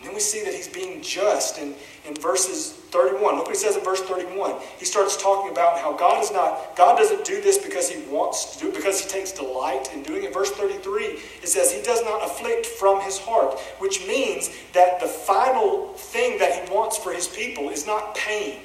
And 0.04 0.10
then 0.10 0.16
we 0.16 0.20
see 0.20 0.44
that 0.44 0.54
he's 0.54 0.68
being 0.68 1.02
just 1.02 1.60
in, 1.60 1.76
in 2.06 2.14
verses 2.16 2.74
31. 2.74 3.38
Look 3.38 3.46
what 3.46 3.56
he 3.56 3.56
says 3.56 3.78
in 3.78 3.86
verse 3.86 4.02
31. 4.02 4.56
He 4.78 4.84
starts 4.84 5.16
talking 5.16 5.50
about 5.50 5.80
how 5.80 5.94
God 5.94 6.22
is 6.22 6.30
not, 6.30 6.76
God 6.76 6.98
doesn't 6.98 7.24
do 7.24 7.40
this 7.40 7.58
because 7.58 7.90
he 7.90 8.04
wants 8.12 8.58
to 8.58 8.60
do 8.60 8.68
it, 8.68 8.76
because 8.76 9.00
he 9.00 9.10
takes 9.10 9.32
delight 9.32 9.94
in 9.94 10.04
doing 10.04 10.26
it. 10.26 10.34
Verse 10.34 10.52
33, 10.52 11.06
it 11.06 11.48
says, 11.48 11.72
He 11.72 11.82
does 11.84 12.04
not 12.04 12.22
afflict 12.22 12.66
from 12.66 13.00
his 13.00 13.18
heart, 13.18 13.58
which 13.80 14.06
means 14.06 14.50
that 14.74 15.00
the 15.00 15.08
final 15.08 15.94
thing 15.94 16.38
that 16.40 16.52
he 16.52 16.74
wants 16.74 16.98
for 16.98 17.14
his 17.14 17.30
people 17.30 17.70
is 17.70 17.88
not 17.88 18.14
pain. 18.14 18.60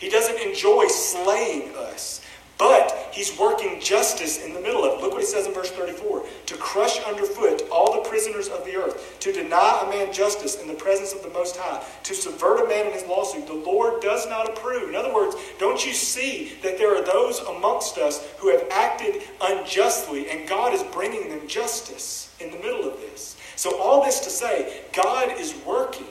He 0.00 0.08
doesn't 0.08 0.40
enjoy 0.40 0.88
slaying 0.88 1.76
us. 1.76 2.25
But 2.58 3.10
he's 3.12 3.38
working 3.38 3.80
justice 3.80 4.42
in 4.42 4.54
the 4.54 4.60
middle 4.60 4.84
of 4.84 4.94
it. 4.94 5.02
Look 5.02 5.12
what 5.12 5.20
he 5.20 5.26
says 5.26 5.46
in 5.46 5.52
verse 5.52 5.70
34 5.70 6.24
to 6.46 6.56
crush 6.56 6.98
underfoot 7.04 7.62
all 7.70 7.92
the 7.92 8.08
prisoners 8.08 8.48
of 8.48 8.64
the 8.64 8.76
earth, 8.76 9.18
to 9.20 9.32
deny 9.32 9.82
a 9.84 9.90
man 9.90 10.12
justice 10.12 10.60
in 10.60 10.66
the 10.66 10.74
presence 10.74 11.12
of 11.12 11.22
the 11.22 11.28
Most 11.28 11.56
High, 11.58 11.84
to 12.04 12.14
subvert 12.14 12.64
a 12.64 12.68
man 12.68 12.86
in 12.86 12.92
his 12.92 13.04
lawsuit. 13.04 13.46
The 13.46 13.52
Lord 13.52 14.00
does 14.00 14.26
not 14.26 14.48
approve. 14.48 14.88
In 14.88 14.94
other 14.94 15.12
words, 15.12 15.36
don't 15.58 15.84
you 15.84 15.92
see 15.92 16.52
that 16.62 16.78
there 16.78 16.96
are 16.96 17.04
those 17.04 17.40
amongst 17.40 17.98
us 17.98 18.26
who 18.38 18.50
have 18.50 18.66
acted 18.70 19.22
unjustly, 19.42 20.30
and 20.30 20.48
God 20.48 20.72
is 20.72 20.82
bringing 20.84 21.28
them 21.28 21.46
justice 21.46 22.34
in 22.40 22.50
the 22.50 22.58
middle 22.58 22.88
of 22.88 23.00
this? 23.00 23.36
So, 23.56 23.80
all 23.80 24.04
this 24.04 24.20
to 24.20 24.30
say, 24.30 24.82
God 24.92 25.38
is 25.38 25.54
working. 25.66 26.06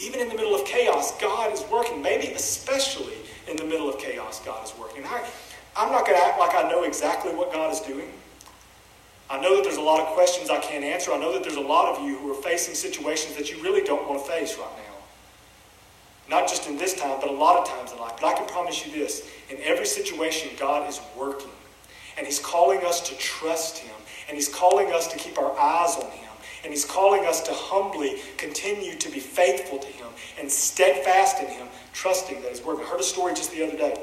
Even 0.00 0.20
in 0.20 0.28
the 0.28 0.34
middle 0.34 0.54
of 0.54 0.64
chaos, 0.66 1.18
God 1.20 1.52
is 1.52 1.64
working. 1.70 2.02
Maybe 2.02 2.28
especially 2.28 3.14
in 3.48 3.56
the 3.56 3.64
middle 3.64 3.88
of 3.88 3.98
chaos, 3.98 4.40
God 4.44 4.64
is 4.64 4.72
working. 4.78 5.04
I'm 5.76 5.90
not 5.90 6.06
going 6.06 6.18
to 6.18 6.24
act 6.24 6.38
like 6.38 6.54
I 6.54 6.68
know 6.68 6.84
exactly 6.84 7.34
what 7.34 7.52
God 7.52 7.72
is 7.72 7.80
doing. 7.80 8.10
I 9.30 9.40
know 9.40 9.56
that 9.56 9.64
there's 9.64 9.76
a 9.76 9.82
lot 9.82 10.00
of 10.00 10.08
questions 10.08 10.50
I 10.50 10.58
can't 10.58 10.84
answer. 10.84 11.12
I 11.12 11.18
know 11.18 11.32
that 11.32 11.42
there's 11.42 11.56
a 11.56 11.60
lot 11.60 11.94
of 11.94 12.04
you 12.04 12.16
who 12.18 12.30
are 12.30 12.42
facing 12.42 12.74
situations 12.74 13.36
that 13.36 13.50
you 13.50 13.62
really 13.62 13.82
don't 13.82 14.08
want 14.08 14.24
to 14.24 14.30
face 14.30 14.56
right 14.58 14.76
now. 14.76 14.94
Not 16.28 16.48
just 16.48 16.68
in 16.68 16.76
this 16.76 16.94
time, 16.94 17.18
but 17.20 17.30
a 17.30 17.32
lot 17.32 17.58
of 17.58 17.68
times 17.68 17.92
in 17.92 17.98
life. 17.98 18.14
But 18.20 18.28
I 18.28 18.34
can 18.34 18.46
promise 18.46 18.86
you 18.86 18.92
this 18.92 19.28
in 19.50 19.58
every 19.62 19.86
situation, 19.86 20.50
God 20.58 20.88
is 20.88 21.00
working. 21.16 21.50
And 22.16 22.26
He's 22.26 22.38
calling 22.38 22.84
us 22.84 23.00
to 23.08 23.16
trust 23.16 23.78
Him. 23.78 23.94
And 24.28 24.36
He's 24.36 24.48
calling 24.48 24.92
us 24.92 25.08
to 25.08 25.18
keep 25.18 25.38
our 25.38 25.58
eyes 25.58 25.96
on 25.96 26.10
Him. 26.10 26.30
And 26.62 26.72
He's 26.72 26.84
calling 26.84 27.26
us 27.26 27.42
to 27.42 27.52
humbly 27.52 28.20
continue 28.36 28.94
to 28.96 29.10
be 29.10 29.20
faithful 29.20 29.78
to 29.78 29.86
Him 29.86 30.06
and 30.38 30.50
steadfast 30.50 31.40
in 31.40 31.48
Him, 31.48 31.66
trusting 31.92 32.40
that 32.42 32.50
He's 32.50 32.62
working. 32.62 32.84
I 32.84 32.88
heard 32.88 33.00
a 33.00 33.04
story 33.04 33.34
just 33.34 33.52
the 33.52 33.66
other 33.66 33.76
day. 33.76 33.96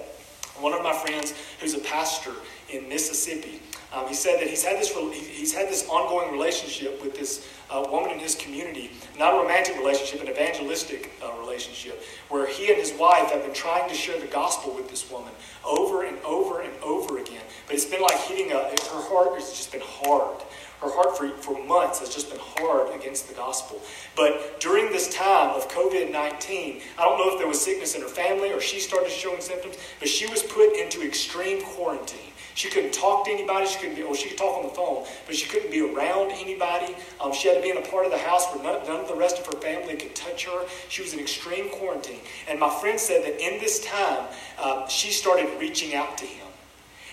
One 0.62 0.74
of 0.74 0.84
my 0.84 0.94
friends 0.94 1.34
who's 1.60 1.74
a 1.74 1.80
pastor 1.80 2.32
in 2.70 2.88
Mississippi. 2.88 3.62
Um, 3.94 4.08
he 4.08 4.14
said 4.14 4.40
that 4.40 4.48
he's 4.48 4.64
had 4.64 4.78
this 4.78 4.90
he's 4.90 5.54
had 5.54 5.68
this 5.68 5.88
ongoing 5.90 6.32
relationship 6.32 7.02
with 7.04 7.18
this 7.18 7.46
uh, 7.70 7.86
woman 7.90 8.12
in 8.12 8.20
his 8.20 8.36
community, 8.36 8.92
not 9.20 9.34
a 9.34 9.38
romantic 9.38 9.78
relationship, 9.78 10.22
an 10.22 10.30
evangelistic 10.30 11.12
uh, 11.22 11.38
relationship, 11.40 12.02
where 12.30 12.48
he 12.48 12.70
and 12.70 12.78
his 12.78 12.94
wife 12.94 13.32
have 13.32 13.44
been 13.44 13.54
trying 13.54 13.90
to 13.90 13.96
share 13.96 14.20
the 14.20 14.28
gospel 14.28 14.74
with 14.74 14.90
this 14.90 15.12
woman 15.12 15.34
over 15.66 16.06
and 16.06 16.18
over 16.20 16.62
and 16.62 16.72
over 16.82 17.18
again. 17.18 17.42
But 17.66 17.76
it's 17.76 17.86
been 17.86 18.02
like 18.02 18.18
hitting 18.20 18.52
a 18.52 18.60
her 18.60 19.02
heart 19.10 19.34
has 19.36 19.50
just 19.50 19.72
been 19.72 19.82
hard. 19.84 20.42
Her 20.82 20.90
heart 20.90 21.16
for, 21.16 21.30
for 21.30 21.64
months 21.66 22.00
has 22.00 22.10
just 22.10 22.32
been 22.32 22.40
hard 22.42 22.94
against 23.00 23.28
the 23.28 23.36
gospel. 23.36 23.82
But 24.16 24.60
during 24.60 24.92
this 24.92 25.14
time 25.14 25.52
of 25.56 25.70
COVID 25.70 26.12
19, 26.12 26.82
I 26.98 27.04
don't 27.04 27.20
know 27.20 27.34
if 27.34 27.38
there 27.38 27.48
was 27.48 27.62
sickness 27.62 27.96
in 27.96 28.02
her 28.02 28.08
family 28.08 28.52
or 28.52 28.60
she 28.60 28.80
started 28.80 29.12
showing 29.12 29.42
symptoms, 29.42 29.78
but 30.00 30.08
she 30.08 30.28
was 30.28 30.42
put 30.42 30.76
into 30.76 31.06
extreme 31.06 31.62
quarantine. 31.62 32.32
She 32.56 32.70
couldn't 32.70 32.94
talk 32.94 33.26
to 33.26 33.32
anybody. 33.32 33.66
She 33.66 33.80
couldn't 33.80 33.96
be, 33.96 34.04
well, 34.04 34.14
she 34.14 34.30
could 34.30 34.38
talk 34.38 34.58
on 34.58 34.64
the 34.64 34.74
phone, 34.74 35.06
but 35.26 35.36
she 35.36 35.48
couldn't 35.48 35.72
be 35.72 35.82
around 35.82 36.32
anybody. 36.32 36.96
Um, 37.20 37.34
she 37.34 37.48
had 37.48 37.56
to 37.56 37.62
be 37.62 37.70
in 37.70 37.78
a 37.78 37.88
part 37.88 38.06
of 38.06 38.12
the 38.12 38.18
house 38.18 38.46
where 38.54 38.64
none, 38.64 38.86
none, 38.86 39.02
of 39.02 39.08
the 39.08 39.16
rest 39.16 39.40
of 39.40 39.46
her 39.46 39.60
family 39.60 39.96
could 39.96 40.16
touch 40.16 40.46
her. 40.46 40.66
She 40.90 41.02
was 41.02 41.14
in 41.14 41.20
extreme 41.20 41.70
quarantine. 41.70 42.20
And 42.50 42.60
my 42.60 42.70
friend 42.70 43.00
said 43.00 43.24
that 43.24 43.42
in 43.42 43.60
this 43.60 43.84
time, 43.86 44.28
uh, 44.60 44.88
she 44.88 45.12
started 45.12 45.48
reaching 45.60 45.96
out 45.96 46.18
to 46.18 46.26
him. 46.26 46.48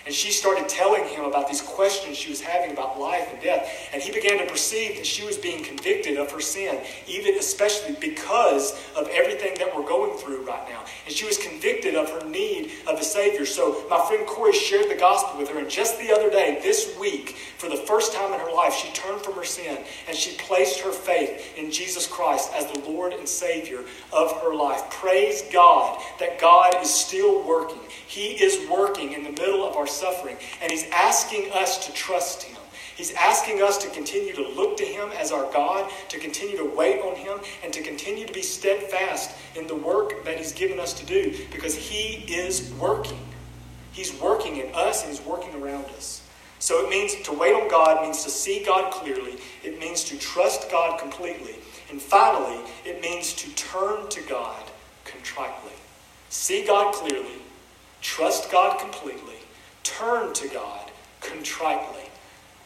And 0.09 0.15
she 0.15 0.31
started 0.31 0.67
telling 0.67 1.03
him 1.03 1.23
about 1.23 1.47
these 1.47 1.61
questions 1.61 2.17
she 2.17 2.31
was 2.31 2.41
having 2.41 2.71
about 2.71 2.99
life 2.99 3.29
and 3.31 3.39
death. 3.43 3.89
And 3.93 4.01
he 4.01 4.11
began 4.11 4.39
to 4.39 4.51
perceive 4.51 4.95
that 4.95 5.05
she 5.05 5.23
was 5.23 5.37
being 5.37 5.63
convicted 5.63 6.17
of 6.17 6.31
her 6.31 6.41
sin, 6.41 6.81
even 7.05 7.35
especially 7.35 7.95
because 8.01 8.71
of 8.97 9.07
everything 9.09 9.53
that 9.59 9.75
we're 9.75 9.87
going 9.87 10.17
through 10.17 10.47
right 10.47 10.67
now. 10.67 10.83
And 11.05 11.13
she 11.13 11.27
was 11.27 11.37
convicted 11.37 11.93
of 11.93 12.09
her 12.09 12.27
need 12.27 12.71
of 12.87 12.99
a 12.99 13.03
Savior. 13.03 13.45
So 13.45 13.85
my 13.87 14.03
friend 14.07 14.25
Corey 14.25 14.51
shared 14.51 14.89
the 14.89 14.95
gospel 14.95 15.39
with 15.39 15.49
her. 15.49 15.59
And 15.59 15.69
just 15.69 15.99
the 15.99 16.11
other 16.11 16.31
day, 16.31 16.57
this 16.63 16.97
week, 16.99 17.35
for 17.59 17.69
the 17.69 17.77
first 17.77 18.11
time 18.11 18.33
in 18.33 18.39
her 18.39 18.51
life, 18.51 18.73
she 18.73 18.91
turned 18.93 19.21
from 19.21 19.35
her 19.35 19.45
sin 19.45 19.77
and 20.07 20.17
she 20.17 20.35
placed 20.37 20.79
her 20.79 20.91
faith 20.91 21.55
in 21.55 21.69
Jesus 21.69 22.07
Christ 22.07 22.49
as 22.55 22.65
the 22.71 22.79
Lord 22.89 23.13
and 23.13 23.29
Savior 23.29 23.81
of 24.11 24.41
her 24.41 24.55
life. 24.55 24.89
Praise 24.89 25.43
God 25.53 26.01
that 26.19 26.41
God 26.41 26.73
is 26.81 26.91
still 26.91 27.47
working. 27.47 27.81
He 28.07 28.43
is 28.43 28.67
working 28.67 29.13
in 29.13 29.21
the 29.21 29.29
middle 29.29 29.63
of 29.63 29.75
our 29.75 29.85
suffering, 29.99 30.37
and 30.61 30.71
He's 30.71 30.89
asking 30.91 31.51
us 31.53 31.85
to 31.85 31.93
trust 31.93 32.43
Him. 32.43 32.59
He's 32.95 33.13
asking 33.13 33.61
us 33.61 33.77
to 33.79 33.89
continue 33.89 34.33
to 34.33 34.47
look 34.49 34.75
to 34.77 34.85
Him 34.85 35.09
as 35.17 35.31
our 35.31 35.51
God, 35.53 35.89
to 36.09 36.19
continue 36.19 36.57
to 36.57 36.65
wait 36.65 37.01
on 37.01 37.15
Him, 37.15 37.39
and 37.63 37.71
to 37.73 37.81
continue 37.81 38.25
to 38.25 38.33
be 38.33 38.41
steadfast 38.41 39.31
in 39.55 39.67
the 39.67 39.75
work 39.75 40.25
that 40.25 40.37
He's 40.37 40.51
given 40.51 40.79
us 40.79 40.93
to 40.93 41.05
do 41.05 41.33
because 41.51 41.75
He 41.75 42.25
is 42.33 42.73
working. 42.73 43.19
He's 43.91 44.13
working 44.19 44.57
in 44.57 44.73
us 44.73 45.03
and 45.03 45.11
He's 45.11 45.25
working 45.25 45.61
around 45.61 45.85
us. 45.85 46.21
So 46.59 46.85
it 46.85 46.89
means 46.89 47.15
to 47.23 47.31
wait 47.31 47.53
on 47.53 47.69
God 47.69 48.01
means 48.01 48.23
to 48.25 48.29
see 48.29 48.63
God 48.65 48.91
clearly. 48.91 49.37
It 49.63 49.79
means 49.79 50.03
to 50.05 50.17
trust 50.17 50.69
God 50.69 50.99
completely. 50.99 51.55
And 51.89 52.01
finally, 52.01 52.59
it 52.85 53.01
means 53.01 53.33
to 53.35 53.49
turn 53.55 54.09
to 54.09 54.21
God 54.23 54.61
contritely. 55.05 55.71
See 56.29 56.65
God 56.65 56.93
clearly, 56.93 57.41
trust 58.01 58.51
God 58.51 58.77
completely, 58.77 59.35
turn 59.97 60.33
to 60.33 60.47
God 60.49 60.91
contritely. 61.21 62.09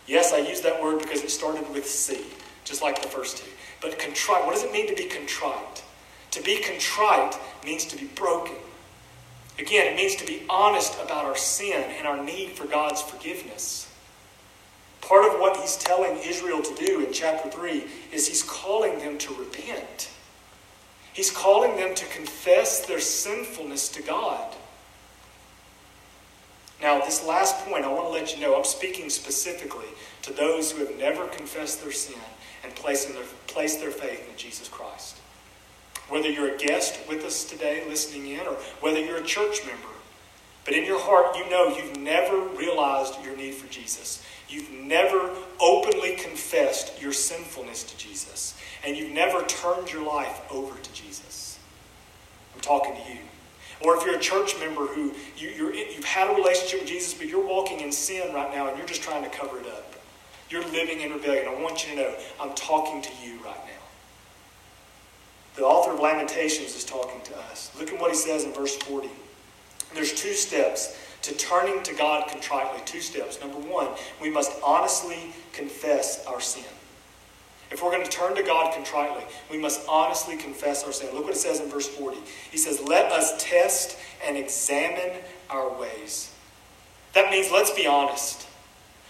Yes, 0.07 0.34
I 0.34 0.39
use 0.39 0.61
that 0.61 0.82
word 0.82 0.99
because 0.99 1.24
it 1.24 1.32
started 1.32 1.69
with 1.71 1.88
C, 1.88 2.26
just 2.65 2.82
like 2.82 3.01
the 3.01 3.07
first 3.07 3.38
two. 3.38 3.49
But 3.82 3.99
contrite, 3.99 4.45
what 4.45 4.53
does 4.53 4.63
it 4.63 4.71
mean 4.71 4.88
to 4.88 4.95
be 4.95 5.05
contrite? 5.05 5.84
To 6.32 6.41
be 6.41 6.61
contrite 6.61 7.38
means 7.63 7.86
to 7.86 7.97
be 7.97 8.05
broken. 8.05 8.55
Again, 9.59 9.93
it 9.93 9.95
means 9.95 10.15
to 10.15 10.26
be 10.26 10.43
honest 10.49 10.95
about 11.01 11.26
our 11.26 11.36
sin 11.36 11.84
and 11.97 12.07
our 12.07 12.24
need 12.24 12.51
for 12.51 12.65
God's 12.65 13.01
forgiveness. 13.01 13.88
Part 15.01 15.32
of 15.32 15.39
what 15.39 15.57
he's 15.57 15.78
telling 15.78 16.17
Israel 16.17 16.61
to 16.61 16.86
do 16.86 17.05
in 17.05 17.13
chapter 17.13 17.49
3 17.49 17.84
is 18.11 18.28
he's 18.28 18.41
calling 18.41 18.99
them 18.99 19.17
to 19.19 19.34
repent. 19.36 20.09
He's 21.13 21.30
calling 21.30 21.76
them 21.76 21.93
to 21.93 22.05
confess 22.05 22.86
their 22.86 22.99
sinfulness 22.99 23.89
to 23.89 24.01
God. 24.01 24.55
Now, 26.84 26.99
this 26.99 27.25
last 27.25 27.65
point, 27.65 27.86
I 27.86 27.93
want 27.93 28.07
to 28.07 28.11
let 28.11 28.36
you 28.36 28.41
know, 28.41 28.57
I'm 28.57 28.65
speaking 28.65 29.09
specifically 29.09 29.88
to 30.23 30.34
those 30.34 30.73
who 30.73 30.86
have 30.86 30.97
never 30.99 31.27
confessed 31.27 31.81
their 31.81 31.93
sin 31.93 32.19
and 32.61 32.75
placed 32.75 33.07
their, 33.07 33.23
placed 33.47 33.79
their 33.79 33.89
faith 33.89 34.29
in 34.29 34.36
Jesus 34.36 34.67
Christ. 34.67 35.15
Whether 36.09 36.29
you're 36.29 36.53
a 36.53 36.57
guest 36.57 36.99
with 37.07 37.23
us 37.23 37.45
today 37.45 37.86
listening 37.88 38.27
in 38.27 38.41
or 38.41 38.57
whether 38.81 38.99
you're 38.99 39.17
a 39.17 39.23
church 39.23 39.65
member, 39.65 39.88
but 40.65 40.73
in 40.73 40.86
your 40.86 40.99
heart, 40.99 41.38
you 41.38 41.49
know 41.49 41.73
you've 41.73 41.99
never 41.99 42.38
realized 42.41 43.15
your 43.23 43.38
need 43.38 43.53
for 43.53 43.71
Jesus. 43.71 44.21
You've 44.49 44.71
never 44.71 45.31
openly 45.61 46.17
confessed 46.17 47.01
your 47.01 47.13
sinfulness 47.13 47.84
to 47.84 47.97
Jesus. 47.97 48.59
And 48.86 48.97
you've 48.97 49.11
never 49.11 49.41
turned 49.43 49.91
your 49.91 50.05
life 50.05 50.41
over 50.51 50.77
to 50.77 50.93
Jesus. 50.93 51.59
I'm 52.53 52.61
talking 52.61 52.93
to 52.93 53.09
you. 53.09 53.19
Or 53.84 53.97
if 53.97 54.05
you're 54.05 54.15
a 54.15 54.19
church 54.19 54.57
member 54.59 54.88
who 54.88 55.13
you, 55.36 55.73
you've 55.73 56.05
had 56.05 56.31
a 56.31 56.36
relationship 56.36 56.81
with 56.81 56.89
Jesus, 56.89 57.13
but 57.13 57.27
you're 57.27 57.45
walking 57.45 57.81
in 57.81 57.91
sin 57.91 58.34
right 58.34 58.53
now 58.53 58.69
and 58.69 58.77
you're 58.77 58.88
just 58.88 59.01
trying 59.01 59.23
to 59.23 59.29
cover 59.29 59.59
it 59.59 59.67
up. 59.67 59.93
You're 60.49 60.63
living 60.65 61.01
in 61.01 61.11
rebellion. 61.11 61.47
I 61.47 61.61
want 61.61 61.86
you 61.86 61.95
to 61.95 62.01
know 62.01 62.15
I'm 62.39 62.53
talking 62.53 63.01
to 63.01 63.09
you 63.23 63.36
right 63.43 63.55
now. 63.55 63.84
The 65.55 65.63
author 65.63 65.91
of 65.91 65.99
Lamentations 65.99 66.75
is 66.75 66.86
talking 66.86 67.21
to 67.25 67.38
us. 67.51 67.71
Look 67.77 67.91
at 67.91 67.99
what 67.99 68.09
he 68.09 68.17
says 68.17 68.43
in 68.43 68.53
verse 68.53 68.75
40. 68.77 69.09
There's 69.93 70.13
two 70.13 70.34
steps 70.34 70.97
to 71.23 71.34
turning 71.36 71.84
to 71.84 71.93
God 71.93 72.27
contritely. 72.27 72.81
Two 72.86 73.01
steps. 73.01 73.39
Number 73.39 73.57
one, 73.57 73.88
we 74.21 74.29
must 74.29 74.51
honestly 74.63 75.34
confess 75.51 76.25
our 76.25 76.41
sin. 76.41 76.63
If 77.74 77.82
we're 77.82 77.89
going 77.89 78.03
to 78.03 78.09
turn 78.09 78.36
to 78.36 78.43
God 78.43 78.71
contritely, 78.71 79.24
we 79.49 79.57
must 79.57 79.82
honestly 79.89 80.38
confess 80.38 80.84
our 80.84 80.91
sin. 80.91 81.09
Look 81.11 81.24
what 81.24 81.34
it 81.34 81.39
says 81.39 81.59
in 81.59 81.69
verse 81.69 81.88
40. 81.88 82.17
He 82.51 82.57
says, 82.57 82.80
Let 82.80 83.11
us 83.11 83.34
test 83.43 83.97
and 84.24 84.38
examine 84.38 85.19
our 85.49 85.76
ways. 85.80 86.32
That 87.13 87.32
means 87.32 87.51
let's 87.51 87.71
be 87.71 87.88
honest. 87.88 88.47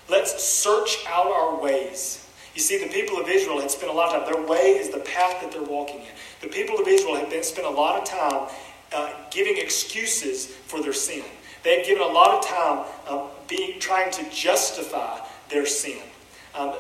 Let's 0.09 0.41
search 0.41 0.97
out 1.07 1.27
our 1.27 1.61
ways. 1.61 2.25
You 2.55 2.61
see, 2.61 2.81
the 2.81 2.91
people 2.91 3.19
of 3.19 3.27
Israel 3.27 3.59
had 3.59 3.69
spent 3.69 3.91
a 3.91 3.95
lot 3.95 4.15
of 4.15 4.23
time, 4.23 4.33
their 4.33 4.47
way 4.47 4.77
is 4.77 4.89
the 4.89 4.99
path 4.99 5.41
that 5.41 5.51
they're 5.51 5.61
walking 5.61 5.99
in. 5.99 6.11
The 6.41 6.47
people 6.47 6.79
of 6.79 6.87
Israel 6.87 7.15
had 7.15 7.29
been, 7.29 7.43
spent 7.43 7.67
a 7.67 7.69
lot 7.69 7.99
of 7.99 8.05
time 8.05 8.47
uh, 8.93 9.11
giving 9.29 9.57
excuses 9.57 10.45
for 10.45 10.81
their 10.81 10.93
sin. 10.93 11.23
They 11.63 11.77
had 11.77 11.85
given 11.85 12.03
a 12.03 12.11
lot 12.11 12.31
of 12.31 12.45
time 12.45 12.85
uh, 13.07 13.27
being, 13.49 13.79
trying 13.81 14.11
to 14.11 14.29
justify 14.29 15.19
their 15.49 15.65
sin. 15.65 15.99
Um, 16.55 16.73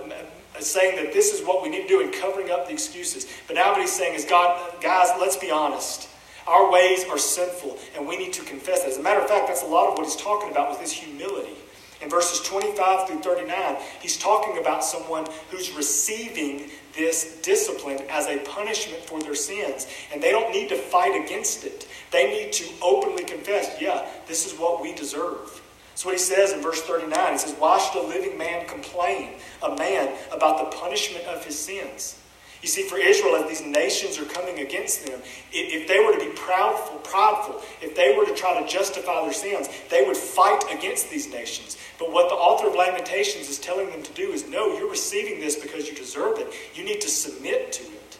Uh, 0.55 0.61
saying 0.61 1.03
that 1.03 1.13
this 1.13 1.33
is 1.33 1.45
what 1.45 1.63
we 1.63 1.69
need 1.69 1.83
to 1.83 1.87
do 1.87 2.01
and 2.01 2.13
covering 2.13 2.51
up 2.51 2.67
the 2.67 2.73
excuses. 2.73 3.25
But 3.47 3.55
now 3.55 3.71
what 3.71 3.81
he's 3.81 3.91
saying 3.91 4.15
is, 4.15 4.25
God, 4.25 4.81
guys, 4.81 5.09
let's 5.19 5.37
be 5.37 5.49
honest. 5.49 6.09
Our 6.45 6.71
ways 6.71 7.05
are 7.09 7.17
sinful, 7.17 7.77
and 7.95 8.07
we 8.07 8.17
need 8.17 8.33
to 8.33 8.43
confess 8.43 8.81
that. 8.81 8.89
As 8.89 8.97
a 8.97 9.03
matter 9.03 9.21
of 9.21 9.27
fact, 9.27 9.47
that's 9.47 9.63
a 9.63 9.67
lot 9.67 9.89
of 9.89 9.97
what 9.97 10.05
he's 10.05 10.15
talking 10.15 10.51
about 10.51 10.69
with 10.69 10.79
his 10.79 10.91
humility. 10.91 11.55
In 12.01 12.09
verses 12.09 12.41
25 12.41 13.07
through 13.07 13.19
39, 13.21 13.77
he's 14.01 14.17
talking 14.17 14.57
about 14.57 14.83
someone 14.83 15.25
who's 15.49 15.71
receiving 15.71 16.69
this 16.93 17.39
discipline 17.41 17.99
as 18.09 18.27
a 18.27 18.39
punishment 18.39 19.05
for 19.05 19.21
their 19.21 19.35
sins. 19.35 19.87
And 20.11 20.21
they 20.21 20.31
don't 20.31 20.51
need 20.51 20.67
to 20.69 20.75
fight 20.75 21.23
against 21.23 21.63
it. 21.63 21.87
They 22.11 22.29
need 22.29 22.51
to 22.53 22.65
openly 22.81 23.23
confess, 23.23 23.81
yeah, 23.81 24.05
this 24.27 24.45
is 24.45 24.59
what 24.59 24.81
we 24.81 24.93
deserve. 24.93 25.61
That's 25.93 26.05
what 26.05 26.15
he 26.15 26.19
says 26.19 26.53
in 26.53 26.61
verse 26.61 26.81
39. 26.81 27.33
He 27.33 27.37
says, 27.37 27.53
Why 27.59 27.77
should 27.77 28.03
a 28.03 28.07
living 28.07 28.35
man 28.35 28.67
complain, 28.67 29.35
a 29.61 29.75
man, 29.75 30.11
about 30.31 30.57
the 30.57 30.75
punishment 30.75 31.23
of 31.25 31.45
his 31.45 31.57
sins? 31.57 32.19
You 32.63 32.67
see, 32.67 32.81
for 32.81 32.97
Israel, 32.97 33.35
as 33.35 33.47
these 33.47 33.61
nations 33.61 34.17
are 34.17 34.25
coming 34.25 34.59
against 34.59 35.05
them, 35.05 35.21
if 35.51 35.87
they 35.87 35.99
were 35.99 36.13
to 36.13 36.19
be 36.19 36.35
proudful, 36.35 37.03
proudful, 37.03 37.61
if 37.79 37.95
they 37.95 38.17
were 38.17 38.25
to 38.25 38.33
try 38.33 38.59
to 38.59 38.67
justify 38.67 39.21
their 39.21 39.33
sins, 39.33 39.69
they 39.91 40.03
would 40.03 40.17
fight 40.17 40.63
against 40.75 41.11
these 41.11 41.29
nations. 41.29 41.77
But 41.99 42.11
what 42.11 42.29
the 42.29 42.35
author 42.35 42.69
of 42.69 42.75
Lamentations 42.75 43.49
is 43.49 43.59
telling 43.59 43.91
them 43.91 44.01
to 44.01 44.11
do 44.13 44.31
is 44.31 44.47
no, 44.47 44.75
you're 44.75 44.89
receiving 44.89 45.39
this 45.39 45.57
because 45.57 45.87
you 45.87 45.93
deserve 45.93 46.39
it. 46.39 46.51
You 46.73 46.83
need 46.83 47.01
to 47.01 47.09
submit 47.09 47.71
to 47.73 47.83
it. 47.83 48.17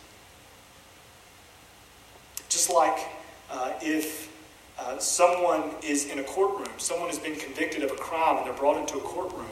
Just 2.50 2.72
like 2.72 3.00
uh, 3.50 3.72
if 3.82 4.30
uh, 4.86 5.00
someone 5.00 5.64
is 5.82 6.10
in 6.10 6.20
a 6.20 6.24
courtroom, 6.24 6.70
someone 6.78 7.10
has 7.10 7.20
been 7.20 7.36
convicted 7.36 7.84
of 7.84 7.92
a 7.92 7.96
crime 7.96 8.38
and 8.38 8.46
they're 8.46 8.54
brought 8.54 8.78
into 8.78 8.98
a 8.98 9.02
courtroom. 9.02 9.46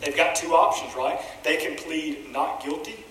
They've 0.00 0.16
got 0.16 0.34
two 0.34 0.52
options, 0.52 0.94
right? 0.94 1.20
They 1.42 1.56
can 1.56 1.76
plead 1.76 2.30
not 2.32 2.62
guilty. 2.62 3.04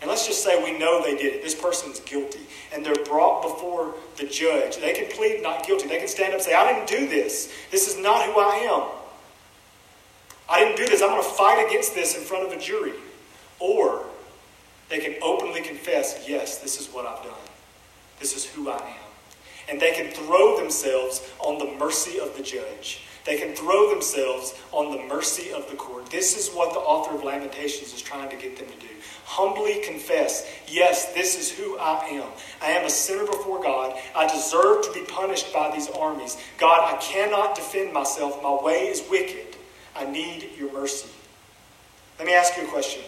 And 0.00 0.10
let's 0.10 0.26
just 0.26 0.42
say 0.42 0.62
we 0.62 0.78
know 0.78 1.02
they 1.02 1.16
did 1.16 1.34
it. 1.34 1.42
This 1.42 1.54
person's 1.54 2.00
guilty. 2.00 2.40
And 2.74 2.84
they're 2.84 3.04
brought 3.04 3.42
before 3.42 3.94
the 4.16 4.24
judge. 4.24 4.76
They 4.76 4.92
can 4.92 5.06
plead 5.10 5.42
not 5.42 5.66
guilty. 5.66 5.88
They 5.88 5.98
can 5.98 6.08
stand 6.08 6.30
up 6.30 6.34
and 6.34 6.42
say, 6.42 6.54
I 6.54 6.72
didn't 6.72 6.88
do 6.88 7.08
this. 7.08 7.52
This 7.70 7.88
is 7.88 7.98
not 8.02 8.26
who 8.26 8.38
I 8.38 8.56
am. 8.70 8.88
I 10.48 10.60
didn't 10.60 10.76
do 10.76 10.86
this. 10.86 11.00
I'm 11.00 11.10
going 11.10 11.22
to 11.22 11.28
fight 11.28 11.66
against 11.66 11.94
this 11.94 12.16
in 12.16 12.22
front 12.22 12.44
of 12.44 12.52
a 12.52 12.60
jury. 12.60 12.92
Or 13.58 14.04
they 14.88 14.98
can 14.98 15.14
openly 15.22 15.62
confess, 15.62 16.26
yes, 16.28 16.58
this 16.58 16.80
is 16.80 16.88
what 16.88 17.06
I've 17.06 17.22
done. 17.22 17.32
This 18.20 18.36
is 18.36 18.44
who 18.44 18.70
I 18.70 18.76
am 18.76 19.06
and 19.68 19.80
they 19.80 19.92
can 19.92 20.10
throw 20.10 20.56
themselves 20.56 21.28
on 21.38 21.58
the 21.58 21.76
mercy 21.78 22.18
of 22.20 22.36
the 22.36 22.42
judge. 22.42 23.00
They 23.24 23.36
can 23.36 23.54
throw 23.56 23.90
themselves 23.90 24.54
on 24.70 24.96
the 24.96 25.02
mercy 25.02 25.52
of 25.52 25.68
the 25.68 25.76
court. 25.76 26.06
This 26.06 26.38
is 26.38 26.54
what 26.54 26.72
the 26.72 26.78
author 26.78 27.16
of 27.16 27.24
Lamentations 27.24 27.92
is 27.92 28.00
trying 28.00 28.30
to 28.30 28.36
get 28.36 28.56
them 28.56 28.68
to 28.68 28.78
do. 28.78 28.92
Humbly 29.24 29.80
confess, 29.82 30.48
yes, 30.68 31.12
this 31.12 31.36
is 31.36 31.50
who 31.50 31.76
I 31.78 32.04
am. 32.06 32.28
I 32.62 32.70
am 32.70 32.86
a 32.86 32.90
sinner 32.90 33.26
before 33.26 33.60
God. 33.60 33.96
I 34.14 34.28
deserve 34.28 34.84
to 34.84 34.92
be 34.92 35.00
punished 35.00 35.52
by 35.52 35.72
these 35.74 35.90
armies. 35.90 36.38
God, 36.56 36.94
I 36.94 36.96
cannot 36.98 37.56
defend 37.56 37.92
myself. 37.92 38.40
My 38.40 38.62
way 38.62 38.86
is 38.86 39.02
wicked. 39.10 39.56
I 39.96 40.04
need 40.04 40.50
your 40.56 40.72
mercy. 40.72 41.08
Let 42.18 42.26
me 42.28 42.34
ask 42.34 42.56
you 42.56 42.64
a 42.64 42.68
question. 42.68 43.02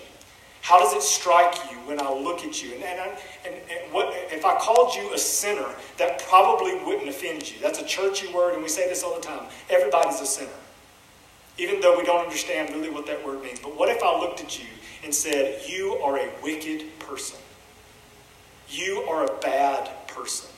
How 0.63 0.79
does 0.79 0.93
it 0.93 1.03
strike 1.03 1.55
you 1.71 1.79
when 1.79 2.01
I 2.01 2.13
look 2.13 2.45
at 2.45 2.63
you? 2.63 2.75
And, 2.75 2.83
and, 2.83 3.19
and, 3.47 3.55
and, 3.55 3.93
what, 3.93 4.13
if 4.31 4.45
I 4.45 4.57
called 4.59 4.95
you 4.95 5.13
a 5.15 5.19
sinner, 5.19 5.69
that 5.97 6.23
probably 6.29 6.75
wouldn't 6.85 7.09
offend 7.09 7.51
you. 7.51 7.59
That's 7.63 7.81
a 7.81 7.85
churchy 7.85 8.33
word, 8.33 8.55
and 8.55 8.63
we 8.63 8.69
say 8.69 8.89
this 8.89 9.03
all 9.03 9.15
the 9.15 9.23
time. 9.23 9.45
Everybody's 9.71 10.21
a 10.21 10.27
sinner, 10.27 10.51
even 11.57 11.81
though 11.81 11.97
we 11.97 12.05
don't 12.05 12.25
understand 12.25 12.75
really 12.75 12.91
what 12.91 13.07
that 13.07 13.25
word 13.25 13.43
means. 13.43 13.61
But 13.61 13.79
what 13.79 13.89
if 13.89 14.03
I 14.03 14.19
looked 14.19 14.41
at 14.41 14.59
you 14.59 14.69
and 15.05 15.15
said, 15.15 15.63
You 15.67 15.95
are 16.03 16.19
a 16.19 16.31
wicked 16.43 16.99
person? 16.99 17.39
You 18.69 19.05
are 19.09 19.25
a 19.25 19.41
bad 19.41 19.91
person. 20.09 20.51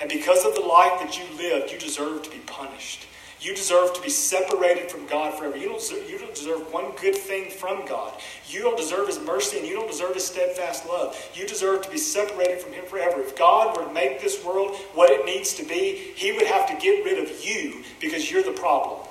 And 0.00 0.10
because 0.10 0.44
of 0.44 0.54
the 0.54 0.60
life 0.60 1.00
that 1.00 1.16
you 1.16 1.24
lived, 1.36 1.70
you 1.70 1.78
deserve 1.78 2.22
to 2.24 2.30
be 2.30 2.38
punished. 2.38 3.06
You 3.42 3.56
deserve 3.56 3.92
to 3.94 4.00
be 4.00 4.08
separated 4.08 4.88
from 4.88 5.04
God 5.06 5.36
forever. 5.36 5.56
You 5.56 5.70
don't, 5.70 5.80
deserve, 5.80 6.08
you 6.08 6.16
don't 6.16 6.34
deserve 6.34 6.72
one 6.72 6.92
good 7.00 7.16
thing 7.16 7.50
from 7.50 7.84
God. 7.86 8.14
You 8.46 8.60
don't 8.60 8.76
deserve 8.76 9.08
His 9.08 9.18
mercy 9.18 9.58
and 9.58 9.66
you 9.66 9.74
don't 9.74 9.90
deserve 9.90 10.14
His 10.14 10.24
steadfast 10.24 10.86
love. 10.86 11.16
You 11.34 11.44
deserve 11.44 11.82
to 11.82 11.90
be 11.90 11.98
separated 11.98 12.60
from 12.60 12.72
Him 12.72 12.84
forever. 12.84 13.20
If 13.20 13.36
God 13.36 13.76
were 13.76 13.84
to 13.84 13.92
make 13.92 14.20
this 14.20 14.44
world 14.44 14.76
what 14.94 15.10
it 15.10 15.26
needs 15.26 15.54
to 15.54 15.64
be, 15.64 16.12
He 16.14 16.30
would 16.30 16.46
have 16.46 16.68
to 16.68 16.76
get 16.76 17.04
rid 17.04 17.18
of 17.18 17.44
you 17.44 17.82
because 18.00 18.30
you're 18.30 18.44
the 18.44 18.52
problem 18.52 19.08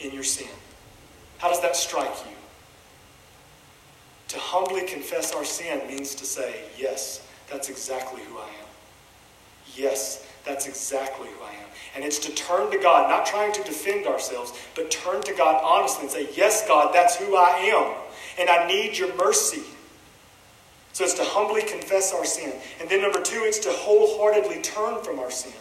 in 0.00 0.10
your 0.10 0.24
sin. 0.24 0.48
How 1.36 1.50
does 1.50 1.60
that 1.60 1.76
strike 1.76 2.16
you? 2.30 2.36
To 4.28 4.38
humbly 4.38 4.86
confess 4.86 5.34
our 5.34 5.44
sin 5.44 5.86
means 5.86 6.14
to 6.14 6.24
say, 6.24 6.62
Yes, 6.78 7.26
that's 7.50 7.68
exactly 7.68 8.22
who 8.22 8.38
I 8.38 8.48
am. 8.48 8.66
Yes, 9.74 10.26
that's 10.46 10.66
exactly 10.66 11.28
who 11.28 11.44
I 11.44 11.50
am. 11.50 11.65
And 11.96 12.04
it's 12.04 12.18
to 12.20 12.32
turn 12.32 12.70
to 12.70 12.78
God, 12.78 13.08
not 13.08 13.24
trying 13.24 13.54
to 13.54 13.62
defend 13.62 14.06
ourselves, 14.06 14.52
but 14.74 14.90
turn 14.90 15.22
to 15.22 15.32
God 15.32 15.62
honestly 15.64 16.02
and 16.02 16.10
say, 16.10 16.28
Yes, 16.36 16.68
God, 16.68 16.94
that's 16.94 17.16
who 17.16 17.34
I 17.34 17.56
am. 17.74 17.94
And 18.38 18.50
I 18.50 18.68
need 18.68 18.98
your 18.98 19.16
mercy. 19.16 19.62
So 20.92 21.04
it's 21.04 21.14
to 21.14 21.24
humbly 21.24 21.62
confess 21.62 22.12
our 22.12 22.24
sin. 22.24 22.52
And 22.80 22.88
then 22.88 23.00
number 23.00 23.22
two, 23.22 23.40
it's 23.44 23.58
to 23.60 23.70
wholeheartedly 23.70 24.60
turn 24.62 25.02
from 25.02 25.18
our 25.18 25.30
sin. 25.30 25.52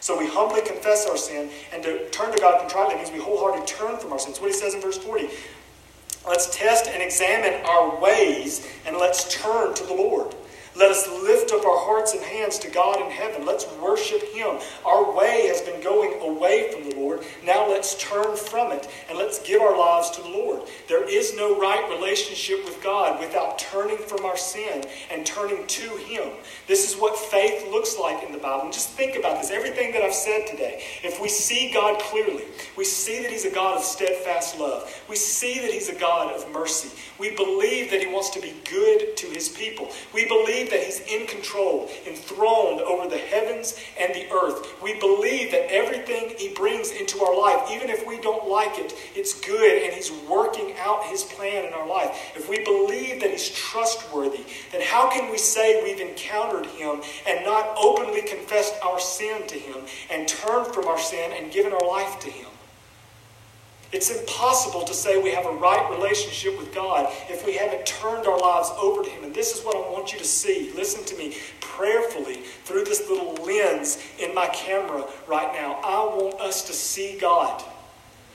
So 0.00 0.18
we 0.18 0.26
humbly 0.26 0.62
confess 0.62 1.06
our 1.08 1.16
sin, 1.16 1.48
and 1.72 1.82
to 1.84 2.08
turn 2.10 2.32
to 2.32 2.40
God 2.40 2.58
contritely 2.68 2.96
means 2.96 3.12
we 3.12 3.20
wholeheartedly 3.20 3.66
turn 3.66 3.98
from 3.98 4.12
our 4.12 4.18
sins. 4.18 4.40
What 4.40 4.50
he 4.50 4.56
says 4.56 4.74
in 4.74 4.80
verse 4.80 4.98
40. 4.98 5.28
Let's 6.26 6.56
test 6.56 6.88
and 6.88 7.02
examine 7.02 7.64
our 7.64 8.00
ways, 8.00 8.68
and 8.86 8.96
let's 8.96 9.32
turn 9.32 9.74
to 9.74 9.84
the 9.84 9.94
Lord. 9.94 10.34
Let 10.74 10.90
us 10.90 11.06
lift 11.06 11.52
up 11.52 11.66
our 11.66 11.78
hearts 11.78 12.14
and 12.14 12.22
hands 12.22 12.58
to 12.60 12.70
God 12.70 12.98
in 13.00 13.10
heaven. 13.10 13.44
Let's 13.44 13.66
worship 13.76 14.22
Him. 14.32 14.58
Our 14.86 15.14
way 15.14 15.46
has 15.48 15.60
been 15.60 15.82
going 15.82 16.18
away 16.22 16.72
from 16.72 16.88
the 16.88 16.96
Lord. 16.96 17.20
Now 17.44 17.68
let's 17.68 17.94
turn 18.02 18.36
from 18.36 18.72
it 18.72 18.88
and 19.10 19.18
let's 19.18 19.38
give 19.42 19.60
our 19.60 19.76
lives 19.76 20.10
to 20.12 20.22
the 20.22 20.30
Lord. 20.30 20.62
There 20.88 21.06
is 21.06 21.36
no 21.36 21.60
right 21.60 21.88
relationship 21.90 22.64
with 22.64 22.82
God 22.82 23.20
without 23.20 23.58
turning 23.58 23.98
from 23.98 24.24
our 24.24 24.36
sin 24.36 24.84
and 25.10 25.26
turning 25.26 25.66
to 25.66 25.96
Him. 25.98 26.30
This 26.66 26.90
is 26.90 26.98
what 26.98 27.18
faith 27.18 27.70
looks 27.70 27.98
like 27.98 28.24
in 28.24 28.32
the 28.32 28.38
Bible. 28.38 28.64
And 28.64 28.72
just 28.72 28.90
think 28.90 29.16
about 29.16 29.40
this 29.40 29.50
everything 29.50 29.92
that 29.92 30.02
I've 30.02 30.14
said 30.14 30.46
today. 30.46 30.82
If 31.02 31.20
we 31.20 31.28
see 31.28 31.70
God 31.72 32.00
clearly, 32.00 32.44
we 32.78 32.84
see 32.84 33.22
that 33.22 33.30
He's 33.30 33.44
a 33.44 33.50
God 33.50 33.76
of 33.76 33.84
steadfast 33.84 34.58
love, 34.58 34.90
we 35.08 35.16
see 35.16 35.60
that 35.60 35.70
He's 35.70 35.90
a 35.90 35.98
God 35.98 36.32
of 36.34 36.50
mercy, 36.50 36.90
we 37.18 37.36
believe 37.36 37.90
that 37.90 38.00
He 38.00 38.06
wants 38.06 38.30
to 38.30 38.40
be 38.40 38.54
good 38.70 39.16
to 39.18 39.26
His 39.26 39.48
people, 39.50 39.90
we 40.14 40.26
believe 40.26 40.61
believe 40.64 40.70
that 40.70 40.84
He's 40.84 41.00
in 41.00 41.26
control, 41.26 41.88
enthroned 42.06 42.80
over 42.80 43.08
the 43.08 43.18
heavens 43.18 43.78
and 43.98 44.14
the 44.14 44.30
earth. 44.30 44.82
We 44.82 44.98
believe 44.98 45.50
that 45.50 45.72
everything 45.72 46.34
He 46.36 46.54
brings 46.54 46.90
into 46.92 47.22
our 47.22 47.38
life, 47.38 47.70
even 47.70 47.90
if 47.90 48.06
we 48.06 48.20
don't 48.20 48.48
like 48.48 48.78
it, 48.78 48.94
it's 49.14 49.38
good 49.40 49.82
and 49.82 49.92
He's 49.92 50.12
working 50.28 50.74
out 50.78 51.04
His 51.04 51.24
plan 51.24 51.64
in 51.64 51.72
our 51.72 51.86
life. 51.86 52.32
If 52.36 52.48
we 52.48 52.64
believe 52.64 53.20
that 53.20 53.30
He's 53.30 53.50
trustworthy, 53.50 54.44
then 54.70 54.82
how 54.82 55.10
can 55.10 55.30
we 55.30 55.38
say 55.38 55.82
we've 55.82 56.00
encountered 56.00 56.66
Him 56.66 57.02
and 57.26 57.44
not 57.44 57.74
openly 57.76 58.22
confessed 58.22 58.74
our 58.82 59.00
sin 59.00 59.46
to 59.48 59.58
Him 59.58 59.82
and 60.10 60.28
turned 60.28 60.72
from 60.72 60.86
our 60.86 60.98
sin 60.98 61.32
and 61.32 61.52
given 61.52 61.72
our 61.72 61.86
life 61.86 62.20
to 62.20 62.30
Him? 62.30 62.51
It's 63.92 64.10
impossible 64.10 64.84
to 64.84 64.94
say 64.94 65.20
we 65.20 65.32
have 65.32 65.44
a 65.44 65.52
right 65.52 65.90
relationship 65.90 66.56
with 66.58 66.74
God 66.74 67.12
if 67.28 67.44
we 67.44 67.54
haven't 67.56 67.84
turned 67.84 68.26
our 68.26 68.38
lives 68.38 68.70
over 68.80 69.02
to 69.02 69.10
Him. 69.10 69.24
And 69.24 69.34
this 69.34 69.54
is 69.54 69.62
what 69.64 69.76
I 69.76 69.90
want 69.90 70.12
you 70.12 70.18
to 70.18 70.24
see. 70.24 70.72
Listen 70.74 71.04
to 71.04 71.16
me 71.16 71.36
prayerfully 71.60 72.36
through 72.64 72.84
this 72.84 73.08
little 73.10 73.34
lens 73.44 74.02
in 74.18 74.34
my 74.34 74.46
camera 74.46 75.04
right 75.28 75.52
now. 75.52 75.78
I 75.84 76.04
want 76.16 76.40
us 76.40 76.64
to 76.66 76.72
see 76.72 77.18
God. 77.18 77.62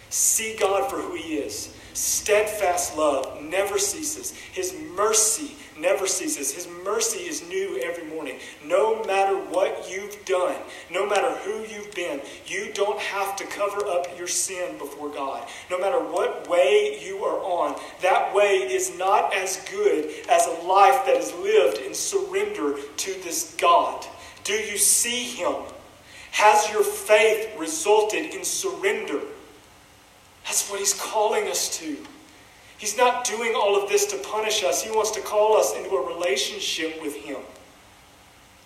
See 0.10 0.56
God 0.56 0.92
for 0.92 0.98
who 0.98 1.16
He 1.16 1.38
is. 1.38 1.74
Steadfast 1.98 2.96
love 2.96 3.42
never 3.42 3.80
ceases. 3.80 4.32
His 4.52 4.72
mercy 4.96 5.56
never 5.80 6.06
ceases. 6.06 6.54
His 6.54 6.68
mercy 6.84 7.22
is 7.22 7.50
new 7.50 7.82
every 7.84 8.04
morning. 8.06 8.38
No 8.64 9.04
matter 9.06 9.36
what 9.36 9.90
you've 9.90 10.24
done, 10.24 10.58
no 10.92 11.10
matter 11.10 11.32
who 11.38 11.64
you've 11.64 11.92
been, 11.96 12.22
you 12.46 12.72
don't 12.76 13.00
have 13.00 13.36
to 13.38 13.48
cover 13.48 13.84
up 13.88 14.06
your 14.16 14.28
sin 14.28 14.78
before 14.78 15.10
God. 15.10 15.48
No 15.72 15.80
matter 15.80 15.98
what 15.98 16.48
way 16.48 17.00
you 17.04 17.24
are 17.24 17.40
on, 17.40 17.82
that 18.04 18.32
way 18.32 18.58
is 18.58 18.96
not 18.96 19.34
as 19.34 19.68
good 19.72 20.14
as 20.30 20.46
a 20.46 20.68
life 20.68 21.04
that 21.08 21.18
is 21.18 21.34
lived 21.34 21.80
in 21.80 21.96
surrender 21.96 22.78
to 22.98 23.12
this 23.24 23.56
God. 23.58 24.06
Do 24.44 24.54
you 24.54 24.78
see 24.78 25.24
Him? 25.24 25.56
Has 26.30 26.70
your 26.70 26.84
faith 26.84 27.58
resulted 27.58 28.36
in 28.36 28.44
surrender? 28.44 29.22
That's 30.48 30.70
what 30.70 30.80
He's 30.80 30.94
calling 30.94 31.48
us 31.48 31.78
to. 31.78 31.98
He's 32.78 32.98
not 32.98 33.26
doing 33.26 33.54
all 33.56 33.82
of 33.82 33.90
this 33.90 34.06
to 34.08 34.18
punish 34.18 34.64
us. 34.64 34.82
He 34.84 34.90
wants 34.90 35.12
to 35.12 35.22
call 35.22 35.58
us 35.58 35.76
into 35.76 35.90
a 35.90 36.16
relationship 36.16 37.02
with 37.02 37.16
Him. 37.16 37.38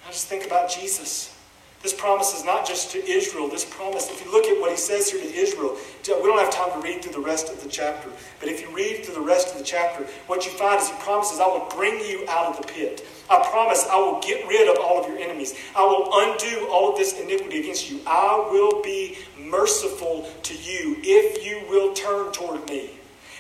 I 0.08 0.12
just 0.12 0.28
think 0.28 0.46
about 0.46 0.70
Jesus. 0.70 1.36
This 1.82 1.94
promise 1.94 2.38
is 2.38 2.46
not 2.46 2.68
just 2.68 2.92
to 2.92 3.04
Israel. 3.10 3.48
This 3.48 3.66
promise, 3.66 4.12
if 4.12 4.24
you 4.24 4.32
look 4.32 4.46
at 4.46 4.60
what 4.62 4.70
he 4.70 4.78
says 4.78 5.10
here 5.10 5.20
to 5.20 5.34
Israel, 5.34 5.76
we 6.06 6.28
don't 6.30 6.38
have 6.38 6.54
time 6.54 6.80
to 6.80 6.88
read 6.88 7.02
through 7.02 7.14
the 7.14 7.20
rest 7.20 7.52
of 7.52 7.64
the 7.64 7.70
chapter. 7.70 8.08
But 8.40 8.50
if 8.50 8.62
you 8.62 8.70
read 8.70 9.04
through 9.04 9.16
the 9.16 9.22
rest 9.22 9.52
of 9.52 9.58
the 9.58 9.64
chapter, 9.64 10.06
what 10.28 10.46
you 10.46 10.52
find 10.52 10.80
is 10.80 10.90
he 10.90 10.96
promises, 11.00 11.40
I 11.40 11.48
will 11.48 11.68
bring 11.76 12.00
you 12.06 12.24
out 12.30 12.46
of 12.46 12.62
the 12.62 12.68
pit. 12.72 13.08
I 13.32 13.44
promise 13.50 13.88
I 13.90 13.98
will 13.98 14.20
get 14.20 14.48
rid 14.48 14.70
of 14.70 14.78
all 14.84 15.02
of 15.02 15.08
your 15.08 15.18
enemies. 15.18 15.56
I 15.76 15.84
will 15.84 16.08
undo 16.14 16.68
all 16.70 16.92
of 16.92 17.00
this 17.00 17.20
iniquity 17.20 17.62
against 17.62 17.90
you. 17.90 18.00
I 18.06 18.48
will 18.52 18.84
be 18.84 19.18
merciful 19.52 20.28
to 20.44 20.56
you 20.56 20.98
if 21.04 21.46
you 21.46 21.62
will 21.70 21.94
turn 21.94 22.32
toward 22.32 22.68
me. 22.70 22.92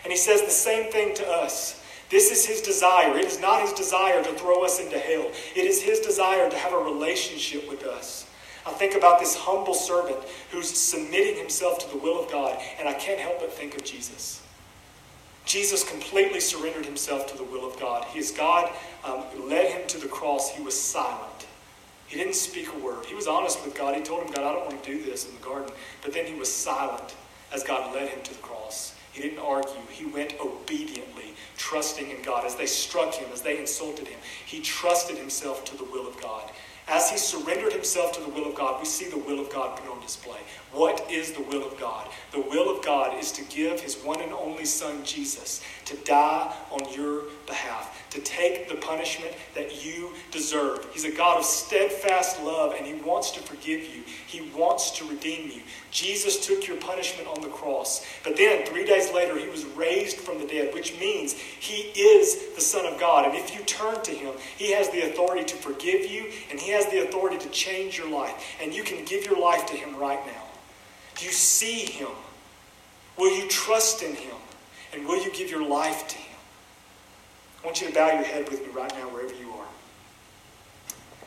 And 0.03 0.11
he 0.11 0.17
says 0.17 0.41
the 0.41 0.49
same 0.49 0.91
thing 0.91 1.15
to 1.15 1.27
us. 1.27 1.81
This 2.09 2.31
is 2.31 2.45
his 2.45 2.61
desire. 2.61 3.17
It 3.17 3.25
is 3.25 3.39
not 3.39 3.61
his 3.61 3.71
desire 3.71 4.21
to 4.21 4.33
throw 4.33 4.65
us 4.65 4.79
into 4.79 4.99
hell. 4.99 5.31
It 5.55 5.65
is 5.65 5.81
his 5.81 6.01
desire 6.01 6.49
to 6.49 6.57
have 6.57 6.73
a 6.73 6.77
relationship 6.77 7.69
with 7.69 7.85
us. 7.85 8.27
I 8.65 8.71
think 8.71 8.95
about 8.95 9.19
this 9.19 9.35
humble 9.35 9.73
servant 9.73 10.19
who's 10.51 10.69
submitting 10.69 11.37
himself 11.37 11.79
to 11.79 11.89
the 11.89 11.97
will 11.97 12.23
of 12.23 12.29
God, 12.29 12.61
and 12.79 12.87
I 12.87 12.93
can't 12.93 13.19
help 13.19 13.39
but 13.39 13.51
think 13.53 13.75
of 13.75 13.83
Jesus. 13.83 14.41
Jesus 15.45 15.89
completely 15.89 16.39
surrendered 16.39 16.85
himself 16.85 17.27
to 17.27 17.37
the 17.37 17.43
will 17.43 17.67
of 17.67 17.79
God. 17.79 18.05
His 18.05 18.31
God 18.31 18.71
um, 19.03 19.23
led 19.47 19.71
him 19.71 19.87
to 19.87 19.97
the 19.97 20.07
cross. 20.07 20.51
He 20.51 20.61
was 20.61 20.79
silent. 20.79 21.30
He 22.11 22.17
didn't 22.17 22.35
speak 22.35 22.67
a 22.67 22.77
word. 22.79 23.05
He 23.05 23.15
was 23.15 23.25
honest 23.25 23.63
with 23.63 23.73
God. 23.73 23.95
He 23.95 24.01
told 24.01 24.23
him, 24.23 24.33
God, 24.33 24.43
I 24.43 24.51
don't 24.51 24.65
want 24.65 24.83
to 24.83 24.97
do 24.97 25.01
this 25.01 25.29
in 25.29 25.33
the 25.33 25.39
garden. 25.39 25.73
But 26.01 26.11
then 26.11 26.25
he 26.25 26.33
was 26.33 26.51
silent 26.51 27.15
as 27.53 27.63
God 27.63 27.95
led 27.95 28.09
him 28.09 28.21
to 28.23 28.33
the 28.33 28.39
cross. 28.41 28.95
He 29.13 29.21
didn't 29.21 29.39
argue. 29.39 29.79
He 29.89 30.07
went 30.07 30.35
obediently, 30.41 31.35
trusting 31.55 32.11
in 32.11 32.21
God. 32.21 32.45
As 32.45 32.57
they 32.57 32.65
struck 32.65 33.13
him, 33.13 33.29
as 33.31 33.41
they 33.41 33.57
insulted 33.57 34.09
him, 34.09 34.19
he 34.45 34.59
trusted 34.59 35.17
himself 35.17 35.63
to 35.63 35.77
the 35.77 35.85
will 35.85 36.05
of 36.05 36.21
God. 36.21 36.51
As 36.91 37.09
he 37.09 37.17
surrendered 37.17 37.71
himself 37.71 38.11
to 38.13 38.21
the 38.21 38.29
will 38.29 38.49
of 38.49 38.55
God, 38.55 38.79
we 38.79 38.85
see 38.85 39.09
the 39.09 39.17
will 39.17 39.39
of 39.39 39.49
God 39.49 39.79
put 39.79 39.89
on 39.89 40.01
display. 40.01 40.39
What 40.73 41.09
is 41.09 41.31
the 41.31 41.41
will 41.41 41.65
of 41.65 41.79
God? 41.79 42.09
The 42.33 42.41
will 42.41 42.75
of 42.75 42.83
God 42.83 43.17
is 43.17 43.31
to 43.33 43.43
give 43.45 43.79
his 43.79 43.95
one 43.97 44.21
and 44.21 44.33
only 44.33 44.65
Son, 44.65 45.03
Jesus, 45.05 45.61
to 45.85 45.95
die 45.97 46.53
on 46.69 46.93
your 46.93 47.23
behalf, 47.45 48.09
to 48.11 48.19
take 48.21 48.67
the 48.67 48.75
punishment 48.75 49.33
that 49.55 49.85
you 49.85 50.11
deserve. 50.31 50.85
He's 50.91 51.05
a 51.05 51.11
God 51.11 51.39
of 51.39 51.45
steadfast 51.45 52.41
love, 52.41 52.73
and 52.77 52.85
he 52.85 52.93
wants 52.93 53.31
to 53.31 53.41
forgive 53.41 53.83
you. 53.83 54.03
He 54.27 54.51
wants 54.55 54.91
to 54.91 55.05
redeem 55.05 55.49
you. 55.49 55.61
Jesus 55.91 56.45
took 56.45 56.67
your 56.67 56.77
punishment 56.77 57.27
on 57.27 57.41
the 57.41 57.49
cross. 57.49 58.05
But 58.23 58.37
then, 58.37 58.65
three 58.65 58.85
days 58.85 59.11
later, 59.13 59.37
he 59.37 59.49
was 59.49 59.65
raised 59.65 60.17
from 60.17 60.39
the 60.39 60.47
dead, 60.47 60.73
which 60.73 60.97
means 60.99 61.33
he 61.33 61.91
is 61.99 62.55
the 62.55 62.61
Son 62.61 62.85
of 62.85 62.99
God. 62.99 63.25
And 63.25 63.35
if 63.35 63.53
you 63.53 63.61
turn 63.65 64.01
to 64.03 64.11
him, 64.11 64.33
he 64.57 64.71
has 64.71 64.89
the 64.89 65.09
authority 65.09 65.43
to 65.45 65.55
forgive 65.55 66.09
you, 66.09 66.31
and 66.49 66.59
he 66.59 66.71
has 66.71 66.80
the 66.89 67.03
authority 67.03 67.37
to 67.37 67.49
change 67.49 67.97
your 67.97 68.09
life. 68.09 68.55
And 68.61 68.73
you 68.73 68.83
can 68.83 69.05
give 69.05 69.25
your 69.25 69.39
life 69.39 69.65
to 69.67 69.75
him 69.75 69.97
right 69.97 70.25
now. 70.25 70.43
Do 71.15 71.25
you 71.25 71.31
see 71.31 71.85
him? 71.85 72.09
Will 73.17 73.37
you 73.37 73.47
trust 73.47 74.01
in 74.03 74.15
Him? 74.15 74.35
And 74.93 75.05
will 75.05 75.23
you 75.23 75.31
give 75.31 75.49
your 75.49 75.65
life 75.65 76.07
to 76.07 76.17
Him? 76.17 76.37
I 77.61 77.65
want 77.65 77.79
you 77.81 77.87
to 77.87 77.93
bow 77.93 78.07
your 78.07 78.23
head 78.23 78.49
with 78.49 78.65
me 78.65 78.73
right 78.73 78.91
now, 78.95 79.09
wherever 79.09 79.33
you 79.35 79.51
are. 79.51 79.67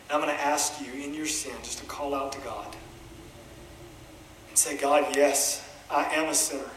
And 0.09 0.12
I'm 0.12 0.20
going 0.20 0.34
to 0.34 0.42
ask 0.42 0.80
you, 0.80 0.92
in 1.00 1.14
your 1.14 1.26
sin, 1.26 1.55
just 1.62 1.78
to 1.78 1.84
call 1.84 2.14
out 2.14 2.32
to 2.32 2.40
God 2.40 2.74
and 4.48 4.59
say, 4.59 4.76
God, 4.76 5.16
yes, 5.16 5.70
I 5.90 6.05
am 6.14 6.28
a 6.28 6.34
sinner. 6.34 6.68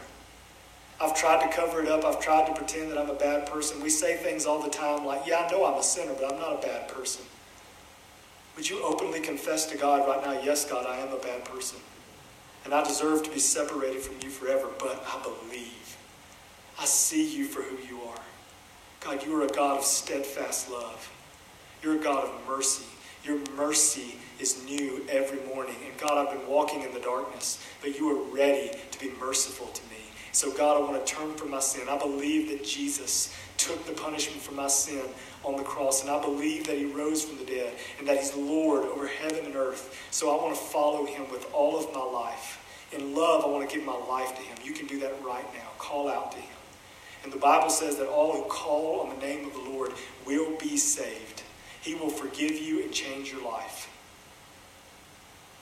I've 1.00 1.16
tried 1.16 1.48
to 1.48 1.56
cover 1.56 1.82
it 1.82 1.88
up. 1.88 2.04
I've 2.04 2.20
tried 2.20 2.46
to 2.46 2.54
pretend 2.54 2.90
that 2.90 2.98
I'm 2.98 3.10
a 3.10 3.14
bad 3.14 3.50
person. 3.50 3.82
We 3.82 3.90
say 3.90 4.16
things 4.16 4.46
all 4.46 4.62
the 4.62 4.70
time 4.70 5.04
like, 5.04 5.26
yeah, 5.26 5.46
I 5.46 5.50
know 5.50 5.64
I'm 5.64 5.78
a 5.78 5.82
sinner, 5.82 6.12
but 6.14 6.32
I'm 6.32 6.38
not 6.40 6.62
a 6.62 6.66
bad 6.66 6.88
person. 6.88 7.24
Would 8.58 8.68
you 8.68 8.82
openly 8.82 9.20
confess 9.20 9.66
to 9.66 9.76
God 9.76 10.08
right 10.08 10.20
now, 10.20 10.42
yes, 10.42 10.68
God, 10.68 10.84
I 10.84 10.96
am 10.96 11.12
a 11.12 11.18
bad 11.18 11.44
person. 11.44 11.78
And 12.64 12.74
I 12.74 12.82
deserve 12.82 13.22
to 13.22 13.30
be 13.30 13.38
separated 13.38 14.02
from 14.02 14.16
you 14.20 14.30
forever, 14.30 14.66
but 14.80 15.00
I 15.06 15.22
believe. 15.22 15.96
I 16.76 16.84
see 16.84 17.36
you 17.36 17.44
for 17.44 17.62
who 17.62 17.76
you 17.86 18.02
are. 18.02 18.20
God, 18.98 19.24
you 19.24 19.40
are 19.40 19.44
a 19.44 19.48
God 19.48 19.78
of 19.78 19.84
steadfast 19.84 20.72
love. 20.72 21.08
You're 21.84 22.00
a 22.00 22.02
God 22.02 22.24
of 22.24 22.48
mercy. 22.48 22.82
Your 23.22 23.38
mercy 23.56 24.16
is 24.40 24.64
new 24.64 25.06
every 25.08 25.38
morning. 25.54 25.76
And 25.88 25.96
God, 25.96 26.26
I've 26.26 26.36
been 26.36 26.48
walking 26.48 26.82
in 26.82 26.92
the 26.92 26.98
darkness, 26.98 27.64
but 27.80 27.96
you 27.96 28.10
are 28.10 28.34
ready 28.34 28.76
to 28.90 28.98
be 28.98 29.12
merciful 29.20 29.68
to 29.68 29.82
me. 29.84 30.02
So, 30.38 30.52
God, 30.52 30.76
I 30.76 30.88
want 30.88 31.04
to 31.04 31.12
turn 31.12 31.34
from 31.34 31.50
my 31.50 31.58
sin. 31.58 31.88
I 31.88 31.98
believe 31.98 32.48
that 32.50 32.62
Jesus 32.62 33.36
took 33.56 33.84
the 33.86 33.92
punishment 33.92 34.40
for 34.40 34.54
my 34.54 34.68
sin 34.68 35.02
on 35.42 35.56
the 35.56 35.64
cross, 35.64 36.02
and 36.02 36.10
I 36.12 36.22
believe 36.22 36.64
that 36.68 36.78
he 36.78 36.84
rose 36.84 37.24
from 37.24 37.38
the 37.38 37.44
dead 37.44 37.72
and 37.98 38.06
that 38.06 38.18
he's 38.18 38.36
Lord 38.36 38.84
over 38.84 39.08
heaven 39.08 39.46
and 39.46 39.56
earth. 39.56 40.00
So, 40.12 40.30
I 40.30 40.40
want 40.40 40.54
to 40.54 40.60
follow 40.60 41.06
him 41.06 41.28
with 41.28 41.52
all 41.52 41.76
of 41.76 41.92
my 41.92 42.04
life. 42.04 42.64
In 42.92 43.16
love, 43.16 43.44
I 43.44 43.48
want 43.48 43.68
to 43.68 43.76
give 43.76 43.84
my 43.84 43.96
life 43.96 44.36
to 44.36 44.42
him. 44.42 44.56
You 44.62 44.74
can 44.74 44.86
do 44.86 45.00
that 45.00 45.20
right 45.24 45.44
now. 45.54 45.70
Call 45.76 46.08
out 46.08 46.30
to 46.30 46.38
him. 46.38 46.56
And 47.24 47.32
the 47.32 47.38
Bible 47.38 47.68
says 47.68 47.96
that 47.96 48.06
all 48.06 48.32
who 48.32 48.48
call 48.48 49.00
on 49.00 49.08
the 49.08 49.26
name 49.26 49.44
of 49.44 49.54
the 49.54 49.70
Lord 49.70 49.92
will 50.24 50.56
be 50.58 50.76
saved. 50.76 51.42
He 51.80 51.96
will 51.96 52.10
forgive 52.10 52.52
you 52.52 52.84
and 52.84 52.92
change 52.92 53.32
your 53.32 53.44
life. 53.44 53.92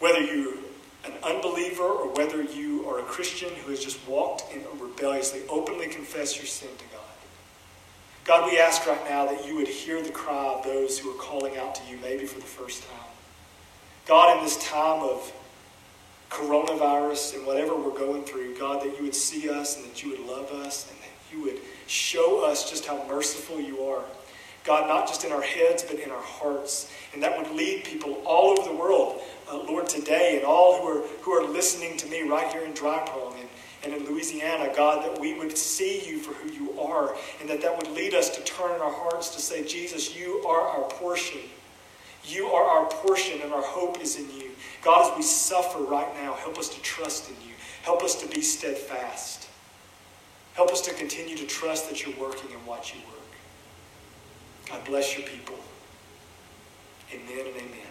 Whether 0.00 0.20
you're 0.20 0.52
an 1.06 1.14
unbeliever 1.22 1.82
or 1.82 2.12
whether 2.14 2.42
you 2.42 2.88
are 2.88 2.98
a 2.98 3.04
Christian 3.04 3.50
who 3.64 3.70
has 3.70 3.82
just 3.82 4.06
walked 4.08 4.52
in 4.52 4.62
rebelliously, 4.78 5.42
openly 5.48 5.86
confess 5.86 6.36
your 6.36 6.46
sin 6.46 6.68
to 6.76 6.84
God. 6.92 7.02
God, 8.24 8.50
we 8.50 8.58
ask 8.58 8.86
right 8.86 9.08
now 9.08 9.26
that 9.26 9.46
you 9.46 9.54
would 9.54 9.68
hear 9.68 10.02
the 10.02 10.10
cry 10.10 10.54
of 10.54 10.64
those 10.64 10.98
who 10.98 11.10
are 11.10 11.18
calling 11.18 11.56
out 11.56 11.76
to 11.76 11.82
you, 11.88 11.96
maybe 12.02 12.26
for 12.26 12.40
the 12.40 12.46
first 12.46 12.82
time. 12.88 13.08
God, 14.06 14.36
in 14.36 14.44
this 14.44 14.62
time 14.64 15.02
of 15.02 15.32
coronavirus 16.30 17.36
and 17.36 17.46
whatever 17.46 17.76
we're 17.76 17.96
going 17.96 18.24
through, 18.24 18.58
God, 18.58 18.82
that 18.82 18.96
you 18.96 19.04
would 19.04 19.14
see 19.14 19.48
us 19.48 19.76
and 19.76 19.86
that 19.86 20.02
you 20.02 20.10
would 20.10 20.20
love 20.20 20.50
us 20.50 20.90
and 20.90 21.00
that 21.00 21.06
you 21.32 21.42
would 21.42 21.60
show 21.86 22.44
us 22.44 22.68
just 22.68 22.86
how 22.86 23.04
merciful 23.08 23.60
you 23.60 23.84
are. 23.84 24.02
God, 24.66 24.88
not 24.88 25.06
just 25.06 25.24
in 25.24 25.32
our 25.32 25.42
heads, 25.42 25.84
but 25.84 26.00
in 26.00 26.10
our 26.10 26.22
hearts. 26.22 26.90
And 27.14 27.22
that 27.22 27.38
would 27.38 27.56
lead 27.56 27.84
people 27.84 28.14
all 28.24 28.58
over 28.58 28.68
the 28.68 28.74
world, 28.74 29.22
uh, 29.50 29.58
Lord, 29.58 29.88
today, 29.88 30.36
and 30.36 30.44
all 30.44 30.80
who 30.80 30.88
are, 30.88 31.06
who 31.22 31.30
are 31.32 31.48
listening 31.48 31.96
to 31.98 32.06
me 32.08 32.22
right 32.22 32.52
here 32.52 32.64
in 32.64 32.72
Dry 32.72 32.98
and, 33.38 33.48
and 33.84 33.94
in 33.94 34.12
Louisiana, 34.12 34.72
God, 34.74 35.04
that 35.04 35.20
we 35.20 35.38
would 35.38 35.56
see 35.56 36.06
you 36.06 36.18
for 36.18 36.32
who 36.34 36.52
you 36.52 36.80
are, 36.80 37.14
and 37.40 37.48
that 37.48 37.62
that 37.62 37.76
would 37.76 37.90
lead 37.92 38.14
us 38.14 38.30
to 38.36 38.42
turn 38.42 38.74
in 38.74 38.80
our 38.80 38.92
hearts 38.92 39.30
to 39.30 39.40
say, 39.40 39.64
Jesus, 39.64 40.16
you 40.16 40.44
are 40.46 40.60
our 40.60 40.88
portion. 40.90 41.40
You 42.24 42.48
are 42.48 42.64
our 42.64 42.86
portion, 42.86 43.40
and 43.42 43.52
our 43.52 43.62
hope 43.62 44.00
is 44.02 44.16
in 44.18 44.28
you. 44.36 44.50
God, 44.82 45.12
as 45.12 45.16
we 45.16 45.22
suffer 45.22 45.78
right 45.78 46.12
now, 46.16 46.34
help 46.34 46.58
us 46.58 46.68
to 46.70 46.82
trust 46.82 47.30
in 47.30 47.36
you. 47.46 47.54
Help 47.82 48.02
us 48.02 48.20
to 48.20 48.28
be 48.28 48.40
steadfast. 48.40 49.48
Help 50.54 50.70
us 50.70 50.80
to 50.80 50.94
continue 50.94 51.36
to 51.36 51.46
trust 51.46 51.88
that 51.88 52.04
you're 52.04 52.16
working 52.18 52.50
and 52.52 52.66
watch 52.66 52.94
you 52.94 53.00
work. 53.06 53.15
God 54.68 54.84
bless 54.84 55.16
your 55.16 55.26
people. 55.26 55.56
Amen 57.12 57.46
and 57.46 57.56
amen. 57.56 57.85